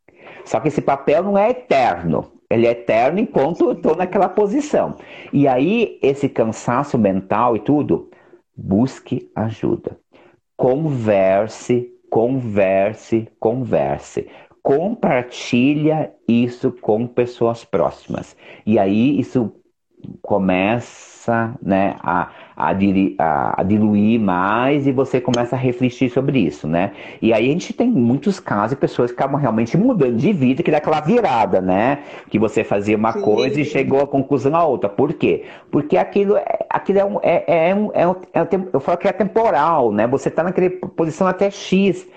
Só 0.43 0.59
que 0.59 0.67
esse 0.67 0.81
papel 0.81 1.23
não 1.23 1.37
é 1.37 1.49
eterno. 1.49 2.31
Ele 2.49 2.65
é 2.65 2.71
eterno 2.71 3.19
enquanto 3.19 3.65
eu 3.65 3.71
estou 3.73 3.95
naquela 3.95 4.27
posição. 4.27 4.95
E 5.31 5.47
aí, 5.47 5.99
esse 6.01 6.27
cansaço 6.27 6.97
mental 6.97 7.55
e 7.55 7.59
tudo, 7.59 8.09
busque 8.55 9.29
ajuda. 9.35 9.97
Converse, 10.57 11.89
converse, 12.09 13.27
converse 13.39 14.27
compartilha 14.61 16.13
isso 16.27 16.71
com 16.71 17.07
pessoas 17.07 17.65
próximas. 17.65 18.35
E 18.65 18.77
aí 18.77 19.19
isso 19.19 19.51
começa 20.21 21.53
né, 21.61 21.95
a, 22.01 22.29
a, 22.55 22.69
a, 22.69 23.63
diluir 23.63 24.19
mais 24.19 24.87
e 24.87 24.91
você 24.91 25.19
começa 25.21 25.55
a 25.55 25.59
refletir 25.59 26.09
sobre 26.09 26.39
isso, 26.39 26.67
né? 26.67 26.91
E 27.21 27.33
aí 27.33 27.47
a 27.47 27.51
gente 27.51 27.73
tem 27.73 27.89
muitos 27.89 28.39
casos 28.39 28.71
de 28.71 28.75
pessoas 28.77 29.11
que 29.11 29.17
acabam 29.17 29.39
realmente 29.39 29.77
mudando 29.77 30.15
de 30.15 30.33
vida, 30.33 30.63
que 30.63 30.71
dá 30.71 30.77
aquela 30.77 31.01
virada, 31.01 31.61
né? 31.61 31.99
Que 32.29 32.39
você 32.39 32.63
fazia 32.63 32.95
uma 32.95 33.13
Sim. 33.13 33.21
coisa 33.21 33.59
e 33.59 33.65
chegou 33.65 34.01
à 34.01 34.07
conclusão 34.07 34.55
a 34.55 34.65
outra. 34.65 34.89
Por 34.89 35.13
quê? 35.13 35.43
Porque 35.69 35.97
aquilo, 35.97 36.37
é, 36.37 36.65
aquilo 36.69 36.99
é, 36.99 37.05
um, 37.05 37.19
é, 37.21 37.69
é, 37.69 37.75
um, 37.75 37.91
é, 37.93 38.07
um, 38.07 38.15
é 38.33 38.41
um, 38.41 38.67
eu 38.73 38.79
falo 38.79 38.97
que 38.97 39.07
é 39.07 39.11
temporal, 39.11 39.91
né? 39.91 40.07
Você 40.07 40.29
está 40.29 40.43
naquela 40.43 40.69
posição 40.95 41.27
até 41.27 41.51
X. 41.51 42.07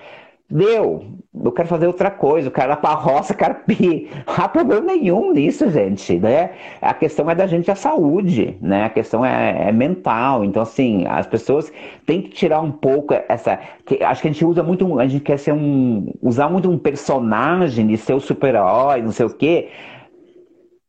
Deu, 0.49 1.05
eu 1.33 1.51
quero 1.51 1.67
fazer 1.67 1.87
outra 1.87 2.11
coisa, 2.11 2.51
quero 2.51 2.73
ir 2.73 2.77
para 2.77 2.91
a 2.91 2.95
roça 2.95 3.33
carpir. 3.33 4.09
Não 4.27 4.35
há 4.45 4.47
problema 4.47 4.85
nenhum 4.93 5.33
nisso, 5.33 5.69
gente, 5.71 6.19
né? 6.19 6.51
A 6.81 6.93
questão 6.93 7.29
é 7.29 7.33
da 7.33 7.47
gente 7.47 7.71
a 7.71 7.75
saúde, 7.75 8.57
né? 8.61 8.83
A 8.85 8.89
questão 8.89 9.25
é, 9.25 9.69
é 9.69 9.71
mental. 9.71 10.43
Então, 10.43 10.61
assim, 10.61 11.07
as 11.07 11.25
pessoas 11.25 11.71
têm 12.05 12.21
que 12.21 12.29
tirar 12.29 12.61
um 12.61 12.71
pouco 12.71 13.15
essa. 13.27 13.59
Que, 13.85 14.03
acho 14.03 14.21
que 14.21 14.27
a 14.27 14.31
gente 14.31 14.45
usa 14.45 14.61
muito, 14.61 14.99
a 14.99 15.07
gente 15.07 15.23
quer 15.23 15.39
ser 15.39 15.53
um. 15.53 16.13
usar 16.21 16.49
muito 16.49 16.69
um 16.69 16.77
personagem 16.77 17.87
de 17.87 17.97
ser 17.97 18.13
o 18.13 18.19
super-herói, 18.19 19.01
não 19.01 19.11
sei 19.11 19.25
o 19.25 19.29
quê. 19.33 19.69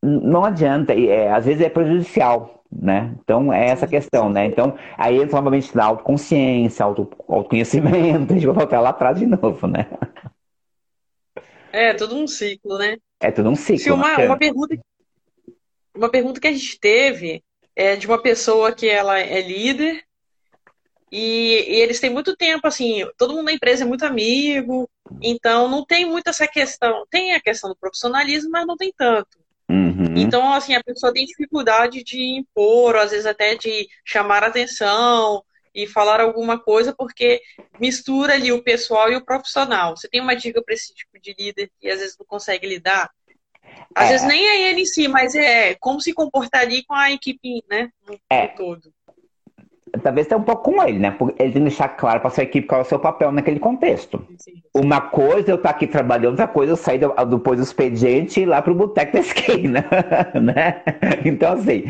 não 0.02 0.44
adianta, 0.44 0.92
é, 0.94 1.30
às 1.32 1.46
vezes 1.46 1.62
é 1.62 1.68
prejudicial, 1.70 2.53
né? 2.74 3.14
Então 3.22 3.52
é 3.52 3.68
essa 3.68 3.86
questão, 3.86 4.28
né? 4.28 4.46
Então 4.46 4.76
aí 4.96 5.16
entra 5.16 5.36
novamente 5.36 5.74
na 5.76 5.84
autoconsciência, 5.84 6.84
auto, 6.84 7.08
autoconhecimento, 7.28 8.32
a 8.32 8.34
gente 8.34 8.46
vai 8.46 8.54
voltar 8.54 8.80
lá 8.80 8.90
atrás 8.90 9.18
de 9.18 9.26
novo, 9.26 9.66
né? 9.66 9.86
É, 11.72 11.92
tudo 11.94 12.16
um 12.16 12.26
ciclo, 12.26 12.78
né? 12.78 12.96
É 13.20 13.30
tudo 13.30 13.50
um 13.50 13.56
ciclo. 13.56 13.82
Se 13.82 13.90
uma, 13.90 14.16
uma, 14.18 14.38
pergunta, 14.38 14.78
uma 15.94 16.10
pergunta 16.10 16.40
que 16.40 16.48
a 16.48 16.52
gente 16.52 16.78
teve 16.78 17.42
é 17.74 17.96
de 17.96 18.06
uma 18.06 18.20
pessoa 18.20 18.72
que 18.72 18.88
ela 18.88 19.18
é 19.18 19.40
líder 19.40 20.04
e, 21.10 21.64
e, 21.68 21.80
eles 21.80 22.00
têm 22.00 22.10
muito 22.10 22.36
tempo, 22.36 22.66
assim, 22.66 23.08
todo 23.16 23.34
mundo 23.34 23.44
na 23.44 23.52
empresa 23.52 23.84
é 23.84 23.86
muito 23.86 24.04
amigo, 24.04 24.90
então 25.22 25.68
não 25.68 25.84
tem 25.84 26.04
muito 26.04 26.28
essa 26.28 26.46
questão. 26.46 27.06
Tem 27.08 27.34
a 27.34 27.40
questão 27.40 27.70
do 27.70 27.76
profissionalismo, 27.76 28.50
mas 28.50 28.66
não 28.66 28.76
tem 28.76 28.92
tanto. 28.96 29.38
Uhum. 29.70 30.16
Então, 30.16 30.52
assim, 30.52 30.74
a 30.74 30.82
pessoa 30.82 31.12
tem 31.12 31.24
dificuldade 31.24 32.02
de 32.02 32.22
impor, 32.22 32.94
ou 32.94 33.00
às 33.00 33.10
vezes 33.10 33.26
até 33.26 33.54
de 33.54 33.88
chamar 34.04 34.44
atenção, 34.44 35.42
e 35.74 35.86
falar 35.86 36.20
alguma 36.20 36.58
coisa, 36.58 36.94
porque 36.96 37.42
mistura 37.80 38.34
ali 38.34 38.52
o 38.52 38.62
pessoal 38.62 39.10
e 39.10 39.16
o 39.16 39.24
profissional. 39.24 39.96
Você 39.96 40.08
tem 40.08 40.20
uma 40.20 40.36
dica 40.36 40.62
para 40.62 40.74
esse 40.74 40.94
tipo 40.94 41.18
de 41.20 41.34
líder 41.36 41.70
que 41.80 41.88
às 41.88 41.98
vezes 41.98 42.16
não 42.16 42.24
consegue 42.24 42.66
lidar? 42.66 43.10
Às 43.92 44.06
é. 44.06 44.12
vezes 44.12 44.26
nem 44.26 44.46
é 44.46 44.70
ele 44.70 44.82
em 44.82 44.86
si, 44.86 45.08
mas 45.08 45.34
é 45.34 45.74
como 45.74 46.00
se 46.00 46.12
comportaria 46.12 46.82
com 46.86 46.94
a 46.94 47.10
equipe, 47.10 47.64
né? 47.68 47.90
No 48.06 48.18
é. 48.30 48.46
todo. 48.48 48.93
Talvez 50.02 50.26
tenha 50.26 50.38
um 50.38 50.44
pouco 50.44 50.72
com 50.72 50.82
ele, 50.82 50.98
né? 50.98 51.10
Porque 51.10 51.42
ele 51.42 51.52
tem 51.52 51.62
que 51.62 51.68
deixar 51.68 51.88
claro 51.88 52.20
para 52.20 52.30
sua 52.30 52.44
equipe 52.44 52.66
qual 52.66 52.80
é 52.80 52.84
o 52.84 52.86
seu 52.86 52.98
papel 52.98 53.30
naquele 53.32 53.60
contexto. 53.60 54.24
Sim. 54.38 54.54
Uma 54.74 55.00
coisa 55.00 55.50
é 55.50 55.52
eu 55.52 55.56
estar 55.56 55.70
tá 55.70 55.74
aqui 55.74 55.86
trabalhando, 55.86 56.30
outra 56.30 56.48
coisa 56.48 56.72
é 56.72 56.74
eu 56.74 56.76
sair 56.76 57.00
depois 57.28 57.58
do 57.58 57.62
expediente 57.62 58.40
e 58.40 58.42
ir 58.42 58.46
lá 58.46 58.60
para 58.60 58.72
o 58.72 58.74
boteco 58.74 59.12
da 59.12 59.20
esquina, 59.20 59.84
né? 60.40 60.82
Então, 61.24 61.52
assim, 61.52 61.84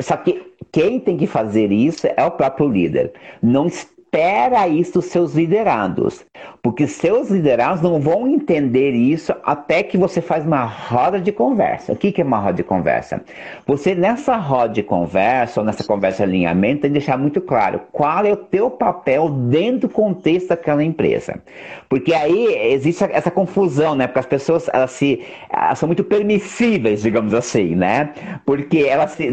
só 0.00 0.16
que 0.16 0.42
quem 0.72 1.00
tem 1.00 1.16
que 1.16 1.26
fazer 1.26 1.72
isso 1.72 2.06
é 2.16 2.24
o 2.24 2.30
próprio 2.30 2.68
líder. 2.68 3.12
Não 3.42 3.68
espera 4.08 4.66
isso 4.66 5.02
seus 5.02 5.34
liderados, 5.34 6.24
porque 6.62 6.86
seus 6.86 7.28
liderados 7.28 7.82
não 7.82 8.00
vão 8.00 8.26
entender 8.26 8.92
isso 8.92 9.34
até 9.44 9.82
que 9.82 9.98
você 9.98 10.22
faz 10.22 10.46
uma 10.46 10.64
roda 10.64 11.20
de 11.20 11.30
conversa. 11.30 11.92
O 11.92 11.96
que 11.96 12.18
é 12.18 12.24
uma 12.24 12.38
roda 12.38 12.54
de 12.54 12.62
conversa? 12.64 13.22
Você 13.66 13.94
nessa 13.94 14.36
roda 14.36 14.72
de 14.72 14.82
conversa 14.82 15.60
ou 15.60 15.66
nessa 15.66 15.84
conversa 15.84 16.18
de 16.18 16.22
alinhamento 16.30 16.82
tem 16.82 16.90
que 16.90 16.98
deixar 16.98 17.18
muito 17.18 17.40
claro 17.40 17.82
qual 17.92 18.24
é 18.24 18.32
o 18.32 18.36
teu 18.36 18.70
papel 18.70 19.28
dentro 19.28 19.88
do 19.88 19.88
contexto 19.90 20.48
daquela 20.48 20.82
empresa, 20.82 21.40
porque 21.88 22.14
aí 22.14 22.72
existe 22.72 23.04
essa 23.04 23.30
confusão, 23.30 23.94
né? 23.94 24.06
Porque 24.06 24.20
as 24.20 24.26
pessoas 24.26 24.70
elas 24.72 24.90
se 24.92 25.22
elas 25.50 25.78
são 25.78 25.86
muito 25.86 26.02
permissíveis, 26.02 27.02
digamos 27.02 27.34
assim, 27.34 27.74
né? 27.74 28.10
Porque 28.46 28.78
elas 28.78 29.12
se, 29.12 29.28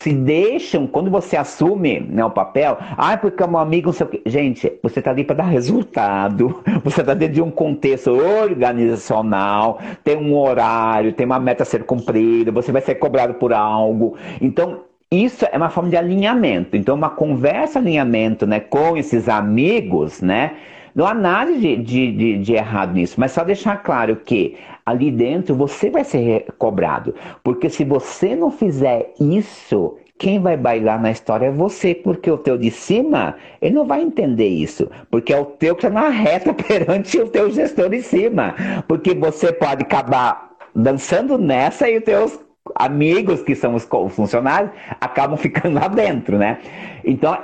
se 0.00 0.12
deixam 0.12 0.86
quando 0.86 1.10
você 1.10 1.36
assume 1.36 2.00
né, 2.00 2.24
o 2.24 2.30
papel, 2.30 2.78
ah, 2.96 3.16
porque 3.16 3.42
é 3.42 3.46
um 3.46 3.58
amigo, 3.58 3.86
não 3.86 3.92
sei 3.92 4.05
Gente, 4.24 4.72
você 4.82 4.98
está 4.98 5.10
ali 5.10 5.24
para 5.24 5.36
dar 5.36 5.44
resultado, 5.44 6.62
você 6.84 7.00
está 7.00 7.14
dentro 7.14 7.34
de 7.34 7.42
um 7.42 7.50
contexto 7.50 8.10
organizacional, 8.10 9.80
tem 10.02 10.16
um 10.16 10.36
horário, 10.36 11.12
tem 11.12 11.26
uma 11.26 11.38
meta 11.38 11.62
a 11.62 11.66
ser 11.66 11.84
cumprida, 11.84 12.50
você 12.52 12.72
vai 12.72 12.82
ser 12.82 12.96
cobrado 12.96 13.34
por 13.34 13.52
algo. 13.52 14.16
Então, 14.40 14.80
isso 15.10 15.46
é 15.50 15.56
uma 15.56 15.70
forma 15.70 15.90
de 15.90 15.96
alinhamento. 15.96 16.76
Então, 16.76 16.94
uma 16.94 17.10
conversa, 17.10 17.78
alinhamento 17.78 18.46
né, 18.46 18.60
com 18.60 18.96
esses 18.96 19.28
amigos, 19.28 20.20
né? 20.20 20.56
Não 20.94 21.06
há 21.06 21.12
nada 21.12 21.52
de, 21.52 21.76
de, 21.76 22.10
de, 22.10 22.38
de, 22.38 22.54
errado 22.54 22.94
nisso, 22.94 23.20
mas 23.20 23.30
só 23.30 23.44
deixar 23.44 23.82
claro 23.82 24.16
que 24.16 24.56
ali 24.84 25.10
dentro 25.10 25.54
você 25.54 25.90
vai 25.90 26.02
ser 26.04 26.46
cobrado. 26.56 27.14
Porque 27.44 27.68
se 27.68 27.84
você 27.84 28.34
não 28.34 28.50
fizer 28.50 29.12
isso, 29.20 29.98
quem 30.18 30.40
vai 30.40 30.56
bailar 30.56 31.00
na 31.00 31.10
história 31.10 31.46
é 31.46 31.50
você, 31.50 31.94
porque 31.94 32.30
o 32.30 32.38
teu 32.38 32.56
de 32.56 32.70
cima, 32.70 33.36
ele 33.60 33.74
não 33.74 33.86
vai 33.86 34.02
entender 34.02 34.48
isso, 34.48 34.90
porque 35.10 35.32
é 35.32 35.38
o 35.38 35.44
teu 35.44 35.74
que 35.74 35.86
está 35.86 36.00
na 36.00 36.08
reta 36.08 36.52
perante 36.54 37.18
o 37.18 37.28
teu 37.28 37.50
gestor 37.50 37.90
de 37.90 38.02
cima, 38.02 38.54
porque 38.88 39.14
você 39.14 39.52
pode 39.52 39.82
acabar 39.82 40.50
dançando 40.74 41.38
nessa 41.38 41.88
e 41.88 41.98
os 41.98 42.04
teus 42.04 42.38
amigos, 42.74 43.42
que 43.42 43.54
são 43.54 43.74
os 43.74 43.86
funcionários, 44.10 44.70
acabam 45.00 45.36
ficando 45.36 45.74
lá 45.74 45.88
dentro, 45.88 46.36
né? 46.38 46.58
Então, 47.04 47.36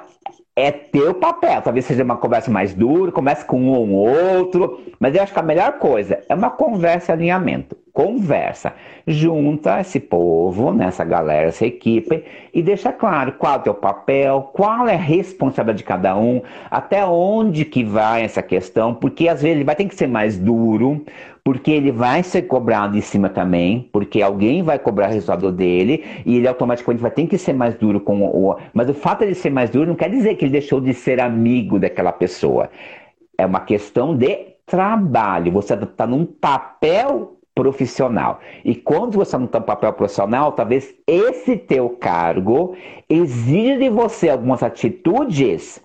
é 0.57 0.71
teu 0.71 1.15
papel. 1.15 1.63
Talvez 1.63 1.85
seja 1.87 2.03
uma 2.03 2.17
conversa 2.17 2.51
mais 2.51 2.75
dura, 2.75 3.13
comece 3.13 3.45
com 3.45 3.61
um 3.61 3.71
ou 3.71 3.89
outro, 3.89 4.81
mas 4.99 5.15
eu 5.15 5.23
acho 5.23 5.33
que 5.33 5.39
a 5.39 5.43
melhor 5.43 5.79
coisa 5.79 6.21
é 6.29 6.35
uma 6.35 6.51
conversa 6.51 7.13
alinhamento. 7.13 7.77
Conversa. 7.93 8.73
Junta 9.07 9.81
esse 9.81 10.01
povo, 10.01 10.73
nessa 10.73 11.05
galera, 11.05 11.49
essa 11.49 11.67
equipe, 11.67 12.25
e 12.55 12.63
deixa 12.63 12.91
claro 12.91 13.33
qual 13.33 13.55
é 13.55 13.59
o 13.59 13.63
teu 13.63 13.75
papel, 13.75 14.51
qual 14.55 14.89
é 14.89 14.95
a 14.95 14.99
responsabilidade 14.99 15.79
de 15.79 15.85
cada 15.85 16.17
um, 16.17 16.41
até 16.71 17.05
onde 17.05 17.67
que 17.67 17.85
vai 17.85 18.23
essa 18.23 18.43
questão, 18.43 18.95
porque 18.95 19.29
às 19.29 19.43
vezes 19.43 19.57
ele 19.57 19.65
vai 19.65 19.77
ter 19.77 19.85
que 19.85 19.95
ser 19.95 20.07
mais 20.07 20.39
duro, 20.39 21.05
porque 21.45 21.71
ele 21.71 21.91
vai 21.91 22.23
ser 22.23 22.43
cobrado 22.43 22.97
em 22.97 23.01
cima 23.03 23.29
também, 23.29 23.91
porque 23.93 24.23
alguém 24.23 24.63
vai 24.63 24.79
cobrar 24.79 25.11
o 25.11 25.13
resultado 25.13 25.53
dele 25.53 26.03
e 26.25 26.37
ele 26.37 26.49
automaticamente 26.49 27.03
vai 27.03 27.11
ter 27.11 27.27
que 27.27 27.37
ser 27.37 27.53
mais 27.53 27.75
duro 27.75 28.01
com 28.01 28.23
o. 28.23 28.57
Mas 28.73 28.89
o 28.89 28.95
fato 28.95 29.19
de 29.19 29.27
ele 29.27 29.35
ser 29.35 29.51
mais 29.51 29.69
duro 29.69 29.89
não 29.89 29.97
quer 29.97 30.09
dizer 30.09 30.37
que 30.37 30.47
ele 30.47 30.53
deixou 30.53 30.81
de 30.81 30.95
ser 30.95 31.21
amigo 31.21 31.79
daquela 31.79 32.13
pessoa. 32.13 32.71
É 33.37 33.45
uma 33.45 33.61
questão 33.61 34.17
de 34.17 34.53
trabalho. 34.65 35.53
Você 35.53 35.75
está 35.75 36.07
num 36.07 36.25
papel 36.25 37.37
profissional. 37.55 38.41
E 38.65 38.75
quando 38.75 39.17
você 39.17 39.37
não 39.37 39.45
no 39.45 39.49
papel 39.49 39.93
profissional, 39.93 40.53
talvez 40.53 40.95
esse 41.07 41.57
teu 41.57 41.91
cargo 41.91 42.75
exija 43.09 43.79
de 43.79 43.89
você 43.89 44.31
algumas 44.31 44.63
atitudes 44.63 45.81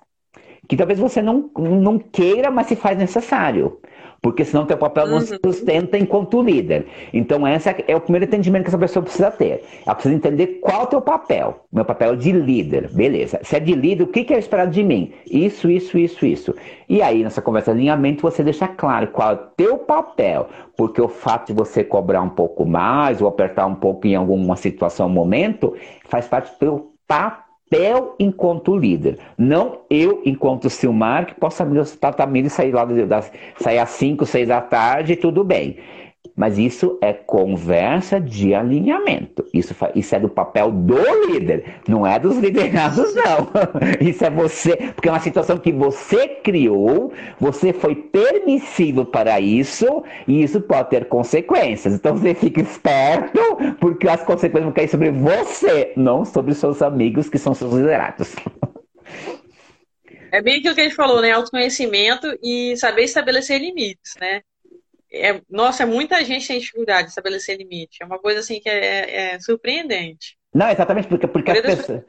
que 0.68 0.76
talvez 0.76 1.00
você 1.00 1.22
não, 1.22 1.50
não 1.58 1.98
queira, 1.98 2.52
mas 2.52 2.68
se 2.68 2.76
faz 2.76 2.98
necessário 2.98 3.80
porque 4.22 4.44
senão 4.44 4.66
teu 4.66 4.78
papel 4.78 5.06
uhum. 5.06 5.12
não 5.12 5.20
se 5.22 5.40
sustenta 5.44 5.98
enquanto 5.98 6.42
líder. 6.42 6.88
Então, 7.14 7.48
esse 7.48 7.70
é 7.88 7.96
o 7.96 8.02
primeiro 8.02 8.26
entendimento 8.26 8.64
que 8.64 8.70
essa 8.70 8.78
pessoa 8.78 9.04
precisa 9.04 9.32
ter. 9.32 9.64
Ela 9.86 9.96
precisa 9.96 10.16
entender 10.16 10.60
qual 10.62 10.82
é 10.82 10.84
o 10.84 10.88
teu 10.88 11.02
papel. 11.02 11.66
Meu 11.72 11.86
papel 11.86 12.14
é 12.14 12.16
de 12.16 12.32
líder, 12.32 12.90
beleza. 12.92 13.40
Se 13.44 13.56
é 13.56 13.60
de 13.60 13.74
líder, 13.74 14.04
o 14.04 14.08
que 14.08 14.34
é 14.34 14.38
esperado 14.38 14.72
de 14.72 14.84
mim? 14.84 15.14
Isso, 15.30 15.70
isso, 15.70 15.98
isso, 15.98 16.26
isso. 16.26 16.56
E 16.90 17.02
aí, 17.02 17.24
nessa 17.24 17.42
conversa 17.42 17.72
de 17.72 17.80
alinhamento, 17.80 18.22
você 18.22 18.44
deixa 18.44 18.68
claro 18.68 19.08
qual 19.08 19.32
é 19.32 19.34
o 19.34 19.38
teu 19.56 19.78
papel, 19.78 20.48
porque 20.76 21.02
o 21.02 21.08
fato 21.08 21.48
de 21.48 21.54
você 21.54 21.84
cobrar 21.84 22.22
um 22.22 22.30
pouco 22.30 22.66
mais 22.66 23.22
ou 23.22 23.28
apertar 23.28 23.66
um 23.66 23.76
pouco 23.76 24.08
em 24.08 24.16
alguma 24.16 24.56
situação, 24.56 25.10
momento, 25.10 25.76
faz 26.06 26.28
parte 26.28 26.52
do 26.52 26.58
teu 26.58 26.92
papel 27.08 27.47
papel 27.70 28.16
enquanto 28.20 28.76
líder. 28.76 29.18
Não 29.38 29.80
eu, 29.90 30.22
enquanto 30.26 30.70
Silmar, 30.70 31.28
que 31.28 31.36
possa 31.36 31.64
abrir 31.64 31.80
os 31.80 31.96
tatamiros 31.96 32.52
e 32.52 32.56
sair 32.56 32.72
lá 32.72 32.86
das, 32.86 33.32
sair 33.58 33.80
às 33.80 33.90
5, 33.90 34.26
6 34.26 34.48
da 34.48 34.62
tarde, 34.62 35.16
tudo 35.16 35.44
bem. 35.44 35.78
Mas 36.38 36.60
isso 36.60 37.00
é 37.02 37.12
conversa 37.12 38.22
de 38.22 38.54
alinhamento. 38.54 39.44
Isso, 39.52 39.76
isso 39.96 40.16
é 40.16 40.20
do 40.20 40.30
papel 40.30 40.72
do 40.72 41.26
líder, 41.26 41.78
não 41.88 42.06
é 42.06 42.20
dos 42.20 42.38
liderados, 42.38 43.14
não. 43.18 43.50
Isso 44.00 44.24
é 44.24 44.30
você, 44.30 44.78
porque 44.94 45.10
é 45.10 45.12
uma 45.12 45.20
situação 45.20 45.58
que 45.58 45.72
você 45.72 46.28
criou, 46.28 47.12
você 47.40 47.74
foi 47.74 47.96
permissivo 47.96 49.04
para 49.04 49.40
isso, 49.40 50.04
e 50.28 50.44
isso 50.44 50.62
pode 50.62 50.92
ter 50.92 51.06
consequências. 51.06 51.96
Então 51.96 52.16
você 52.16 52.36
fica 52.36 52.62
esperto, 52.62 53.40
porque 53.80 54.08
as 54.08 54.24
consequências 54.24 54.66
vão 54.66 54.74
cair 54.74 54.90
sobre 54.90 55.10
você, 55.10 55.92
não 55.98 56.24
sobre 56.24 56.54
seus 56.54 56.84
amigos 56.84 57.30
que 57.30 57.40
são 57.40 57.56
seus 57.56 57.74
liderados. 57.74 58.36
É 60.32 60.40
bem 60.40 60.60
aquilo 60.60 60.76
que 60.76 60.82
a 60.82 60.84
gente 60.84 60.96
falou, 60.96 61.20
né? 61.20 61.32
Autoconhecimento 61.32 62.28
e 62.44 62.78
saber 62.78 63.04
estabelecer 63.06 63.60
limites, 63.60 64.14
né? 64.20 64.42
É, 65.12 65.42
nossa, 65.50 65.86
muita 65.86 66.24
gente 66.24 66.48
tem 66.48 66.60
dificuldade 66.60 67.04
de 67.04 67.10
estabelecer 67.10 67.58
limite. 67.58 68.00
É 68.02 68.06
uma 68.06 68.20
coisa 68.20 68.40
assim 68.40 68.60
que 68.60 68.70
é, 68.70 69.34
é 69.34 69.40
surpreendente. 69.40 70.38
Não, 70.54 70.70
exatamente 70.70 71.08
porque, 71.08 71.28
porque 71.28 71.52
as 71.52 71.62
pessoas. 71.62 72.02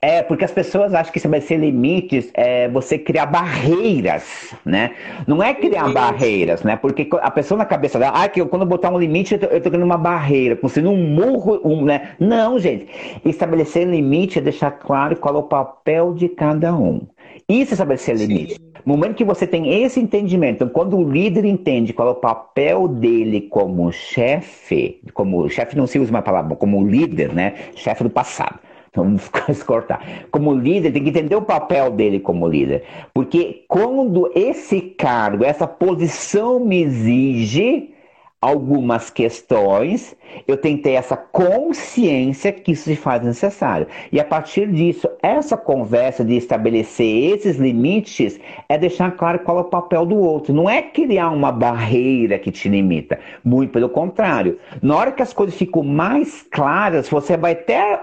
É, 0.00 0.22
porque 0.22 0.44
as 0.44 0.52
pessoas 0.52 0.94
acham 0.94 1.10
que 1.10 1.18
estabelecer 1.18 1.58
limites 1.58 2.30
é 2.34 2.68
você 2.68 2.96
criar 2.96 3.26
barreiras, 3.26 4.54
né? 4.64 4.94
Não 5.26 5.42
é 5.42 5.52
criar 5.52 5.86
Sim. 5.86 5.92
barreiras, 5.92 6.62
né? 6.62 6.76
Porque 6.76 7.08
a 7.20 7.30
pessoa 7.30 7.58
na 7.58 7.64
cabeça 7.64 7.98
dela, 7.98 8.22
ah, 8.22 8.28
que 8.28 8.40
eu, 8.40 8.46
quando 8.46 8.62
eu 8.62 8.68
botar 8.68 8.90
um 8.90 8.98
limite, 8.98 9.34
eu 9.34 9.40
tô, 9.40 9.46
eu 9.46 9.60
tô 9.60 9.70
criando 9.70 9.84
uma 9.84 9.98
barreira, 9.98 10.54
como 10.54 10.68
se 10.68 10.80
não 10.80 10.94
murro, 10.94 11.60
um, 11.64 11.84
né? 11.84 12.14
Não, 12.20 12.58
gente. 12.60 12.86
Estabelecer 13.24 13.88
limite 13.88 14.38
é 14.38 14.42
deixar 14.42 14.70
claro 14.70 15.16
qual 15.16 15.34
é 15.34 15.38
o 15.38 15.42
papel 15.42 16.14
de 16.14 16.28
cada 16.28 16.72
um. 16.76 17.04
Isso 17.50 17.72
é 17.72 17.74
estabelecer 17.74 18.14
limite. 18.14 18.60
No 18.84 18.94
momento 18.94 19.14
que 19.14 19.24
você 19.24 19.46
tem 19.46 19.82
esse 19.82 19.98
entendimento, 19.98 20.56
então, 20.56 20.68
quando 20.68 20.98
o 20.98 21.10
líder 21.10 21.46
entende 21.46 21.94
qual 21.94 22.08
é 22.08 22.10
o 22.10 22.16
papel 22.16 22.86
dele 22.86 23.40
como 23.40 23.90
chefe, 23.90 25.00
como 25.14 25.48
chefe 25.48 25.74
não 25.74 25.86
se 25.86 25.98
usa 25.98 26.10
uma 26.10 26.20
palavra, 26.20 26.54
como 26.56 26.86
líder, 26.86 27.32
né? 27.34 27.54
Chefe 27.74 28.04
do 28.04 28.10
passado. 28.10 28.58
Então, 28.90 29.02
vamos 29.02 29.30
cortar. 29.64 30.26
Como 30.30 30.54
líder, 30.54 30.92
tem 30.92 31.02
que 31.02 31.08
entender 31.08 31.36
o 31.36 31.42
papel 31.42 31.90
dele 31.90 32.20
como 32.20 32.46
líder. 32.46 32.84
Porque 33.14 33.64
quando 33.66 34.30
esse 34.34 34.82
cargo, 34.82 35.42
essa 35.42 35.66
posição 35.66 36.60
me 36.60 36.82
exige, 36.82 37.94
algumas 38.40 39.10
questões, 39.10 40.16
eu 40.46 40.56
tentei 40.56 40.94
essa 40.94 41.16
consciência 41.16 42.52
que 42.52 42.72
isso 42.72 42.84
se 42.84 42.94
faz 42.94 43.22
necessário. 43.22 43.88
E 44.12 44.20
a 44.20 44.24
partir 44.24 44.70
disso, 44.70 45.08
essa 45.22 45.56
conversa 45.56 46.24
de 46.24 46.36
estabelecer 46.36 47.34
esses 47.34 47.56
limites 47.56 48.38
é 48.68 48.78
deixar 48.78 49.10
claro 49.12 49.40
qual 49.40 49.58
é 49.58 49.60
o 49.62 49.64
papel 49.64 50.06
do 50.06 50.16
outro. 50.16 50.54
Não 50.54 50.70
é 50.70 50.82
criar 50.82 51.30
uma 51.30 51.50
barreira 51.50 52.38
que 52.38 52.52
te 52.52 52.68
limita. 52.68 53.18
Muito 53.44 53.72
pelo 53.72 53.88
contrário. 53.88 54.58
Na 54.80 54.96
hora 54.96 55.12
que 55.12 55.22
as 55.22 55.32
coisas 55.32 55.56
ficam 55.56 55.82
mais 55.82 56.42
claras, 56.42 57.08
você 57.08 57.36
vai 57.36 57.52
até 57.52 58.00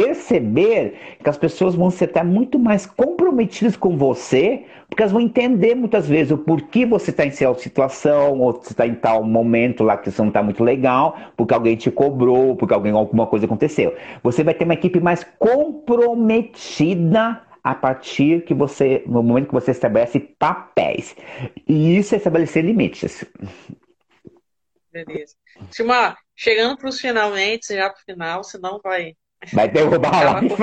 perceber 0.00 0.94
que 1.22 1.28
as 1.28 1.36
pessoas 1.36 1.74
vão 1.74 1.90
ser 1.90 2.06
até 2.06 2.22
muito 2.22 2.58
mais 2.58 2.86
comprometidas 2.86 3.76
com 3.76 3.94
você, 3.96 4.64
porque 4.88 5.02
elas 5.02 5.12
vão 5.12 5.20
entender 5.20 5.74
muitas 5.74 6.08
vezes 6.08 6.32
o 6.32 6.38
porquê 6.38 6.86
você 6.86 7.10
está 7.10 7.26
em 7.26 7.30
tal 7.30 7.58
situação, 7.58 8.40
ou 8.40 8.52
você 8.52 8.72
está 8.72 8.86
em 8.86 8.94
tal 8.94 9.22
momento 9.22 9.84
lá 9.84 9.98
que 9.98 10.10
você 10.10 10.22
não 10.22 10.28
está 10.28 10.42
muito 10.42 10.64
legal, 10.64 11.16
porque 11.36 11.52
alguém 11.52 11.76
te 11.76 11.90
cobrou, 11.90 12.56
porque 12.56 12.72
alguém 12.72 12.92
alguma 12.92 13.26
coisa 13.26 13.44
aconteceu. 13.44 13.94
Você 14.22 14.42
vai 14.42 14.54
ter 14.54 14.64
uma 14.64 14.72
equipe 14.74 15.00
mais 15.00 15.22
comprometida 15.38 17.42
a 17.62 17.74
partir 17.74 18.42
que 18.44 18.54
você, 18.54 19.02
no 19.06 19.22
momento 19.22 19.48
que 19.48 19.54
você 19.54 19.70
estabelece 19.70 20.18
papéis. 20.18 21.14
E 21.68 21.98
isso 21.98 22.14
é 22.14 22.18
estabelecer 22.18 22.64
limites. 22.64 23.22
Beleza. 24.90 25.34
Silmar, 25.70 26.16
chegando 26.34 26.78
para 26.78 26.88
os 26.88 26.98
finalmente, 26.98 27.74
já 27.74 27.90
para 27.90 28.00
o 28.00 28.04
final, 28.04 28.42
senão 28.42 28.80
vai 28.82 29.14
Vai 29.52 29.68
derrubar 29.68 30.14
a 30.14 30.32
live. 30.32 30.54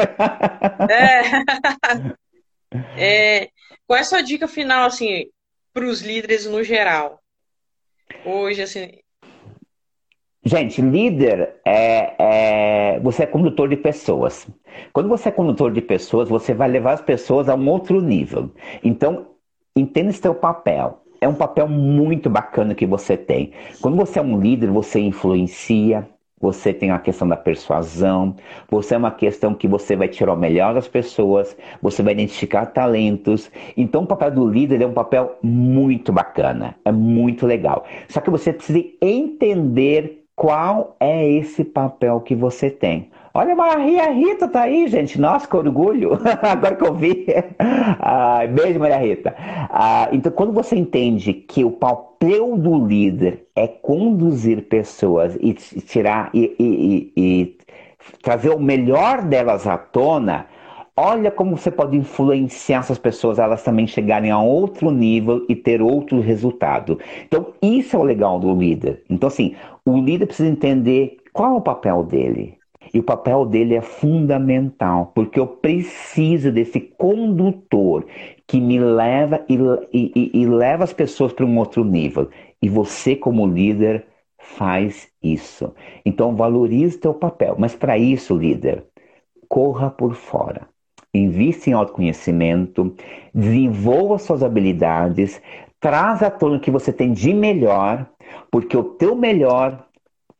É. 2.97 3.41
é. 3.43 3.49
Qual 3.85 3.97
é 3.97 4.01
a 4.01 4.05
sua 4.05 4.21
dica 4.21 4.47
final, 4.47 4.85
assim, 4.85 5.25
para 5.73 5.85
os 5.85 6.01
líderes 6.01 6.45
no 6.45 6.63
geral? 6.63 7.21
Hoje, 8.25 8.61
assim. 8.61 8.99
Gente, 10.43 10.81
líder 10.81 11.55
é, 11.65 12.13
é, 12.95 12.99
Você 13.01 13.23
é 13.23 13.25
condutor 13.25 13.67
de 13.67 13.77
pessoas. 13.77 14.47
Quando 14.93 15.09
você 15.09 15.29
é 15.29 15.31
condutor 15.31 15.71
de 15.71 15.81
pessoas, 15.81 16.29
você 16.29 16.53
vai 16.53 16.69
levar 16.69 16.93
as 16.93 17.01
pessoas 17.01 17.49
a 17.49 17.55
um 17.55 17.69
outro 17.69 18.01
nível. 18.01 18.51
Então, 18.83 19.27
entenda 19.75 20.09
esse 20.09 20.21
seu 20.21 20.35
papel. 20.35 21.03
É 21.19 21.27
um 21.27 21.33
papel 21.33 21.67
muito 21.67 22.29
bacana 22.29 22.75
que 22.75 22.85
você 22.85 23.17
tem. 23.17 23.51
Quando 23.81 23.97
você 23.97 24.19
é 24.19 24.21
um 24.21 24.39
líder, 24.39 24.69
você 24.69 24.99
influencia, 24.99 26.07
você 26.39 26.71
tem 26.73 26.91
a 26.91 26.99
questão 26.99 27.27
da 27.27 27.35
persuasão, 27.35 28.35
você 28.69 28.95
é 28.95 28.97
uma 28.97 29.11
questão 29.11 29.53
que 29.53 29.67
você 29.67 29.95
vai 29.95 30.07
tirar 30.07 30.33
o 30.33 30.37
melhor 30.37 30.73
das 30.73 30.87
pessoas, 30.87 31.57
você 31.81 32.03
vai 32.03 32.13
identificar 32.13 32.67
talentos. 32.67 33.51
Então, 33.75 34.03
o 34.03 34.07
papel 34.07 34.31
do 34.31 34.47
líder 34.47 34.81
é 34.81 34.87
um 34.87 34.93
papel 34.93 35.37
muito 35.41 36.11
bacana, 36.11 36.75
é 36.85 36.91
muito 36.91 37.45
legal. 37.45 37.85
Só 38.07 38.21
que 38.21 38.29
você 38.29 38.53
precisa 38.53 38.83
entender 39.01 40.23
qual 40.35 40.95
é 40.99 41.27
esse 41.27 41.63
papel 41.63 42.21
que 42.21 42.35
você 42.35 42.69
tem. 42.69 43.09
Olha, 43.37 43.55
Maria 43.55 44.09
Rita 44.09 44.47
tá 44.47 44.63
aí, 44.63 44.87
gente. 44.87 45.21
Nossa, 45.21 45.47
que 45.47 45.55
orgulho. 45.55 46.13
Agora 46.41 46.75
que 46.75 46.83
eu 46.83 46.95
vi. 46.95 47.27
Ah, 47.99 48.39
beijo, 48.47 48.79
Maria 48.79 48.97
Rita. 48.97 49.35
Ah, 49.37 50.09
então, 50.11 50.31
quando 50.31 50.51
você 50.51 50.75
entende 50.75 51.33
que 51.33 51.63
o 51.63 51.69
papel 51.69 52.57
do 52.57 52.83
líder 52.87 53.45
é 53.55 53.67
conduzir 53.67 54.63
pessoas 54.63 55.37
e 55.39 55.53
tirar 55.53 56.31
e, 56.33 56.55
e, 56.57 57.13
e, 57.15 57.21
e 57.43 57.57
trazer 58.23 58.49
o 58.49 58.59
melhor 58.59 59.21
delas 59.21 59.67
à 59.67 59.77
tona, 59.77 60.47
olha 60.95 61.29
como 61.29 61.55
você 61.55 61.69
pode 61.69 61.95
influenciar 61.95 62.79
essas 62.79 62.97
pessoas, 62.97 63.37
elas 63.37 63.63
também 63.63 63.85
chegarem 63.85 64.31
a 64.31 64.41
outro 64.41 64.89
nível 64.89 65.45
e 65.47 65.55
ter 65.55 65.79
outro 65.79 66.19
resultado. 66.21 66.99
Então, 67.27 67.53
isso 67.61 67.95
é 67.95 67.99
o 67.99 68.03
legal 68.03 68.39
do 68.39 68.51
líder. 68.55 69.03
Então, 69.07 69.27
assim, 69.27 69.55
o 69.85 69.95
líder 69.99 70.25
precisa 70.25 70.49
entender 70.49 71.17
qual 71.31 71.53
é 71.53 71.55
o 71.57 71.61
papel 71.61 72.03
dele. 72.03 72.57
E 72.93 72.99
o 72.99 73.03
papel 73.03 73.45
dele 73.45 73.75
é 73.75 73.81
fundamental, 73.81 75.11
porque 75.13 75.39
eu 75.39 75.47
preciso 75.47 76.51
desse 76.51 76.79
condutor 76.79 78.05
que 78.45 78.59
me 78.59 78.79
leva 78.79 79.43
e, 79.49 79.57
e, 79.93 80.31
e 80.33 80.45
leva 80.45 80.83
as 80.83 80.93
pessoas 80.93 81.33
para 81.33 81.45
um 81.45 81.57
outro 81.57 81.83
nível. 81.83 82.29
E 82.61 82.69
você, 82.69 83.15
como 83.15 83.45
líder, 83.45 84.05
faz 84.37 85.09
isso. 85.21 85.73
Então, 86.05 86.35
valorize 86.35 86.97
teu 86.97 87.13
papel. 87.13 87.55
Mas 87.57 87.75
para 87.75 87.97
isso, 87.97 88.37
líder, 88.37 88.85
corra 89.47 89.89
por 89.89 90.15
fora. 90.15 90.67
Invista 91.13 91.69
em 91.69 91.73
autoconhecimento, 91.73 92.95
desenvolva 93.33 94.17
suas 94.17 94.43
habilidades, 94.43 95.41
traz 95.79 96.21
à 96.21 96.29
tona 96.29 96.57
o 96.57 96.59
que 96.59 96.71
você 96.71 96.91
tem 96.91 97.11
de 97.11 97.33
melhor, 97.33 98.05
porque 98.51 98.75
o 98.75 98.83
teu 98.83 99.15
melhor 99.15 99.86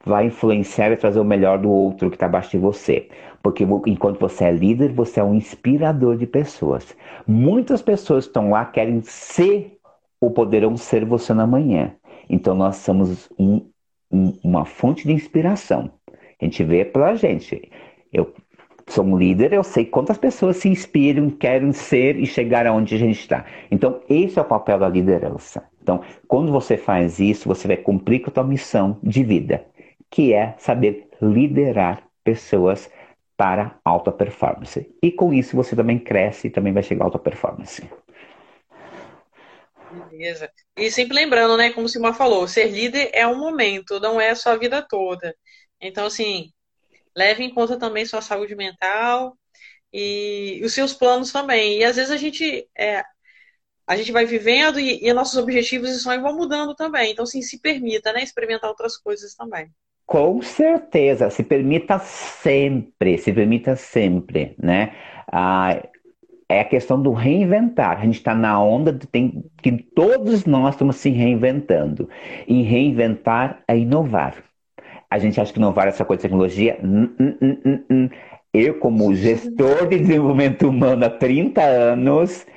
vai 0.08 0.26
influenciar 0.26 0.92
e 0.92 0.98
trazer 0.98 1.20
o 1.20 1.26
melhor 1.26 1.60
do 1.60 1.70
outro 1.70 2.10
que 2.10 2.16
está 2.16 2.26
abaixo 2.26 2.52
de 2.52 2.58
você. 2.58 3.10
Porque 3.44 3.66
enquanto 3.86 4.20
você 4.20 4.46
é 4.46 4.52
líder, 4.52 4.92
você 4.92 5.20
é 5.20 5.24
um 5.24 5.36
inspirador 5.36 6.18
de 6.18 6.26
pessoas. 6.26 6.96
Muitas 7.28 7.82
pessoas 7.82 8.26
estão 8.26 8.50
lá, 8.50 8.66
querem 8.66 9.02
ser 9.02 9.78
ou 10.20 10.32
poderão 10.32 10.76
ser 10.76 11.06
você 11.06 11.34
na 11.34 11.46
manhã. 11.46 11.94
Então 12.30 12.56
nós 12.56 12.78
somos 12.78 13.30
um, 13.38 13.70
um, 14.12 14.38
uma 14.44 14.66
fonte 14.66 15.06
de 15.06 15.14
inspiração. 15.14 15.92
A 16.42 16.46
gente 16.46 16.64
vê 16.64 16.84
pela 16.86 17.16
gente. 17.16 17.70
Eu 18.12 18.34
sou 18.88 19.04
um 19.06 19.18
líder, 19.18 19.54
eu 19.54 19.64
sei 19.64 19.86
quantas 19.86 20.18
pessoas 20.18 20.58
se 20.58 20.70
inspiram, 20.70 21.30
querem 21.30 21.72
ser 21.74 22.18
e 22.18 22.26
chegar 22.26 22.66
aonde 22.66 22.96
a 22.96 22.98
gente 22.98 23.20
está. 23.20 23.46
Então, 23.70 24.00
esse 24.10 24.40
é 24.40 24.42
o 24.42 24.46
papel 24.46 24.80
da 24.80 24.88
liderança. 24.88 25.64
Então, 25.82 26.02
quando 26.28 26.52
você 26.52 26.78
faz 26.78 27.20
isso, 27.20 27.48
você 27.48 27.68
vai 27.68 27.78
cumprir 27.78 28.22
com 28.22 28.30
a 28.30 28.34
tua 28.34 28.44
missão 28.44 28.98
de 29.04 29.24
vida 29.24 29.66
que 30.10 30.34
é 30.34 30.56
saber 30.58 31.10
liderar 31.22 32.04
pessoas 32.24 32.90
para 33.36 33.80
alta 33.86 34.12
performance. 34.12 34.96
E 35.02 35.12
com 35.12 35.34
isso 35.34 35.56
você 35.56 35.76
também 35.76 36.00
cresce 36.00 36.48
e 36.48 36.50
também 36.50 36.74
vai 36.74 36.84
chegar 36.84 37.04
a 37.04 37.08
alta 37.08 37.20
performance. 37.20 37.88
Beleza. 39.90 40.52
E 40.76 40.92
sempre 40.92 41.16
lembrando, 41.16 41.56
né, 41.58 41.72
como 41.72 41.86
o 41.86 41.90
Simão 41.90 42.14
falou, 42.14 42.48
ser 42.48 42.66
líder 42.66 43.10
é 43.14 43.26
um 43.28 43.38
momento, 43.38 44.00
não 44.00 44.20
é 44.20 44.32
a 44.32 44.36
sua 44.36 44.56
vida 44.58 44.82
toda. 44.82 45.36
Então, 45.80 46.06
assim, 46.08 46.52
leve 47.16 47.44
em 47.44 47.54
conta 47.54 47.78
também 47.78 48.06
sua 48.06 48.22
saúde 48.22 48.56
mental 48.56 49.38
e 49.94 50.62
os 50.64 50.74
seus 50.74 50.94
planos 50.94 51.32
também. 51.32 51.80
E 51.80 51.84
às 51.84 51.96
vezes 51.96 52.12
a 52.12 52.18
gente 52.18 52.70
é, 52.78 53.04
a 53.88 53.96
gente 53.98 54.12
vai 54.12 54.26
vivendo 54.26 54.80
e, 54.80 55.06
e 55.06 55.14
nossos 55.14 55.38
objetivos 55.38 55.90
e 55.92 56.00
sonhos 56.00 56.22
vão 56.24 56.36
mudando 56.36 56.76
também. 56.76 57.12
Então, 57.12 57.24
assim, 57.24 57.42
se 57.42 57.60
permita, 57.62 58.12
né, 58.14 58.24
experimentar 58.24 58.70
outras 58.70 58.98
coisas 58.98 59.34
também. 59.36 59.72
Com 60.08 60.42
certeza, 60.42 61.30
se 61.30 61.44
permita 61.44 62.00
sempre, 62.00 63.18
se 63.18 63.34
permita 63.34 63.76
sempre, 63.76 64.56
né? 64.58 64.94
Ah, 65.30 65.82
é 66.48 66.62
a 66.62 66.66
questão 66.66 67.02
do 67.02 67.12
reinventar. 67.12 68.00
A 68.00 68.06
gente 68.06 68.16
está 68.16 68.34
na 68.34 68.58
onda 68.64 68.94
de 68.94 69.06
tem, 69.06 69.44
que 69.62 69.74
todos 69.74 70.46
nós 70.46 70.76
estamos 70.76 70.96
se 70.96 71.10
reinventando. 71.10 72.10
E 72.48 72.64
reinventar 72.64 73.62
é 73.68 73.78
inovar. 73.78 74.36
A 75.10 75.20
gente 75.20 75.42
acha 75.42 75.52
que 75.52 75.60
inovar 75.60 75.88
é 75.88 75.90
essa 75.90 76.06
coisa 76.06 76.22
de 76.22 76.30
tecnologia. 76.30 76.80
Eu, 78.54 78.80
como 78.80 79.14
gestor 79.14 79.90
de 79.90 80.00
desenvolvimento 80.00 80.70
humano 80.70 81.04
há 81.04 81.10
30 81.10 81.62
anos, 81.62 82.48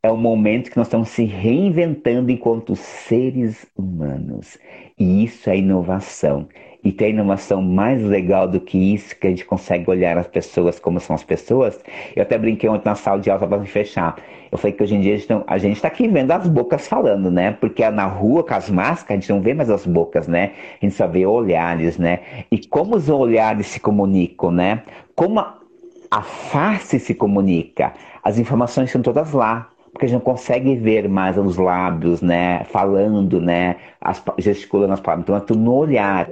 é 0.00 0.10
o 0.12 0.16
momento 0.16 0.70
que 0.70 0.76
nós 0.76 0.86
estamos 0.86 1.08
se 1.08 1.24
reinventando 1.24 2.30
enquanto 2.30 2.76
seres 2.76 3.66
humanos. 3.76 4.58
E 4.96 5.24
isso 5.24 5.50
é 5.50 5.58
inovação. 5.58 6.48
E 6.82 6.90
tem 6.90 7.10
inovação 7.10 7.60
mais 7.60 8.02
legal 8.02 8.48
do 8.48 8.58
que 8.58 8.94
isso, 8.94 9.14
que 9.16 9.26
a 9.26 9.30
gente 9.30 9.44
consegue 9.44 9.88
olhar 9.90 10.16
as 10.16 10.26
pessoas 10.26 10.78
como 10.78 10.98
são 10.98 11.14
as 11.14 11.22
pessoas. 11.22 11.78
Eu 12.16 12.22
até 12.22 12.38
brinquei 12.38 12.68
ontem 12.68 12.88
na 12.88 12.94
sala 12.94 13.20
de 13.20 13.30
aula 13.30 13.46
para 13.46 13.64
fechar. 13.64 14.16
Eu 14.50 14.56
falei 14.58 14.74
que 14.74 14.82
hoje 14.82 14.96
em 14.96 15.00
dia 15.00 15.16
a 15.46 15.58
gente 15.58 15.76
está 15.76 15.88
aqui 15.88 16.08
vendo 16.08 16.30
as 16.32 16.48
bocas 16.48 16.88
falando, 16.88 17.30
né? 17.30 17.52
Porque 17.52 17.88
na 17.90 18.06
rua, 18.06 18.42
com 18.42 18.54
as 18.54 18.70
máscaras, 18.70 19.10
a 19.10 19.20
gente 19.20 19.30
não 19.30 19.40
vê 19.40 19.52
mais 19.52 19.70
as 19.70 19.86
bocas, 19.86 20.26
né? 20.26 20.52
A 20.80 20.84
gente 20.84 20.94
só 20.94 21.06
vê 21.06 21.26
olhares, 21.26 21.98
né? 21.98 22.20
E 22.50 22.58
como 22.66 22.96
os 22.96 23.08
olhares 23.08 23.66
se 23.66 23.78
comunicam, 23.78 24.50
né? 24.50 24.82
Como 25.14 25.38
a, 25.38 25.58
a 26.10 26.22
face 26.22 26.98
se 26.98 27.14
comunica. 27.14 27.92
As 28.24 28.38
informações 28.38 28.86
estão 28.86 29.02
todas 29.02 29.32
lá 29.32 29.70
porque 29.92 30.06
a 30.06 30.08
gente 30.08 30.18
não 30.18 30.24
consegue 30.24 30.76
ver 30.76 31.08
mais 31.08 31.36
os 31.36 31.56
lábios, 31.56 32.22
né, 32.22 32.64
falando, 32.64 33.40
né, 33.40 33.76
as, 34.00 34.22
gesticulando 34.38 34.92
as 34.92 35.00
palavras. 35.00 35.24
Então 35.24 35.36
é 35.36 35.40
tudo 35.40 35.60
no 35.60 35.74
olhar. 35.74 36.30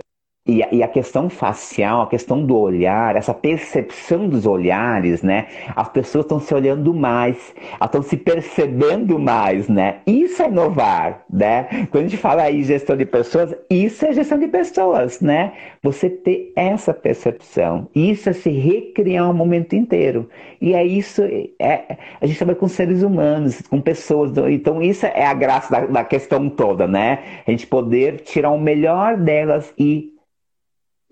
E 0.49 0.63
a, 0.63 0.69
e 0.73 0.83
a, 0.83 0.89
questão 0.89 1.29
facial, 1.29 2.01
a 2.01 2.07
questão 2.07 2.43
do 2.43 2.57
olhar, 2.57 3.15
essa 3.15 3.35
percepção 3.35 4.27
dos 4.27 4.47
olhares, 4.47 5.23
né? 5.23 5.47
As 5.77 5.91
pessoas 5.91 6.25
estão 6.25 6.41
se 6.41 6.55
olhando 6.55 6.95
mais, 6.95 7.55
estão 7.85 8.01
se 8.01 8.17
percebendo 8.17 9.19
mais, 9.19 9.69
né? 9.69 9.97
Isso 10.07 10.43
é 10.43 10.49
inovar, 10.49 11.23
né? 11.31 11.87
Quando 11.91 12.07
a 12.07 12.09
gente 12.09 12.17
fala 12.17 12.45
aí 12.45 12.63
gestão 12.63 12.97
de 12.97 13.05
pessoas, 13.05 13.55
isso 13.69 14.07
é 14.07 14.13
gestão 14.13 14.39
de 14.39 14.49
pessoas, 14.49 15.21
né? 15.21 15.53
Você 15.83 16.09
ter 16.09 16.51
essa 16.57 16.95
percepção, 16.95 17.87
isso 17.95 18.31
é 18.31 18.33
se 18.33 18.49
recriar 18.49 19.31
o 19.31 19.35
momento 19.35 19.77
inteiro. 19.77 20.31
E 20.63 20.73
é 20.73 20.83
isso, 20.83 21.23
é, 21.61 21.99
a 22.21 22.27
gente 22.27 22.39
trabalha 22.39 22.59
com 22.59 22.69
seres 22.69 23.03
humanos, 23.03 23.61
com 23.69 23.83
pessoas, 23.83 24.33
então 24.49 24.81
isso 24.81 25.05
é 25.05 25.27
a 25.27 25.35
graça 25.35 25.71
da, 25.71 25.87
da 25.87 26.05
questão 26.05 26.49
toda, 26.49 26.87
né? 26.87 27.19
A 27.47 27.51
gente 27.51 27.67
poder 27.67 28.21
tirar 28.23 28.51
o 28.51 28.59
melhor 28.59 29.19
delas 29.19 29.75
e 29.79 30.18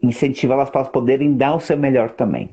incentivá-las 0.06 0.70
para 0.70 0.84
poderem 0.84 1.36
dar 1.36 1.54
o 1.54 1.60
seu 1.60 1.76
melhor 1.76 2.10
também. 2.10 2.50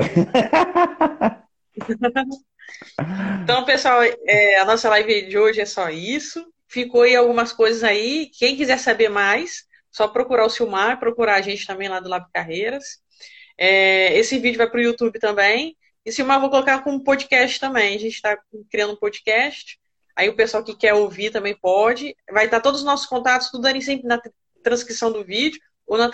então, 3.42 3.64
pessoal, 3.64 4.02
é, 4.02 4.58
a 4.58 4.64
nossa 4.64 4.88
live 4.90 5.26
de 5.26 5.38
hoje 5.38 5.60
é 5.60 5.66
só 5.66 5.90
isso. 5.90 6.46
Ficou 6.68 7.02
aí 7.02 7.16
algumas 7.16 7.52
coisas 7.52 7.82
aí. 7.82 8.30
Quem 8.38 8.56
quiser 8.56 8.78
saber 8.78 9.08
mais, 9.08 9.64
só 9.90 10.06
procurar 10.06 10.46
o 10.46 10.50
Silmar, 10.50 11.00
procurar 11.00 11.34
a 11.34 11.42
gente 11.42 11.66
também 11.66 11.88
lá 11.88 11.98
do 11.98 12.08
Lab 12.08 12.26
Carreiras. 12.32 12.84
É, 13.58 14.16
esse 14.16 14.38
vídeo 14.38 14.58
vai 14.58 14.70
para 14.70 14.78
o 14.78 14.82
YouTube 14.82 15.18
também. 15.18 15.76
E 16.04 16.12
Silmar, 16.12 16.40
vou 16.40 16.48
colocar 16.48 16.82
como 16.82 17.02
podcast 17.02 17.58
também. 17.58 17.96
A 17.96 17.98
gente 17.98 18.14
está 18.14 18.38
criando 18.70 18.92
um 18.92 18.96
podcast. 18.96 19.80
Aí 20.16 20.28
o 20.28 20.36
pessoal 20.36 20.62
que 20.62 20.76
quer 20.76 20.94
ouvir 20.94 21.30
também 21.30 21.56
pode. 21.56 22.16
Vai 22.30 22.44
estar 22.44 22.60
todos 22.60 22.80
os 22.80 22.86
nossos 22.86 23.06
contatos, 23.06 23.50
tudo 23.50 23.66
ali 23.66 23.82
sempre 23.82 24.06
na 24.06 24.20
transcrição 24.62 25.12
do 25.12 25.24
vídeo 25.24 25.60
ou 25.86 25.98
na 25.98 26.10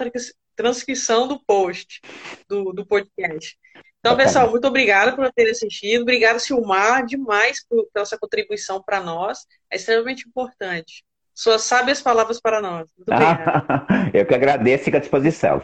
transcrição 0.56 1.28
do 1.28 1.38
post 1.44 2.00
do, 2.48 2.72
do 2.72 2.86
podcast. 2.86 3.56
Então, 3.98 4.16
pessoal, 4.16 4.48
muito 4.50 4.66
obrigada 4.68 5.16
por 5.16 5.30
ter 5.32 5.50
assistido. 5.50 6.02
Obrigado, 6.02 6.38
Silmar, 6.38 7.04
demais 7.04 7.66
por, 7.68 7.88
pela 7.92 8.06
sua 8.06 8.18
contribuição 8.18 8.80
para 8.80 9.00
nós. 9.00 9.40
É 9.70 9.76
extremamente 9.76 10.28
importante. 10.28 11.04
Suas 11.34 11.62
sábias 11.62 12.00
palavras 12.00 12.40
para 12.40 12.62
nós. 12.62 12.88
Muito 12.96 13.12
obrigado. 13.12 13.86
Eu 14.14 14.24
que 14.24 14.34
agradeço 14.34 14.82
e 14.82 14.84
fico 14.84 14.96
à 14.96 15.00
disposição. 15.00 15.60